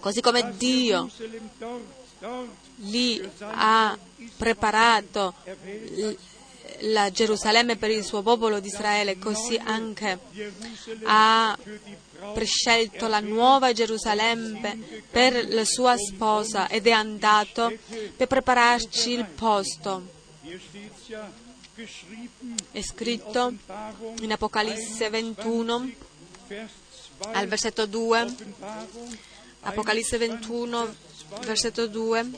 così 0.00 0.20
come 0.20 0.54
Dio 0.56 1.08
lì 2.76 3.20
ha 3.40 3.98
preparato 4.36 5.34
la 6.82 7.10
Gerusalemme 7.10 7.76
per 7.76 7.90
il 7.90 8.04
suo 8.04 8.22
popolo 8.22 8.60
di 8.60 8.68
Israele, 8.68 9.18
così 9.18 9.60
anche 9.62 10.18
ha 11.04 11.56
prescelto 12.32 13.06
la 13.06 13.20
nuova 13.20 13.72
Gerusalemme 13.72 15.02
per 15.10 15.48
la 15.52 15.64
sua 15.64 15.96
sposa 15.96 16.68
ed 16.68 16.86
è 16.86 16.90
andato 16.90 17.72
per 18.16 18.26
prepararci 18.26 19.10
il 19.10 19.26
posto. 19.26 20.18
È 22.72 22.82
scritto 22.82 23.54
in 24.20 24.32
Apocalisse 24.32 25.08
21 25.08 26.08
al 27.32 27.46
versetto 27.46 27.86
2, 27.86 28.34
Apocalisse 29.60 30.18
21, 30.18 30.94
versetto 31.44 31.86
2, 31.86 32.30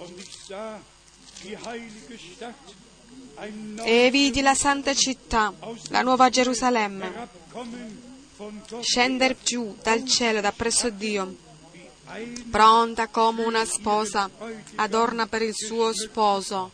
e 3.84 4.10
vidi 4.10 4.42
la 4.42 4.54
santa 4.54 4.92
città, 4.94 5.52
la 5.88 6.02
nuova 6.02 6.28
Gerusalemme, 6.28 7.28
scendere 8.80 9.36
giù 9.42 9.76
dal 9.82 10.04
cielo 10.04 10.40
da 10.40 10.52
presso 10.52 10.90
Dio, 10.90 11.36
pronta 12.50 13.08
come 13.08 13.44
una 13.44 13.64
sposa, 13.64 14.28
adorna 14.74 15.26
per 15.26 15.42
il 15.42 15.54
suo 15.54 15.94
sposo. 15.94 16.72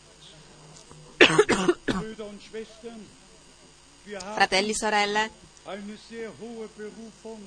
Fratelli 4.33 4.73
sorelle, 4.73 5.31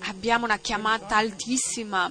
abbiamo 0.00 0.44
una 0.44 0.58
chiamata 0.58 1.16
altissima 1.16 2.10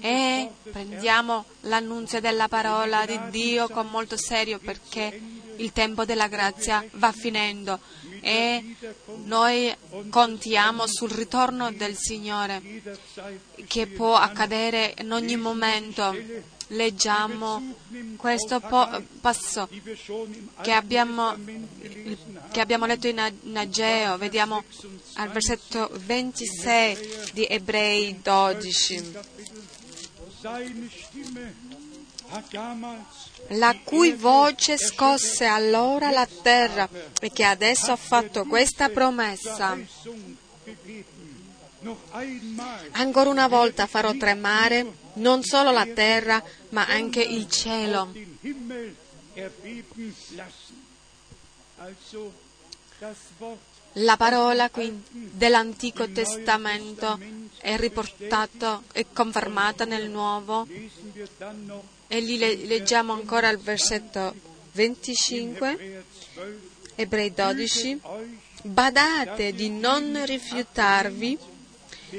e 0.00 0.50
prendiamo 0.70 1.44
l'annunzio 1.62 2.20
della 2.20 2.48
parola 2.48 3.04
di 3.04 3.18
Dio 3.30 3.68
con 3.68 3.88
molto 3.88 4.16
serio 4.16 4.58
perché 4.58 5.20
il 5.56 5.72
tempo 5.72 6.04
della 6.04 6.28
grazia 6.28 6.84
va 6.92 7.10
finendo 7.10 7.80
e 8.20 8.76
noi 9.24 9.74
contiamo 10.08 10.86
sul 10.86 11.10
ritorno 11.10 11.72
del 11.72 11.96
Signore 11.96 12.62
che 13.66 13.86
può 13.88 14.14
accadere 14.14 14.94
in 14.98 15.10
ogni 15.10 15.36
momento. 15.36 16.14
Leggiamo 16.72 17.74
questo 18.16 18.60
po- 18.60 19.02
passo 19.20 19.68
che 20.62 20.72
abbiamo, 20.72 21.36
che 22.50 22.60
abbiamo 22.60 22.86
letto 22.86 23.08
in, 23.08 23.18
Ageo, 23.54 24.16
vediamo 24.16 24.62
al 25.14 25.28
versetto 25.30 25.90
26 25.92 27.30
di 27.32 27.46
Ebrei 27.48 28.20
12 28.22 29.12
la 33.48 33.76
cui 33.84 34.12
voce 34.12 34.78
scosse 34.78 35.44
allora 35.44 36.10
la 36.10 36.26
terra 36.42 36.88
e 37.20 37.30
che 37.30 37.44
adesso 37.44 37.92
ha 37.92 37.96
fatto 37.96 38.44
questa 38.46 38.88
promessa. 38.88 39.78
Ancora 42.92 43.30
una 43.30 43.48
volta 43.48 43.86
farò 43.86 44.12
tremare 44.14 45.00
non 45.14 45.42
solo 45.42 45.70
la 45.70 45.86
terra, 45.86 46.42
ma 46.70 46.86
anche 46.86 47.22
il 47.22 47.48
cielo. 47.48 48.12
La 53.96 54.16
parola 54.16 54.70
dell'Antico 55.10 56.08
Testamento 56.08 57.18
è 57.58 57.76
riportata 57.76 58.82
e 58.92 59.06
confermata 59.12 59.84
nel 59.84 60.08
Nuovo 60.08 60.66
e 62.06 62.20
lì 62.20 62.38
leggiamo 62.66 63.12
ancora 63.12 63.48
il 63.48 63.58
versetto 63.58 64.34
25, 64.72 66.04
Ebrei 66.94 67.32
12. 67.32 68.00
Badate 68.64 69.52
di 69.52 69.68
non 69.68 70.24
rifiutarvi 70.24 71.38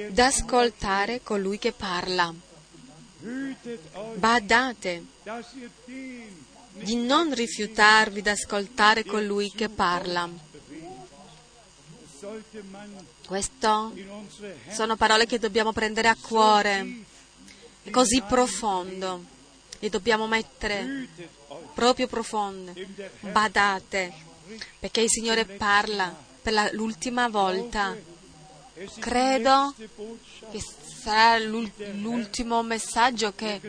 d'ascoltare 0.10 1.22
colui 1.22 1.58
che 1.58 1.72
parla. 1.72 2.34
Badate 4.16 5.06
di 6.74 6.96
non 6.96 7.34
rifiutarvi 7.34 8.22
d'ascoltare 8.22 9.06
colui 9.06 9.52
che 9.52 9.70
parla. 9.70 10.30
Queste 13.26 13.68
sono 14.70 14.96
parole 14.96 15.26
che 15.26 15.40
dobbiamo 15.40 15.72
prendere 15.72 16.08
a 16.08 16.18
cuore, 16.20 17.04
è 17.84 17.90
così 17.90 18.22
profondo 18.22 19.32
le 19.84 19.90
dobbiamo 19.90 20.28
mettere 20.28 21.10
proprio 21.74 22.08
profonde. 22.08 22.88
Badate, 23.20 24.14
perché 24.80 25.02
il 25.02 25.10
Signore 25.10 25.44
parla 25.44 26.16
per 26.42 26.70
l'ultima 26.72 27.28
volta. 27.28 27.94
Credo 29.00 29.74
che 30.52 30.64
sarà 31.04 31.38
l'ultimo 31.38 32.64
messaggio 32.64 33.34
che 33.34 33.60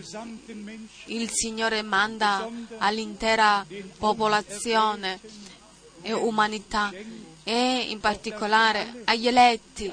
il 1.07 1.31
Signore 1.31 1.83
manda 1.83 2.49
all'intera 2.79 3.67
popolazione 3.99 5.21
e 6.03 6.13
umanità 6.13 6.93
e 7.43 7.87
in 7.89 8.01
particolare 8.01 9.03
agli 9.05 9.27
eletti 9.27 9.91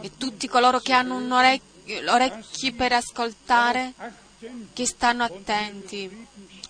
e 0.00 0.10
tutti 0.16 0.48
coloro 0.48 0.80
che 0.80 0.92
hanno 0.92 1.16
orecchio, 1.34 2.12
orecchi 2.12 2.72
per 2.72 2.92
ascoltare 2.92 3.92
che 4.72 4.86
stanno 4.86 5.24
attenti, 5.24 6.26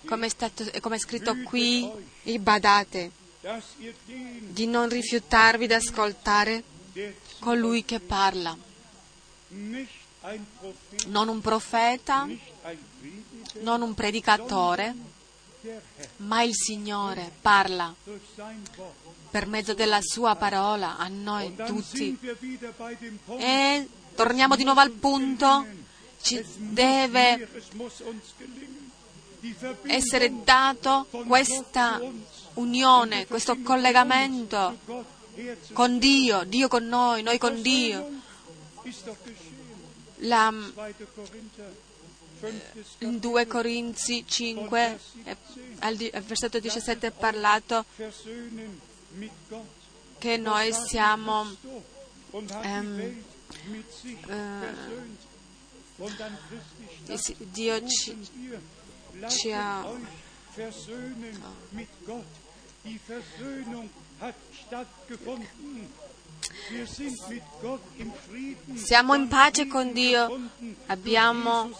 come 0.06 0.26
è, 0.26 0.28
stato, 0.28 0.64
come 0.80 0.96
è 0.96 0.98
scritto 0.98 1.36
qui, 1.42 1.90
badate 2.38 3.10
di 4.40 4.66
non 4.66 4.88
rifiutarvi 4.88 5.66
di 5.66 5.74
ascoltare 5.74 6.62
colui 7.45 7.84
che 7.84 8.01
parla. 8.01 8.57
Non 11.07 11.28
un 11.28 11.40
profeta, 11.42 12.26
non 13.61 13.82
un 13.82 13.92
predicatore, 13.92 14.95
ma 16.16 16.42
il 16.42 16.55
Signore 16.55 17.30
parla 17.42 17.95
per 19.30 19.47
mezzo 19.47 19.74
della 19.74 20.01
sua 20.01 20.34
parola 20.36 20.97
a 20.97 21.07
noi 21.09 21.55
tutti. 21.55 22.18
E 23.36 23.88
torniamo 24.14 24.57
di 24.57 24.64
nuovo 24.64 24.80
al 24.80 24.92
punto 24.92 25.66
ci 26.22 26.42
deve 26.57 27.47
essere 29.82 30.32
dato 30.42 31.07
questa 31.26 32.01
unione, 32.55 33.26
questo 33.26 33.59
collegamento 33.61 35.12
con 35.72 35.99
Dio, 35.99 36.45
Dio 36.45 36.68
con 36.68 36.87
noi, 36.87 37.22
noi 37.22 37.39
con 37.39 37.61
Dio. 37.62 38.22
La, 40.18 40.53
in 42.99 43.18
2 43.18 43.47
Corinzi 43.47 44.24
5, 44.26 44.99
al, 45.80 45.97
versetto 45.97 46.59
17 46.59 47.07
è 47.07 47.11
parlato 47.11 47.85
che 50.18 50.37
noi 50.37 50.72
siamo 50.72 51.57
ehm, 52.62 53.22
eh, 57.07 57.37
Dio 57.51 57.87
ci, 57.87 58.28
ci 59.28 59.53
ha 59.53 59.87
siamo 68.74 69.14
in 69.14 69.28
pace 69.28 69.66
con 69.66 69.92
Dio, 69.92 70.50
abbiamo 70.86 71.70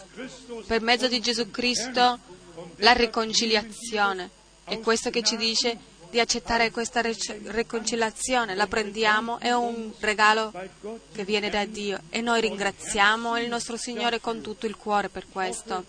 per 0.67 0.81
mezzo 0.81 1.07
di 1.07 1.19
Gesù 1.19 1.49
Cristo 1.49 2.19
la 2.77 2.93
riconciliazione. 2.93 4.29
È 4.63 4.79
questo 4.79 5.09
che 5.09 5.21
ci 5.21 5.37
dice 5.37 5.77
di 6.09 6.19
accettare 6.19 6.71
questa 6.71 7.01
riconciliazione, 7.01 8.55
la 8.55 8.67
prendiamo, 8.67 9.39
è 9.39 9.51
un 9.51 9.91
regalo 9.99 10.53
che 11.13 11.25
viene 11.25 11.49
da 11.49 11.65
Dio 11.65 11.99
e 12.09 12.21
noi 12.21 12.41
ringraziamo 12.41 13.37
il 13.37 13.49
nostro 13.49 13.77
Signore 13.77 14.21
con 14.21 14.41
tutto 14.41 14.65
il 14.65 14.75
cuore 14.75 15.09
per 15.09 15.25
questo. 15.29 15.83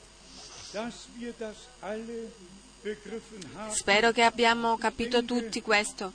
Spero 3.71 4.13
che 4.13 4.23
abbiamo 4.23 4.77
capito 4.79 5.25
tutti 5.25 5.61
questo 5.61 6.13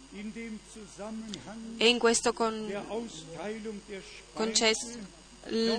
e 1.78 1.88
in 1.88 1.99
questo 1.99 2.32
con, 2.32 2.72
concesso 4.34 4.97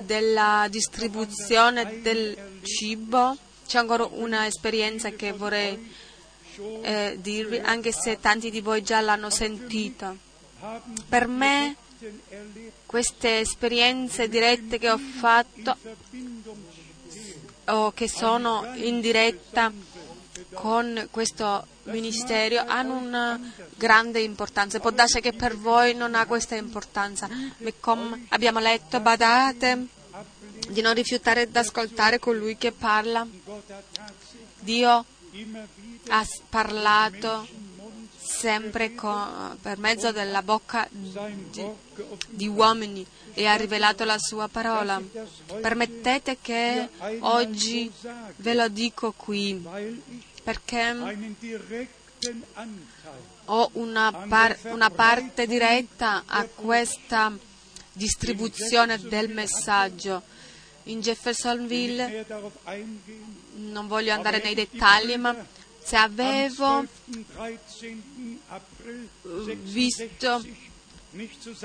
della 0.04 0.66
distribuzione 0.68 2.00
del 2.02 2.36
cibo 2.62 3.36
c'è 3.66 3.78
ancora 3.78 4.04
una 4.04 4.46
esperienza 4.46 5.10
che 5.10 5.32
vorrei 5.32 5.90
eh, 6.82 7.16
dirvi, 7.20 7.58
anche 7.58 7.92
se 7.92 8.20
tanti 8.20 8.50
di 8.50 8.60
voi 8.60 8.82
già 8.82 9.00
l'hanno 9.00 9.30
sentita. 9.30 10.14
Per 11.08 11.26
me 11.26 11.76
queste 12.84 13.38
esperienze 13.38 14.28
dirette 14.28 14.78
che 14.78 14.90
ho 14.90 14.98
fatto 14.98 15.76
o 17.66 17.92
che 17.92 18.08
sono 18.08 18.70
in 18.74 19.00
diretta 19.00 19.72
con 20.54 21.08
questo 21.10 21.66
ministero 21.84 22.64
hanno 22.66 22.96
una 22.96 23.40
grande 23.76 24.20
importanza. 24.20 24.80
Può 24.80 24.90
darsi 24.90 25.20
che 25.20 25.32
per 25.32 25.56
voi 25.56 25.94
non 25.94 26.14
ha 26.14 26.26
questa 26.26 26.54
importanza. 26.54 27.28
Come 27.80 28.26
abbiamo 28.28 28.60
letto, 28.60 29.00
badate 29.00 29.86
di 30.68 30.80
non 30.80 30.94
rifiutare 30.94 31.50
di 31.50 31.58
ascoltare 31.58 32.18
colui 32.18 32.56
che 32.56 32.72
parla. 32.72 33.26
Dio 34.60 35.04
ha 36.08 36.26
parlato 36.48 37.46
sempre 38.18 38.94
con, 38.94 39.58
per 39.60 39.78
mezzo 39.78 40.12
della 40.12 40.42
bocca 40.42 40.86
di, 40.90 41.64
di 42.28 42.46
uomini 42.46 43.04
e 43.34 43.46
ha 43.46 43.54
rivelato 43.54 44.04
la 44.04 44.18
sua 44.18 44.48
parola. 44.48 45.00
Permettete 45.60 46.38
che 46.40 46.88
oggi 47.20 47.90
ve 48.36 48.54
lo 48.54 48.68
dico 48.68 49.12
qui, 49.12 49.62
perché 50.42 50.96
ho 53.46 53.70
una, 53.74 54.12
par- 54.28 54.58
una 54.64 54.90
parte 54.90 55.46
diretta 55.46 56.24
a 56.26 56.44
questa 56.44 57.36
distribuzione 57.92 58.98
del 58.98 59.30
messaggio. 59.30 60.22
In 60.84 61.00
Jeffersonville, 61.00 62.26
non 63.54 63.86
voglio 63.86 64.12
andare 64.12 64.40
nei 64.42 64.54
dettagli, 64.54 65.14
ma 65.16 65.34
se 65.82 65.96
avevo 65.96 66.84
visto, 69.62 70.44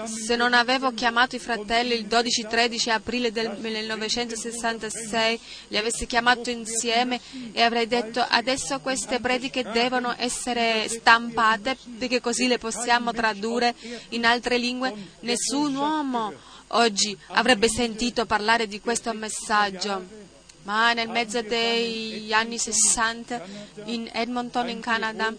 se 0.05 0.35
non 0.35 0.53
avevo 0.53 0.91
chiamato 0.91 1.37
i 1.37 1.39
fratelli 1.39 1.93
il 1.93 2.05
12-13 2.05 2.89
aprile 2.89 3.31
del 3.31 3.55
1966, 3.57 5.39
li 5.69 5.77
avessi 5.77 6.05
chiamato 6.05 6.49
insieme 6.49 7.21
e 7.53 7.61
avrei 7.61 7.87
detto 7.87 8.25
adesso 8.27 8.79
queste 8.79 9.19
prediche 9.19 9.63
devono 9.63 10.13
essere 10.17 10.89
stampate 10.89 11.77
perché 11.97 12.19
così 12.19 12.47
le 12.47 12.57
possiamo 12.57 13.13
tradurre 13.13 13.73
in 14.09 14.25
altre 14.25 14.57
lingue, 14.57 14.93
nessun 15.21 15.75
uomo 15.75 16.33
oggi 16.71 17.17
avrebbe 17.27 17.69
sentito 17.69 18.25
parlare 18.25 18.67
di 18.67 18.81
questo 18.81 19.13
messaggio. 19.13 20.26
Ma 20.68 20.91
nel 20.91 21.07
mezzo 21.07 21.41
degli 21.41 22.34
anni 22.34 22.57
60 22.57 23.41
in 23.86 24.09
Edmonton, 24.11 24.68
in 24.68 24.82
Canada, 24.82 25.34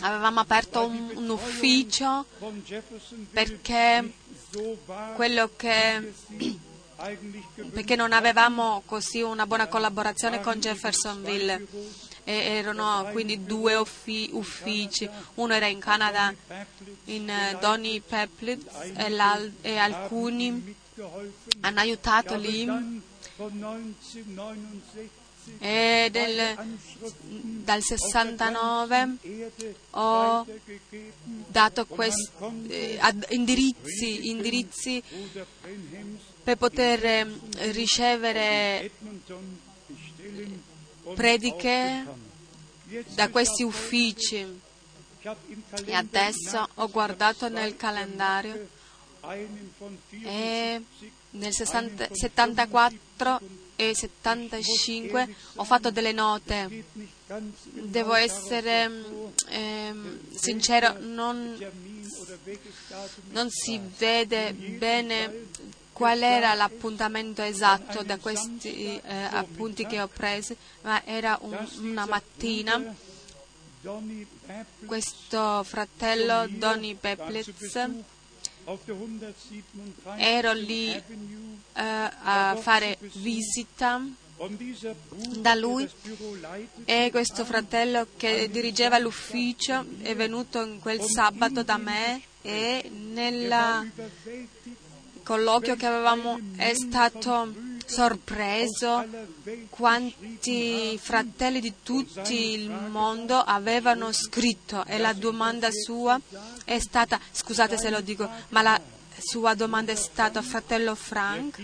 avevamo 0.00 0.40
aperto 0.40 0.84
un, 0.84 1.12
un 1.14 1.28
ufficio 1.28 2.26
perché 3.30 4.12
quello 5.14 5.48
che 5.54 6.12
perché 7.72 7.94
non 7.94 8.12
avevamo 8.12 8.82
così 8.84 9.22
una 9.22 9.46
buona 9.46 9.68
collaborazione 9.68 10.40
con 10.40 10.58
Jeffersonville. 10.58 11.64
E 12.24 12.32
erano 12.32 13.08
quindi 13.12 13.44
due 13.44 13.76
uffi- 13.76 14.30
uffici, 14.32 15.08
uno 15.34 15.54
era 15.54 15.66
in 15.66 15.78
Canada, 15.78 16.34
in 17.06 17.28
uh, 17.28 17.58
Donny 17.60 18.00
Peplitz 18.00 18.64
e, 18.96 19.52
e 19.60 19.76
alcuni 19.76 20.76
hanno 21.60 21.80
aiutato 21.80 22.36
lì 22.36 23.10
e 25.58 26.08
del, 26.10 26.56
dal 27.64 27.82
69 27.82 29.16
ho 29.90 30.46
dato 31.48 31.86
questi 31.86 32.30
eh, 32.68 33.00
indirizzi, 33.30 34.28
indirizzi 34.28 35.02
per 36.44 36.56
poter 36.56 37.04
eh, 37.04 37.26
ricevere 37.72 38.90
prediche 41.14 42.06
da 43.14 43.28
questi 43.28 43.62
uffici. 43.62 44.60
E 45.84 45.94
adesso 45.94 46.68
ho 46.74 46.88
guardato 46.88 47.48
nel 47.48 47.76
calendario 47.76 48.68
e 50.24 50.82
nel 51.32 51.52
60, 51.52 52.08
74 52.12 53.40
e 53.76 53.94
75 53.94 55.34
ho 55.56 55.64
fatto 55.64 55.90
delle 55.90 56.12
note. 56.12 56.84
Devo 57.64 58.14
essere 58.14 58.90
eh, 59.48 59.92
sincero, 60.34 60.96
non, 60.98 61.56
non 63.30 63.48
si 63.50 63.80
vede 63.98 64.52
bene 64.52 65.46
qual 65.92 66.22
era 66.22 66.54
l'appuntamento 66.54 67.42
esatto 67.42 68.02
da 68.02 68.18
questi 68.18 68.96
eh, 68.96 69.02
appunti 69.30 69.86
che 69.86 70.00
ho 70.00 70.08
preso, 70.08 70.56
ma 70.82 71.02
era 71.04 71.38
un, 71.42 71.68
una 71.80 72.06
mattina. 72.06 72.94
Questo 74.84 75.62
fratello 75.64 76.46
Donny 76.48 76.94
Peplitz 76.94 77.88
ero 80.16 80.52
lì 80.52 80.92
eh, 80.92 81.02
a 81.74 82.56
fare 82.56 82.98
visita 83.14 84.00
da 85.38 85.54
lui 85.54 85.88
e 86.84 87.08
questo 87.10 87.44
fratello 87.44 88.08
che 88.16 88.48
dirigeva 88.50 88.98
l'ufficio 88.98 89.84
è 90.00 90.16
venuto 90.16 90.62
in 90.62 90.80
quel 90.80 91.00
sabato 91.00 91.62
da 91.62 91.76
me 91.76 92.22
e 92.42 92.90
nel 92.90 93.90
colloquio 95.22 95.76
che 95.76 95.86
avevamo 95.86 96.38
è 96.56 96.74
stato 96.74 97.70
sorpreso 97.86 99.04
quanti 99.70 100.98
fratelli 101.00 101.60
di 101.60 101.74
tutto 101.82 102.22
il 102.28 102.70
mondo 102.70 103.38
avevano 103.38 104.12
scritto. 104.12 104.84
E 104.86 104.98
la 104.98 105.12
domanda 105.12 105.68
sua 105.70 106.20
è 106.64 106.78
stata, 106.78 107.20
scusate 107.30 107.78
se 107.78 107.90
lo 107.90 108.00
dico, 108.00 108.28
ma 108.50 108.62
la 108.62 108.80
sua 109.18 109.54
domanda 109.54 109.92
è 109.92 109.96
stata, 109.96 110.42
fratello 110.42 110.94
Frank, 110.94 111.58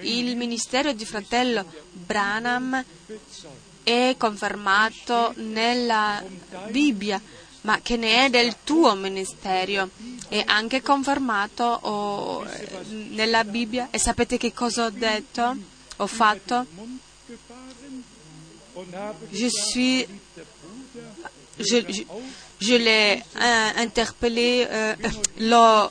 il 0.00 0.36
ministero 0.36 0.92
di 0.92 1.04
fratello 1.04 1.64
Branham 1.92 2.84
è 3.82 4.14
confermato 4.18 5.32
nella 5.36 6.22
Bibbia, 6.70 7.20
ma 7.66 7.80
che 7.82 7.96
ne 7.96 8.26
è 8.26 8.30
del 8.30 8.58
tuo 8.62 8.94
ministero? 8.94 9.90
È 10.28 10.42
anche 10.46 10.82
confermato 10.82 11.64
oh, 11.64 12.46
nella 13.10 13.42
Bibbia? 13.42 13.88
E 13.90 13.98
sapete 13.98 14.38
che 14.38 14.52
cosa 14.52 14.86
ho 14.86 14.90
detto? 14.90 15.56
Ho 15.96 16.06
fatto? 16.06 16.64
Je 19.30 19.50
suis. 19.50 20.06
Je, 21.58 21.84
je, 21.88 22.06
je 22.58 22.78
l'ai 22.78 23.22
uh, 23.34 23.80
interpellé, 23.80 24.96
uh, 25.00 25.22
l'ho, 25.36 25.90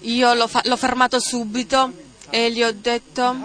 io 0.00 0.32
l'ho, 0.32 0.48
fa, 0.48 0.62
l'ho 0.64 0.76
fermato 0.78 1.20
subito 1.20 1.92
e 2.30 2.52
gli 2.52 2.62
ho 2.62 2.72
detto 2.72 3.36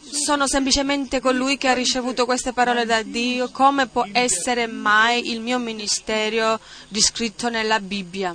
sono 0.00 0.46
semplicemente 0.46 1.20
colui 1.20 1.56
che 1.56 1.68
ha 1.68 1.74
ricevuto 1.74 2.24
queste 2.24 2.52
parole 2.52 2.84
da 2.84 3.02
Dio, 3.02 3.50
come 3.50 3.86
può 3.86 4.06
essere 4.12 4.66
mai 4.66 5.30
il 5.30 5.40
mio 5.40 5.58
ministero 5.58 6.58
descritto 6.88 7.48
nella 7.48 7.80
Bibbia? 7.80 8.34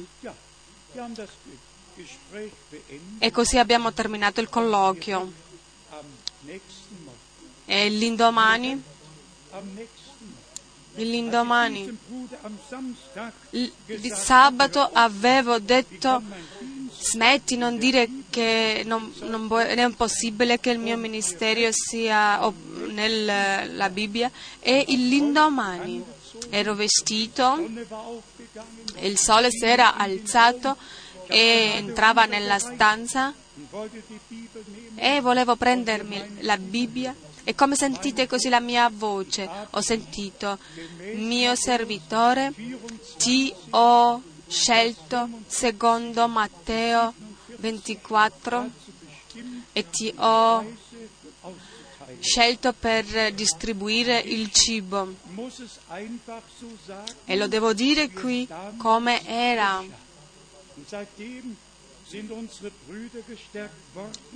E 3.20 3.32
così 3.32 3.58
abbiamo 3.58 3.94
terminato 3.94 4.40
il 4.42 4.50
colloquio. 4.50 5.32
E 7.66 7.90
l'indomani, 7.90 8.82
l'indomani, 10.96 11.98
il 13.52 14.14
sabato 14.14 14.90
avevo 14.92 15.60
detto 15.60 16.22
smetti 17.04 17.58
non 17.58 17.78
dire 17.78 18.08
che 18.30 18.84
non, 18.86 19.14
non 19.22 19.48
è 19.52 19.90
possibile 19.92 20.60
che 20.60 20.72
il 20.72 20.80
mio 20.80 20.98
ministero 20.98 21.70
sia 21.72 22.40
nella 22.88 23.90
Bibbia. 23.90 24.32
E 24.60 24.86
l'indomani. 24.88 26.04
Ero 26.50 26.76
vestito, 26.76 27.64
il 29.00 29.18
sole 29.18 29.50
si 29.50 29.66
era 29.66 29.96
alzato 29.96 30.76
e 31.28 31.74
entrava 31.76 32.26
nella 32.26 32.60
stanza 32.60 33.34
e 34.96 35.22
volevo 35.22 35.56
prendermi 35.56 36.38
la 36.40 36.58
Bibbia. 36.58 37.16
E 37.46 37.56
come 37.56 37.76
sentite 37.76 38.26
così 38.26 38.50
la 38.50 38.60
mia 38.60 38.90
voce, 38.94 39.50
ho 39.70 39.82
sentito, 39.82 40.58
mio 41.16 41.56
servitore, 41.56 42.54
ti 43.18 43.54
ho 43.72 44.22
scelto 44.54 45.28
secondo 45.48 46.28
Matteo 46.28 47.14
24 47.58 48.70
e 49.74 49.90
ti 49.90 50.14
ho 50.16 50.64
scelto 52.20 52.74
per 52.74 53.34
distribuire 53.34 54.20
il 54.20 54.52
cibo. 54.52 55.16
E 57.26 57.36
lo 57.36 57.48
devo 57.48 57.74
dire 57.74 58.12
qui 58.12 58.48
come 58.78 59.26
era. 59.26 59.84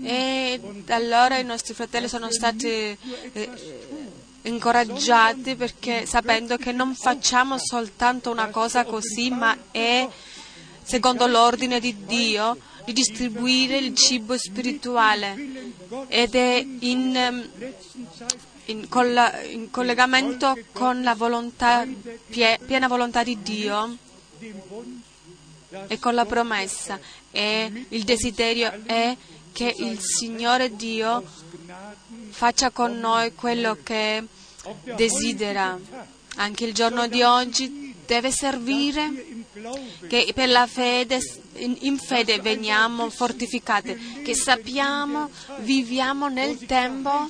E 0.01 0.59
da 0.84 0.95
allora 0.95 1.38
i 1.38 1.43
nostri 1.43 1.76
fratelli 1.76 2.07
sono 2.07 2.32
stati 2.32 2.68
eh, 2.68 3.49
incoraggiati 4.48 5.56
perché 5.56 6.06
sapendo 6.06 6.58
che 6.58 6.72
non 6.72 6.95
facciamo 6.95 7.58
soltanto 7.58 8.32
una 8.32 8.48
cosa 8.48 8.86
così, 8.86 9.30
ma 9.30 9.56
è 9.72 10.08
secondo 10.84 11.28
l'ordine 11.28 11.80
di 11.80 12.06
Dio 12.06 12.58
di 12.88 12.93
distribuire 12.93 13.78
il 13.78 13.93
cibo 13.93 14.38
spirituale 14.38 15.36
ed 16.08 16.36
è 16.36 16.66
in, 16.80 17.50
in, 18.66 18.88
colla- 18.88 19.41
in 19.41 19.70
collegamento 19.70 20.58
con 20.72 21.04
la 21.04 21.14
volontà, 21.14 21.86
pie- 22.30 22.58
piena 22.66 22.88
volontà 22.88 23.24
di 23.24 23.41
Dio 23.41 23.98
e 25.88 26.00
con 26.00 26.16
la 26.16 26.24
promessa. 26.24 26.98
E 27.30 27.86
il 27.89 28.04
desiderio 28.04 28.72
è 28.86 29.18
che 29.52 29.76
il 29.80 30.00
Signore 30.00 30.74
Dio 30.74 31.22
faccia 32.30 32.70
con 32.70 32.98
noi 33.00 33.34
quello 33.36 33.78
che 33.84 34.24
desidera. 34.95 35.80
Anche 36.36 36.65
il 36.65 36.74
giorno 36.74 37.07
di 37.07 37.24
oggi 37.24 37.95
deve 38.05 38.32
servire 38.32 39.45
che 40.07 40.32
per 40.34 40.49
la 40.49 40.68
fede, 40.68 41.20
in, 41.55 41.97
fede 41.97 42.39
veniamo 42.39 43.09
fortificati, 43.09 44.22
che 44.24 44.36
sappiamo, 44.36 45.30
viviamo 45.59 46.28
nel 46.28 46.57
tempo 46.65 47.30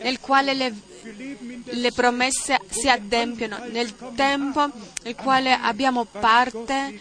nel 0.00 0.20
quale 0.20 0.54
le, 0.54 0.74
le 1.64 1.92
promesse 1.92 2.60
si 2.68 2.88
adempiono, 2.88 3.58
nel 3.70 3.94
tempo 4.14 4.70
nel 5.02 5.14
quale 5.16 5.52
abbiamo 5.52 6.04
parte 6.04 7.00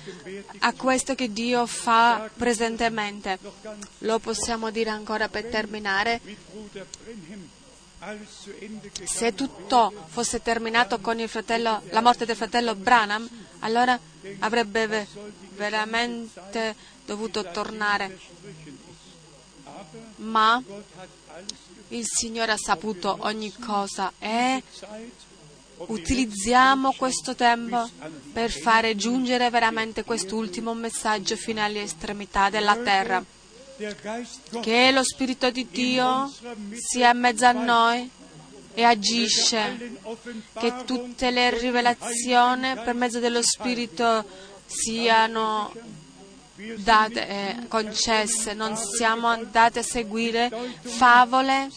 a 0.60 0.74
questo 0.74 1.16
che 1.16 1.32
Dio 1.32 1.66
fa 1.66 2.30
presentemente. 2.36 3.38
Lo 4.00 4.20
possiamo 4.20 4.72
dire 4.72 4.90
ancora 4.90 5.30
per 5.30 5.46
terminare. 5.46 6.22
Se 9.04 9.34
tutto 9.34 9.92
fosse 10.08 10.42
terminato 10.42 11.00
con 11.00 11.26
fratello, 11.28 11.82
la 11.90 12.02
morte 12.02 12.26
del 12.26 12.36
fratello 12.36 12.76
Branham, 12.76 13.28
allora 13.60 14.00
avrebbe 14.40 14.88
ve- 14.88 15.08
veramente 15.56 16.76
dovuto 17.06 17.50
tornare. 17.52 18.18
Ma 20.18 20.62
il 21.90 22.06
Signore 22.06 22.52
ha 22.52 22.58
saputo 22.58 23.18
ogni 23.22 23.54
cosa 23.54 24.14
e 24.20 24.64
utilizziamo 25.78 26.94
questo 26.94 27.36
tempo 27.36 27.90
per 28.34 28.52
fare 28.52 28.96
giungere 28.96 29.50
veramente 29.50 30.04
quest'ultimo 30.04 30.74
messaggio 30.74 31.36
fino 31.36 31.64
alle 31.64 31.84
estremità 31.84 32.50
della 32.50 32.76
terra. 32.78 33.24
Che 34.62 34.92
lo 34.92 35.04
Spirito 35.04 35.52
di 35.52 35.68
Dio 35.70 36.32
sia 36.74 37.12
in 37.12 37.20
mezzo 37.20 37.46
a 37.46 37.52
noi 37.52 38.10
e 38.74 38.84
agisce, 38.84 40.00
che 40.60 40.84
tutte 40.86 41.30
le 41.30 41.58
rivelazioni 41.60 42.74
per 42.84 42.96
mezzo 42.96 43.20
dello 43.20 43.42
Spirito 43.44 44.26
siano 44.66 45.72
date 46.78 47.28
e 47.28 47.68
concesse, 47.68 48.54
non 48.54 48.76
siamo 48.76 49.28
andati 49.28 49.80
a 49.80 49.84
seguire 49.84 50.52
favole 50.82 51.70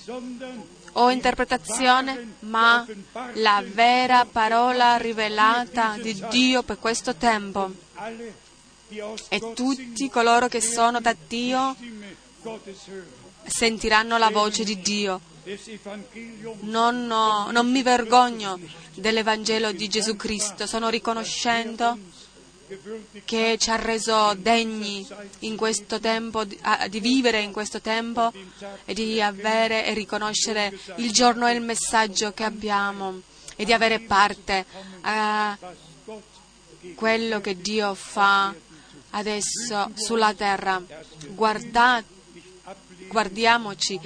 o 0.93 1.11
interpretazione, 1.11 2.37
ma 2.41 2.87
la 3.35 3.63
vera 3.65 4.25
parola 4.25 4.97
rivelata 4.97 5.97
di 6.01 6.19
Dio 6.31 6.63
per 6.63 6.79
questo 6.79 7.15
tempo. 7.15 7.71
E 9.29 9.53
tutti 9.55 10.09
coloro 10.09 10.49
che 10.49 10.61
sono 10.61 11.01
da 11.01 11.15
Dio 11.29 11.77
sentiranno 13.47 14.19
la 14.19 14.31
voce 14.31 14.65
di 14.65 14.81
Dio. 14.81 15.21
Non, 16.61 17.07
no, 17.07 17.51
non 17.51 17.71
mi 17.71 17.83
vergogno 17.83 18.59
dell'Evangelo 18.95 19.73
di 19.73 19.89
Gesù 19.89 20.17
Cristo, 20.17 20.67
sono 20.67 20.89
riconoscendo 20.89 21.99
che 23.25 23.57
ci 23.59 23.71
ha 23.71 23.77
reso 23.77 24.35
degni 24.37 25.07
in 25.41 25.57
questo 25.57 25.99
tempo, 25.99 26.45
di, 26.45 27.01
vivere 27.01 27.41
in 27.41 27.53
questo 27.53 27.81
tempo 27.81 28.33
e 28.85 28.95
di 28.95 29.21
avere 29.21 29.87
e 29.87 29.95
riconoscere 29.95 30.77
il 30.97 31.11
giorno 31.11 31.49
e 31.49 31.55
il 31.55 31.63
messaggio 31.63 32.33
che 32.33 32.45
abbiamo 32.45 33.23
e 33.57 33.65
di 33.65 33.73
avere 33.73 34.01
parte 34.01 34.65
a 35.03 35.57
quello 36.95 37.41
che 37.41 37.61
Dio 37.61 37.95
fa 37.95 38.55
adesso 39.11 39.91
sulla 39.95 40.35
terra. 40.35 40.83
Guarda- 41.29 42.03
guardiamoci 43.09 43.99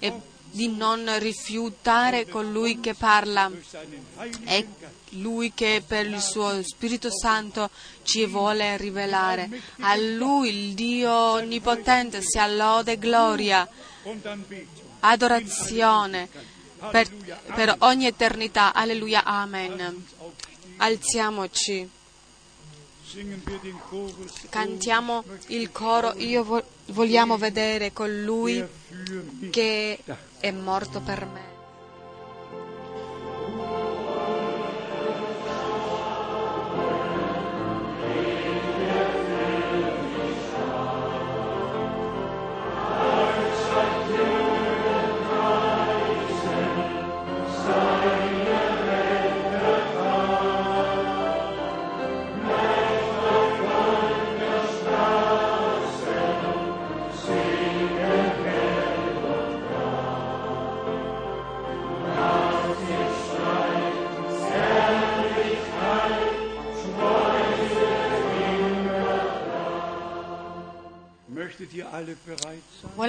e 0.00 0.12
di 0.54 0.68
non 0.68 1.18
rifiutare 1.18 2.28
colui 2.28 2.78
che 2.78 2.94
parla. 2.94 3.50
È 4.44 4.64
Lui 5.10 5.52
che 5.52 5.82
per 5.86 6.06
il 6.06 6.20
suo 6.20 6.62
Spirito 6.62 7.10
Santo 7.10 7.70
ci 8.02 8.26
vuole 8.26 8.76
rivelare. 8.76 9.48
A 9.80 9.96
Lui, 9.96 10.48
il 10.48 10.74
Dio 10.74 11.12
Onnipotente, 11.12 12.22
sia 12.22 12.46
lode 12.46 12.92
e 12.92 12.98
gloria, 12.98 13.68
adorazione 15.00 16.28
per, 16.90 17.10
per 17.54 17.74
ogni 17.78 18.06
eternità. 18.06 18.72
Alleluia, 18.72 19.24
Amen. 19.24 20.06
Alziamoci, 20.76 21.88
cantiamo 24.50 25.24
il 25.48 25.70
coro. 25.72 26.12
Io 26.16 26.42
vo- 26.44 26.64
vogliamo 26.86 27.36
vedere 27.38 27.92
colui 27.92 28.64
che 29.50 29.98
è 30.40 30.50
morto 30.50 31.00
per 31.00 31.26
me. 31.26 31.52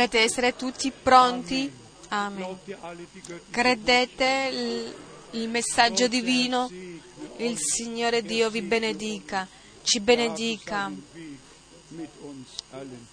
Volete 0.06 0.23
essere 0.23 0.56
tutti 0.56 0.91
pronti? 0.91 1.72
Amen. 2.10 2.60
Credete 3.49 4.49
il, 4.52 4.95
il 5.41 5.49
messaggio 5.49 6.07
divino? 6.07 6.69
Il 7.38 7.57
Signore 7.57 8.22
Dio 8.22 8.52
vi 8.52 8.61
benedica, 8.61 9.48
ci 9.82 9.99
benedica 10.02 10.91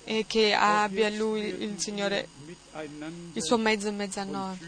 e 0.04 0.26
che 0.28 0.52
abbia 0.52 1.08
Lui, 1.08 1.40
il 1.62 1.80
Signore, 1.80 2.28
il 3.32 3.42
suo 3.42 3.56
mezzo 3.56 3.88
in 3.88 3.96
mezzo 3.96 4.20
a 4.20 4.24
noi. 4.24 4.58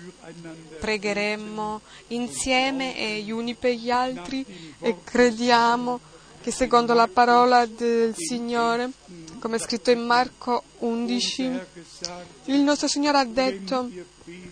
Pregheremo 0.81 1.83
insieme 2.09 2.97
e 2.97 3.21
gli 3.21 3.33
uni 3.33 3.55
per 3.55 3.75
gli 3.75 3.91
altri 3.91 4.47
e 4.79 4.97
crediamo 5.05 6.01
che 6.45 6.51
secondo 6.51 6.93
la 6.93 7.09
parola 7.09 7.65
del 7.65 8.15
Signore, 8.15 8.91
come 9.39 9.57
è 9.57 9.59
scritto 9.59 9.91
in 9.91 10.05
Marco 10.05 10.63
11, 10.81 11.43
Herr 11.43 11.67
gesagt, 11.73 12.27
il 12.45 12.61
nostro 12.61 12.87
Signore 12.87 13.17
ha 13.17 13.25
detto, 13.25 13.89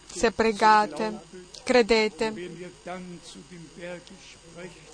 se 0.07 0.33
pregate, 0.33 1.21
credete 1.63 2.33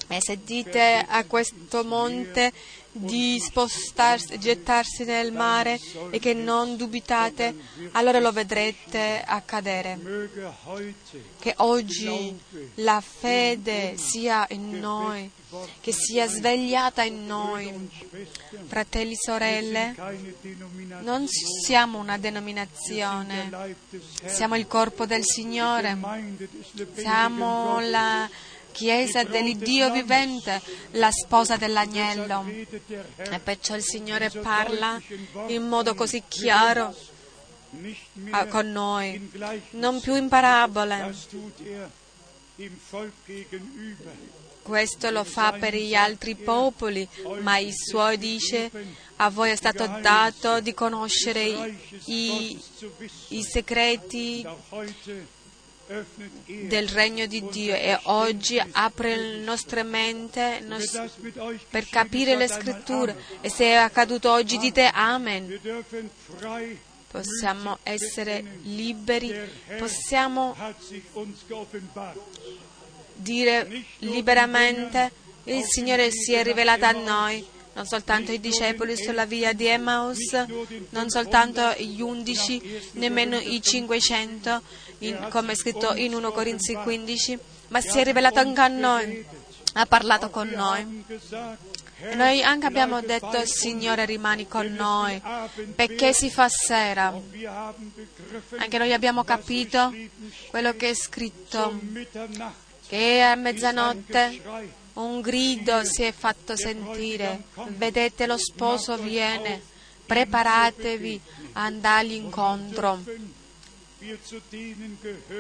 e 0.09 0.19
se 0.23 0.39
dite 0.43 1.05
a 1.07 1.25
questo 1.27 1.85
monte 1.85 2.53
di 2.91 3.39
spostarsi, 3.39 4.39
gettarsi 4.39 5.05
nel 5.05 5.33
mare 5.33 5.79
e 6.11 6.19
che 6.19 6.33
non 6.33 6.77
dubitate, 6.77 7.55
allora 7.93 8.19
lo 8.19 8.33
vedrete 8.33 9.23
accadere. 9.25 9.99
Che 11.39 11.55
oggi 11.59 12.37
la 12.77 13.03
fede 13.03 13.97
sia 13.97 14.47
in 14.51 14.79
noi, 14.79 15.31
che 15.81 15.93
sia 15.93 16.27
svegliata 16.27 17.03
in 17.03 17.27
noi. 17.27 17.89
Fratelli, 18.67 19.15
sorelle, 19.15 19.93
keine 19.95 20.35
Denomination, 20.41 21.05
non 21.05 21.27
siamo 21.29 21.99
una 21.99 22.19
denominazione, 22.19 23.77
siamo 24.27 24.57
il 24.57 24.67
corpo 24.67 25.07
del 25.07 25.23
Signore, 25.25 25.97
siamo 26.95 27.81
la 27.81 28.29
Chiesa 28.73 29.25
dell'Iddio 29.25 29.91
vivente, 29.91 30.61
la 30.93 31.11
sposa 31.11 31.57
dell'agnello. 31.57 32.45
E 32.47 33.39
perciò 33.43 33.75
il 33.75 33.83
Signore 33.83 34.31
parla 34.31 35.01
in 35.47 35.67
modo 35.67 35.95
così 35.95 36.23
chiaro 36.29 36.95
con 38.49 38.71
noi, 38.71 39.31
non 39.71 40.01
più 40.01 40.15
in 40.15 40.29
parabole. 40.29 41.15
Questo 44.63 45.11
lo 45.11 45.25
fa 45.25 45.53
per 45.53 45.75
gli 45.75 45.95
altri 45.95 46.35
popoli, 46.35 47.09
ma 47.41 47.57
i 47.59 47.73
suoi 47.73 48.19
dice, 48.19 48.71
a 49.17 49.31
voi 49.31 49.51
è 49.51 49.57
stato 49.57 49.87
dato 50.01 50.61
di 50.61 50.75
conoscere 50.75 51.75
i, 52.05 52.61
i 53.29 53.43
segreti 53.43 54.47
del 56.45 56.89
regno 56.89 57.27
di 57.27 57.47
Dio 57.49 57.75
e 57.75 57.99
oggi 58.05 58.63
apre 58.73 59.17
le 59.17 59.39
nostre 59.39 59.83
mente 59.83 60.63
per 61.71 61.89
capire 61.89 62.37
le 62.37 62.49
scritture 62.49 63.17
e 63.41 63.49
se 63.49 63.65
è 63.65 63.75
accaduto 63.75 64.31
oggi 64.31 64.59
dite 64.59 64.91
Amen. 64.93 65.59
Possiamo 67.11 67.79
essere 67.85 68.45
liberi, 68.65 69.35
possiamo 69.79 70.55
dire 73.15 73.85
liberamente 73.99 75.11
il 75.45 75.65
Signore 75.65 76.11
si 76.11 76.35
è 76.35 76.43
rivelato 76.43 76.85
a 76.85 76.93
noi, 76.93 77.45
non 77.73 77.87
soltanto 77.87 78.33
i 78.33 78.41
discepoli 78.41 78.97
sulla 78.97 79.25
via 79.25 79.53
di 79.53 79.67
Emmaus, 79.67 80.33
non 80.91 81.09
soltanto 81.09 81.73
gli 81.79 82.01
undici, 82.01 82.61
nemmeno 82.93 83.39
i 83.39 83.63
500, 83.63 84.63
in, 84.99 85.29
come 85.31 85.53
è 85.53 85.55
scritto 85.55 85.95
in 85.95 86.15
1 86.15 86.33
Corinzi 86.33 86.75
15, 86.75 87.39
ma 87.69 87.81
si 87.81 87.99
è 87.99 88.05
rivelato 88.05 88.41
anche 88.41 88.61
a 88.61 88.69
noi, 88.69 89.25
ha 89.75 89.87
parlato 89.87 90.31
con 90.31 90.49
noi. 90.49 91.05
Noi 92.15 92.43
anche 92.43 92.67
abbiamo 92.67 93.01
detto, 93.01 93.45
Signore, 93.45 94.05
rimani 94.05 94.47
con 94.47 94.67
noi, 94.73 95.21
perché 95.75 96.13
si 96.13 96.31
fa 96.31 96.49
sera. 96.49 97.13
Anche 98.59 98.79
noi 98.79 98.93
abbiamo 98.93 99.25
capito 99.25 99.93
quello 100.49 100.75
che 100.75 100.91
è 100.91 100.95
scritto, 100.95 101.79
che 102.87 103.23
a 103.23 103.35
mezzanotte 103.35 104.41
un 104.95 105.21
grido 105.21 105.85
si 105.85 106.03
è 106.03 106.13
fatto 106.13 106.57
sentire, 106.57 107.43
vedete 107.77 108.27
lo 108.27 108.37
sposo 108.37 108.97
viene, 108.97 109.61
preparatevi 110.07 111.21
a 111.53 111.65
andargli 111.65 112.13
incontro. 112.13 113.03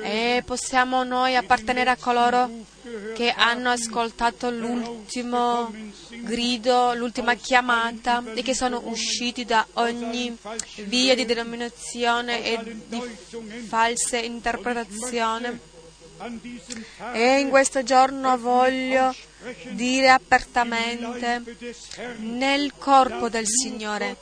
E 0.02 0.43
possiamo 0.44 1.05
noi 1.05 1.36
appartenere 1.36 1.90
a 1.90 1.97
coloro 1.97 2.51
che 3.14 3.30
hanno 3.30 3.70
ascoltato 3.70 4.51
l'ultimo 4.51 5.72
grido, 6.22 6.93
l'ultima 6.94 7.35
chiamata 7.35 8.24
e 8.35 8.43
che 8.43 8.55
sono 8.55 8.82
usciti 8.86 9.44
da 9.44 9.64
ogni 9.74 10.36
via 10.86 11.14
di 11.14 11.24
denominazione 11.24 12.44
e 12.44 12.59
di 12.86 13.01
false 13.68 14.18
interpretazioni. 14.18 15.59
E 17.12 17.39
in 17.39 17.51
questo 17.51 17.85
giorno 17.85 18.36
voglio 18.39 19.14
dire 19.70 20.10
apertamente, 20.10 21.43
nel 22.19 22.73
corpo 22.77 23.28
del 23.28 23.47
Signore 23.47 24.16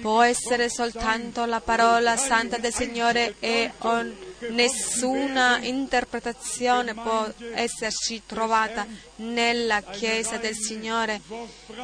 può 0.00 0.22
essere 0.22 0.68
soltanto 0.68 1.44
la 1.44 1.60
parola 1.60 2.16
santa 2.16 2.58
del 2.58 2.72
Signore 2.72 3.34
e 3.40 3.72
on, 3.78 4.14
nessuna 4.50 5.58
interpretazione 5.62 6.94
può 6.94 7.28
esserci 7.54 8.22
trovata 8.26 8.86
nella 9.16 9.82
Chiesa 9.82 10.36
del 10.36 10.54
Signore. 10.54 11.20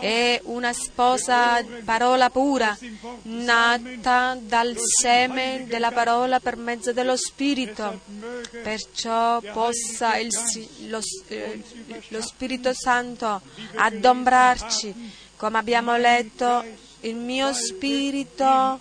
È 0.00 0.40
una 0.44 0.72
sposa 0.72 1.64
parola 1.84 2.30
pura, 2.30 2.76
nata 3.22 4.38
dal 4.40 4.76
seme 4.78 5.64
della 5.66 5.90
parola 5.90 6.40
per 6.40 6.56
mezzo 6.56 6.92
dello 6.92 7.16
Spirito. 7.16 8.00
Perciò 8.62 9.40
possa 9.40 10.16
il, 10.16 10.30
lo, 10.88 11.00
eh, 11.28 11.62
lo 12.08 12.22
Spirito 12.22 12.72
Santo 12.72 13.40
adombrarci, 13.74 14.94
come 15.36 15.58
abbiamo 15.58 15.96
letto, 15.96 16.64
il 17.02 17.16
mio 17.16 17.52
spirito 17.54 18.78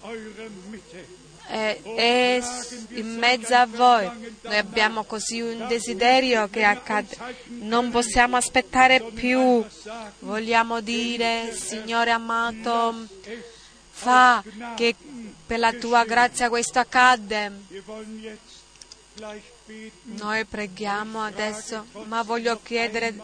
è, 1.49 1.81
è, 1.81 2.43
in 2.89 3.17
mezzo 3.17 3.55
a 3.55 3.65
voi. 3.65 4.07
Noi 4.41 4.57
abbiamo 4.57 5.03
così 5.03 5.41
un 5.41 5.65
desiderio 5.67 6.47
che 6.47 6.63
accade. 6.63 7.17
Non 7.47 7.89
possiamo 7.89 8.37
aspettare 8.37 9.01
più. 9.01 9.65
Vogliamo 10.19 10.79
dire, 10.81 11.51
Signore 11.55 12.11
amato, 12.11 13.07
fa 13.89 14.43
che 14.75 14.95
per 15.45 15.57
la 15.57 15.73
tua 15.73 16.05
grazia 16.05 16.49
questo 16.49 16.77
accade. 16.77 17.51
Noi 20.03 20.45
preghiamo 20.45 21.23
adesso, 21.23 21.85
ma 22.05 22.21
voglio 22.21 22.59
chiedere 22.61 23.15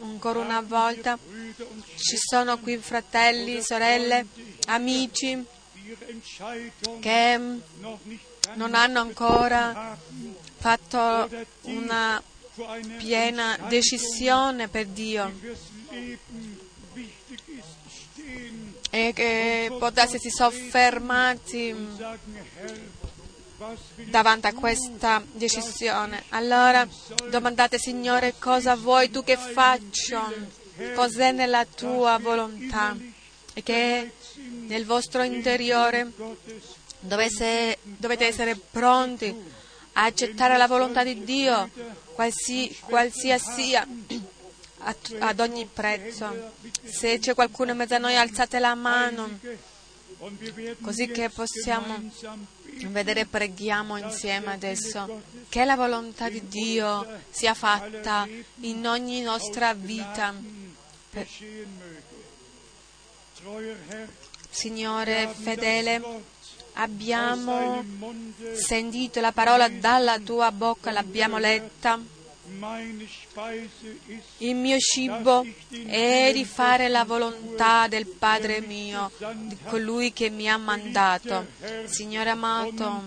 ancora 0.00 0.40
una 0.40 0.60
volta, 0.60 1.18
ci 1.96 2.16
sono 2.18 2.58
qui 2.58 2.76
fratelli, 2.76 3.62
sorelle, 3.62 4.26
amici 4.66 5.52
che 7.00 7.40
non 8.54 8.74
hanno 8.74 9.00
ancora 9.00 9.96
fatto 10.58 11.28
una 11.62 12.22
piena 12.98 13.58
decisione 13.68 14.68
per 14.68 14.86
Dio 14.86 15.32
e 18.90 19.12
che 19.12 19.74
potessero 19.76 20.22
soffermarsi 20.30 21.74
davanti 24.04 24.46
a 24.46 24.52
questa 24.54 25.22
decisione. 25.32 26.24
Allora 26.30 26.86
domandate, 27.28 27.78
Signore, 27.78 28.34
cosa 28.38 28.76
vuoi 28.76 29.10
tu 29.10 29.24
che 29.24 29.36
faccio? 29.36 30.32
Cos'è 30.94 31.32
nella 31.32 31.64
tua 31.64 32.18
volontà? 32.18 32.96
E 33.52 33.62
che 33.62 34.12
nel 34.66 34.84
vostro 34.84 35.22
interiore 35.22 36.10
dovesse, 37.00 37.78
dovete 37.82 38.26
essere 38.26 38.56
pronti 38.56 39.34
a 39.92 40.04
accettare 40.04 40.56
la 40.56 40.66
volontà 40.66 41.04
di 41.04 41.22
Dio, 41.24 41.70
qualsi, 42.14 42.76
qualsiasi 42.80 43.52
sia, 43.52 43.86
ad 45.18 45.40
ogni 45.40 45.66
prezzo. 45.72 46.52
Se 46.84 47.18
c'è 47.18 47.34
qualcuno 47.34 47.70
in 47.72 47.76
mezzo 47.76 47.94
a 47.94 47.98
noi, 47.98 48.16
alzate 48.16 48.58
la 48.58 48.74
mano, 48.74 49.38
così 50.80 51.08
che 51.08 51.30
possiamo 51.30 52.10
vedere, 52.88 53.26
preghiamo 53.26 53.96
insieme 53.96 54.52
adesso, 54.52 55.22
che 55.48 55.64
la 55.64 55.76
volontà 55.76 56.28
di 56.28 56.46
Dio 56.48 57.06
sia 57.30 57.54
fatta 57.54 58.26
in 58.60 58.86
ogni 58.86 59.20
nostra 59.20 59.74
vita. 59.74 60.34
Signore 64.54 65.34
fedele, 65.36 66.00
abbiamo 66.74 67.84
sentito 68.54 69.20
la 69.20 69.32
parola 69.32 69.68
dalla 69.68 70.20
tua 70.20 70.52
bocca, 70.52 70.92
l'abbiamo 70.92 71.38
letta. 71.38 72.00
Il 74.38 74.54
mio 74.54 74.78
cibo 74.78 75.44
è 75.86 76.30
di 76.32 76.44
fare 76.44 76.88
la 76.88 77.02
volontà 77.04 77.88
del 77.88 78.06
Padre 78.06 78.60
mio, 78.60 79.10
di 79.34 79.58
colui 79.64 80.12
che 80.12 80.30
mi 80.30 80.48
ha 80.48 80.56
mandato. 80.56 81.46
Signore 81.86 82.30
amato, 82.30 83.02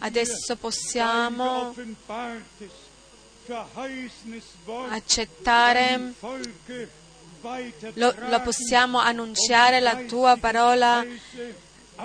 adesso 0.00 0.54
possiamo 0.56 1.74
accettare, 4.90 6.12
lo, 7.94 8.14
lo 8.16 8.40
possiamo 8.40 8.98
annunciare 8.98 9.80
la 9.80 9.96
tua 10.06 10.36
parola 10.38 11.04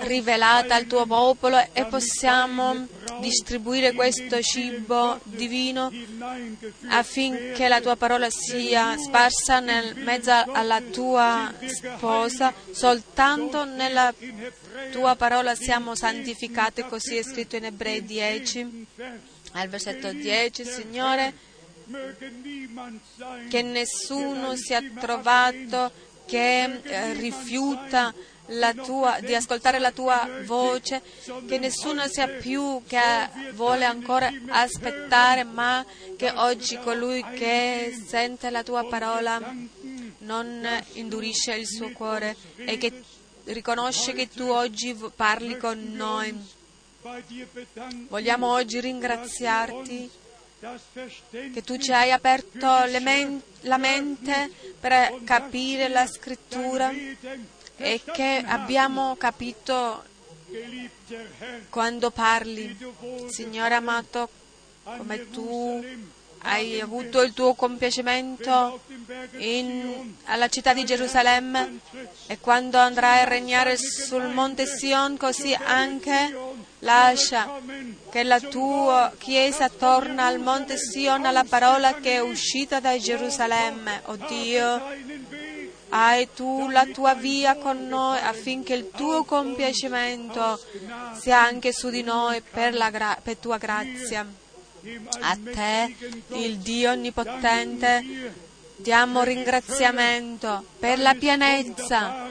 rivelata 0.00 0.74
al 0.74 0.86
tuo 0.86 1.06
popolo 1.06 1.58
e 1.72 1.84
possiamo 1.84 2.86
distribuire 3.20 3.92
questo 3.92 4.40
cibo 4.42 5.20
divino 5.22 5.92
affinché 6.88 7.68
la 7.68 7.80
tua 7.80 7.96
parola 7.96 8.28
sia 8.30 8.96
sparsa 8.98 9.60
nel 9.60 9.96
mezzo 9.96 10.32
alla 10.32 10.80
tua 10.80 11.52
sposa. 11.66 12.52
Soltanto 12.72 13.64
nella 13.64 14.12
tua 14.90 15.14
parola 15.14 15.54
siamo 15.54 15.94
santificati, 15.94 16.84
così 16.86 17.16
è 17.16 17.22
scritto 17.22 17.56
in 17.56 17.66
Ebrei 17.66 18.04
10, 18.04 18.86
al 19.52 19.68
versetto 19.68 20.12
10, 20.12 20.64
Signore, 20.64 21.32
che 23.48 23.62
nessuno 23.62 24.56
sia 24.56 24.82
trovato 24.98 25.90
che 26.26 26.80
eh, 26.82 27.12
rifiuta 27.12 28.14
tua, 28.84 29.18
di 29.20 29.34
ascoltare 29.34 29.78
la 29.78 29.90
tua 29.90 30.28
voce, 30.44 31.02
che 31.46 31.58
nessuno 31.58 32.06
sia 32.08 32.28
più 32.28 32.82
che 32.86 33.00
vuole 33.52 33.84
ancora 33.84 34.30
aspettare, 34.48 35.44
ma 35.44 35.84
che 36.16 36.30
oggi 36.30 36.78
colui 36.78 37.24
che 37.34 37.98
sente 38.06 38.50
la 38.50 38.62
tua 38.62 38.84
parola 38.84 39.40
non 40.18 40.66
indurisce 40.92 41.54
il 41.54 41.66
suo 41.66 41.90
cuore 41.92 42.36
e 42.56 42.76
che 42.78 43.02
riconosce 43.44 44.12
che 44.12 44.28
tu 44.28 44.48
oggi 44.48 44.96
parli 45.14 45.56
con 45.56 45.92
noi. 45.94 46.34
Vogliamo 48.08 48.50
oggi 48.52 48.80
ringraziarti 48.80 50.10
che 51.52 51.62
tu 51.62 51.76
ci 51.76 51.92
hai 51.92 52.10
aperto 52.10 52.68
men- 53.00 53.42
la 53.62 53.78
mente 53.78 54.50
per 54.80 55.20
capire 55.24 55.88
la 55.88 56.06
scrittura 56.06 56.90
e 57.76 58.00
che 58.04 58.42
abbiamo 58.46 59.16
capito 59.16 60.04
quando 61.70 62.10
parli. 62.10 62.76
Signore 63.28 63.74
amato, 63.74 64.28
come 64.84 65.30
tu 65.30 65.84
hai 66.46 66.80
avuto 66.80 67.22
il 67.22 67.32
tuo 67.32 67.54
compiacimento 67.54 68.80
in, 69.38 70.14
alla 70.24 70.48
città 70.48 70.74
di 70.74 70.84
Gerusalemme 70.84 71.80
e 72.26 72.38
quando 72.38 72.78
andrai 72.78 73.20
a 73.20 73.24
regnare 73.24 73.76
sul 73.76 74.26
monte 74.26 74.66
Sion, 74.66 75.16
così 75.16 75.54
anche 75.54 76.36
lascia 76.84 77.60
che 78.10 78.22
la 78.22 78.38
tua 78.38 79.12
Chiesa 79.18 79.68
torna 79.68 80.26
al 80.26 80.38
monte 80.38 80.76
Sion 80.76 81.24
alla 81.24 81.44
parola 81.44 81.94
che 81.94 82.12
è 82.12 82.20
uscita 82.20 82.78
da 82.78 82.96
Gerusalemme. 82.96 84.02
Oh 84.04 84.16
Dio, 84.28 84.80
hai 85.88 86.28
tu 86.32 86.68
la 86.68 86.86
tua 86.86 87.14
via 87.14 87.56
con 87.56 87.88
noi 87.88 88.18
affinché 88.18 88.74
il 88.74 88.90
tuo 88.94 89.24
compiacimento 89.24 90.60
sia 91.20 91.42
anche 91.42 91.72
su 91.72 91.88
di 91.88 92.02
noi 92.02 92.40
per, 92.40 92.72
gra- 92.90 93.18
per 93.20 93.36
tua 93.36 93.58
grazia. 93.58 94.26
A 95.20 95.38
te, 95.42 95.94
il 96.34 96.58
Dio 96.58 96.90
Onnipotente, 96.90 98.04
diamo 98.76 99.22
ringraziamento 99.22 100.62
per 100.78 100.98
la 100.98 101.14
pienezza 101.14 102.28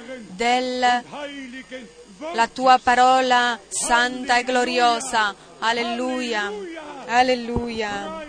della 2.29 2.47
tua 2.47 2.79
parola 2.79 3.59
santa 3.67 4.37
e 4.37 4.43
gloriosa. 4.43 5.35
Alleluia, 5.59 6.51
alleluia. 7.05 8.25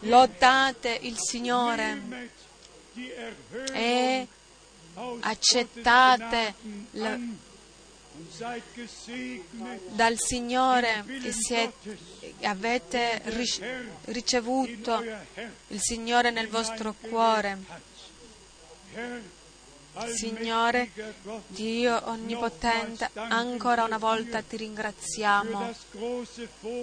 Lodate 0.00 0.98
il 1.02 1.16
Signore 1.18 2.30
e 3.72 4.26
accettate 5.20 6.54
la, 6.92 7.18
dal 9.88 10.18
Signore 10.18 11.04
e 11.06 11.32
siete, 11.32 11.98
avete 12.42 13.22
ricevuto 14.04 15.02
il 15.68 15.80
Signore 15.80 16.30
nel 16.30 16.48
vostro 16.48 16.94
cuore. 17.00 17.58
Signore, 20.12 20.90
Dio 21.46 22.00
Onnipotente, 22.06 23.10
ancora 23.14 23.84
una 23.84 23.98
volta 23.98 24.42
ti 24.42 24.56
ringraziamo 24.56 25.72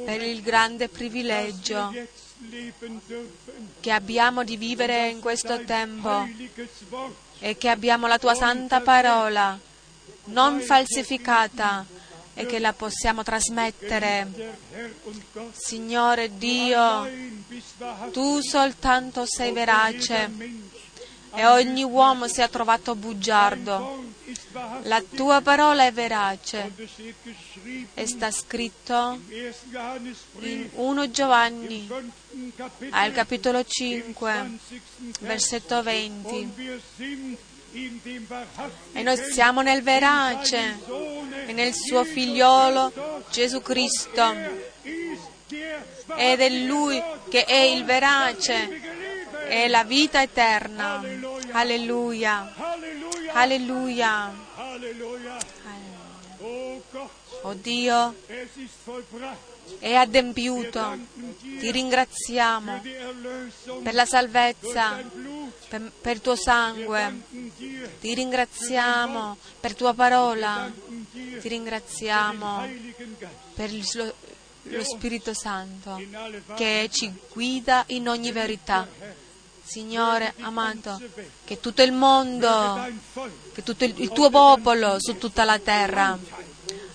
per 0.06 0.22
il 0.22 0.42
grande 0.42 0.88
privilegio 0.88 1.94
che 3.80 3.92
abbiamo 3.92 4.44
di 4.44 4.56
vivere 4.56 5.10
in 5.10 5.20
questo 5.20 5.64
tempo 5.66 6.26
e 7.40 7.58
che 7.58 7.70
abbiamo 7.70 8.08
la 8.08 8.18
tua 8.18 8.34
santa 8.34 8.80
parola 8.80 9.60
non 10.26 10.62
falsificata 10.62 11.86
e 12.34 12.46
che 12.46 12.60
la 12.60 12.74
possiamo 12.74 13.24
trasmettere. 13.24 14.58
Signore 15.52 16.38
Dio, 16.38 17.10
tu 18.12 18.40
soltanto 18.42 19.26
sei 19.26 19.52
verace 19.52 20.30
e 21.34 21.45
ogni 21.45 21.84
uomo 21.84 22.28
si 22.28 22.41
è 22.41 22.49
trovato 22.49 22.95
bugiardo. 22.95 24.10
La 24.84 25.02
tua 25.02 25.41
parola 25.41 25.86
è 25.86 25.91
verace 25.91 26.72
e 27.94 28.08
sta 28.08 28.32
scritto 28.32 29.20
in 30.40 30.70
1 30.74 31.12
Giovanni 31.12 31.90
al 32.90 33.12
capitolo 33.14 33.64
5, 33.64 34.52
versetto 35.22 35.82
20. 35.82 36.53
E 38.94 39.02
noi 39.02 39.18
siamo 39.32 39.62
nel 39.62 39.82
verace 39.82 40.80
e 41.45 41.53
nel 41.53 41.74
suo 41.74 42.03
figliolo 42.03 43.24
Gesù 43.30 43.62
Cristo. 43.62 44.70
Ed 46.16 46.40
è 46.40 46.49
Lui 46.49 47.02
che 47.30 47.45
è 47.45 47.60
il 47.60 47.86
verace 47.86 48.90
e 49.52 49.68
la 49.68 49.84
vita 49.84 50.22
eterna. 50.22 51.03
Alleluia. 51.52 52.53
Alleluia. 53.34 54.34
Oh 57.41 57.53
Dio, 57.56 58.15
è 59.80 59.94
adempiuto. 59.94 60.98
Ti 61.60 61.69
ringraziamo 61.69 62.82
per 63.84 63.94
la 63.94 64.06
salvezza, 64.06 65.03
per, 65.68 65.91
per, 65.99 66.15
il 66.15 66.22
tuo 66.22 66.36
sangue. 66.36 67.22
Ti 67.99 68.14
ringraziamo 68.14 69.38
per 69.60 69.76
tua 69.76 69.94
parola. 69.94 70.72
Ti 71.41 71.48
ringraziamo 71.48 72.69
per 73.53 73.69
lo, 73.95 74.14
lo 74.64 74.84
Spirito 74.86 75.34
Santo 75.34 76.02
che 76.56 76.90
ci 76.90 77.11
guida 77.34 77.84
in 77.88 78.07
ogni 78.07 78.32
verità. 78.32 78.88
Signore 79.64 80.34
amato, 80.42 81.00
che 81.46 81.60
tutto 81.60 81.82
il 81.82 81.92
mondo, 81.92 82.88
che 83.54 83.64
tutto 83.64 83.86
il, 83.86 83.94
il 83.98 84.12
tuo 84.12 84.30
popolo 84.30 84.98
su 85.00 85.18
tutta 85.18 85.44
la 85.44 85.60
terra 85.60 86.18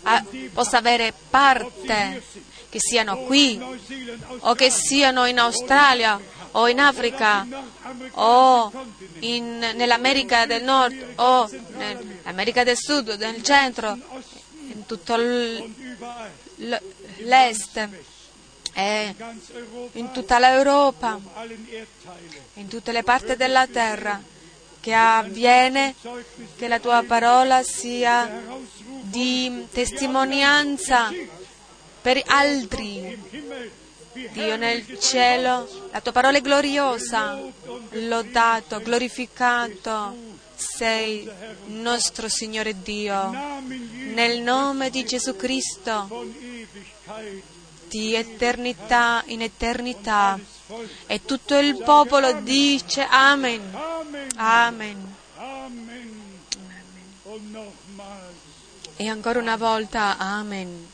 a, 0.03 0.25
possa 0.53 0.79
avere 0.79 1.13
parte, 1.31 2.23
che 2.69 2.79
siano 2.79 3.19
qui 3.19 3.61
o 4.41 4.55
che 4.55 4.71
siano 4.71 5.27
in 5.27 5.39
Australia 5.39 6.21
o 6.53 6.69
in 6.69 6.81
Africa 6.81 7.47
o 8.13 8.73
in, 9.21 9.59
nell'America 9.75 10.47
del 10.47 10.63
Nord 10.63 11.13
o 11.17 11.51
nell'America 11.77 12.65
del 12.65 12.77
Sud, 12.77 13.11
nel 13.19 13.43
centro, 13.43 13.99
in 14.69 14.87
tutto 14.87 15.17
l'Est 17.19 17.89
e 18.79 19.15
in 19.93 20.13
tutta 20.13 20.39
l'Europa, 20.39 21.19
in 22.55 22.69
tutte 22.69 22.93
le 22.93 23.03
parti 23.03 23.35
della 23.35 23.67
terra, 23.67 24.23
che 24.81 24.93
avviene 24.93 25.95
che 26.57 26.69
la 26.69 26.79
tua 26.79 27.03
parola 27.07 27.63
sia 27.63 28.43
di 29.01 29.67
testimonianza 29.73 31.11
per 32.03 32.23
altri. 32.27 33.19
Dio 34.13 34.57
nel 34.57 34.99
cielo, 34.99 35.89
la 35.91 36.01
tua 36.03 36.13
parola 36.13 36.37
è 36.37 36.43
gloriosa, 36.43 37.41
lodato, 37.93 38.81
glorificato 38.81 40.15
sei 40.55 41.27
nostro 41.69 42.29
Signore 42.29 42.83
Dio. 42.83 43.31
Nel 44.13 44.43
nome 44.43 44.91
di 44.91 45.03
Gesù 45.03 45.35
Cristo 45.35 46.09
di 47.97 48.15
eternità 48.15 49.23
in 49.27 49.41
eternità. 49.41 50.39
E 51.07 51.25
tutto 51.25 51.57
il 51.59 51.83
popolo 51.83 52.41
dice 52.43 53.07
Amen. 53.09 53.63
Amen. 54.37 55.15
Amen. 55.37 56.05
E 58.97 59.09
ancora 59.09 59.39
una 59.39 59.57
volta 59.57 60.19
Amen. 60.19 60.93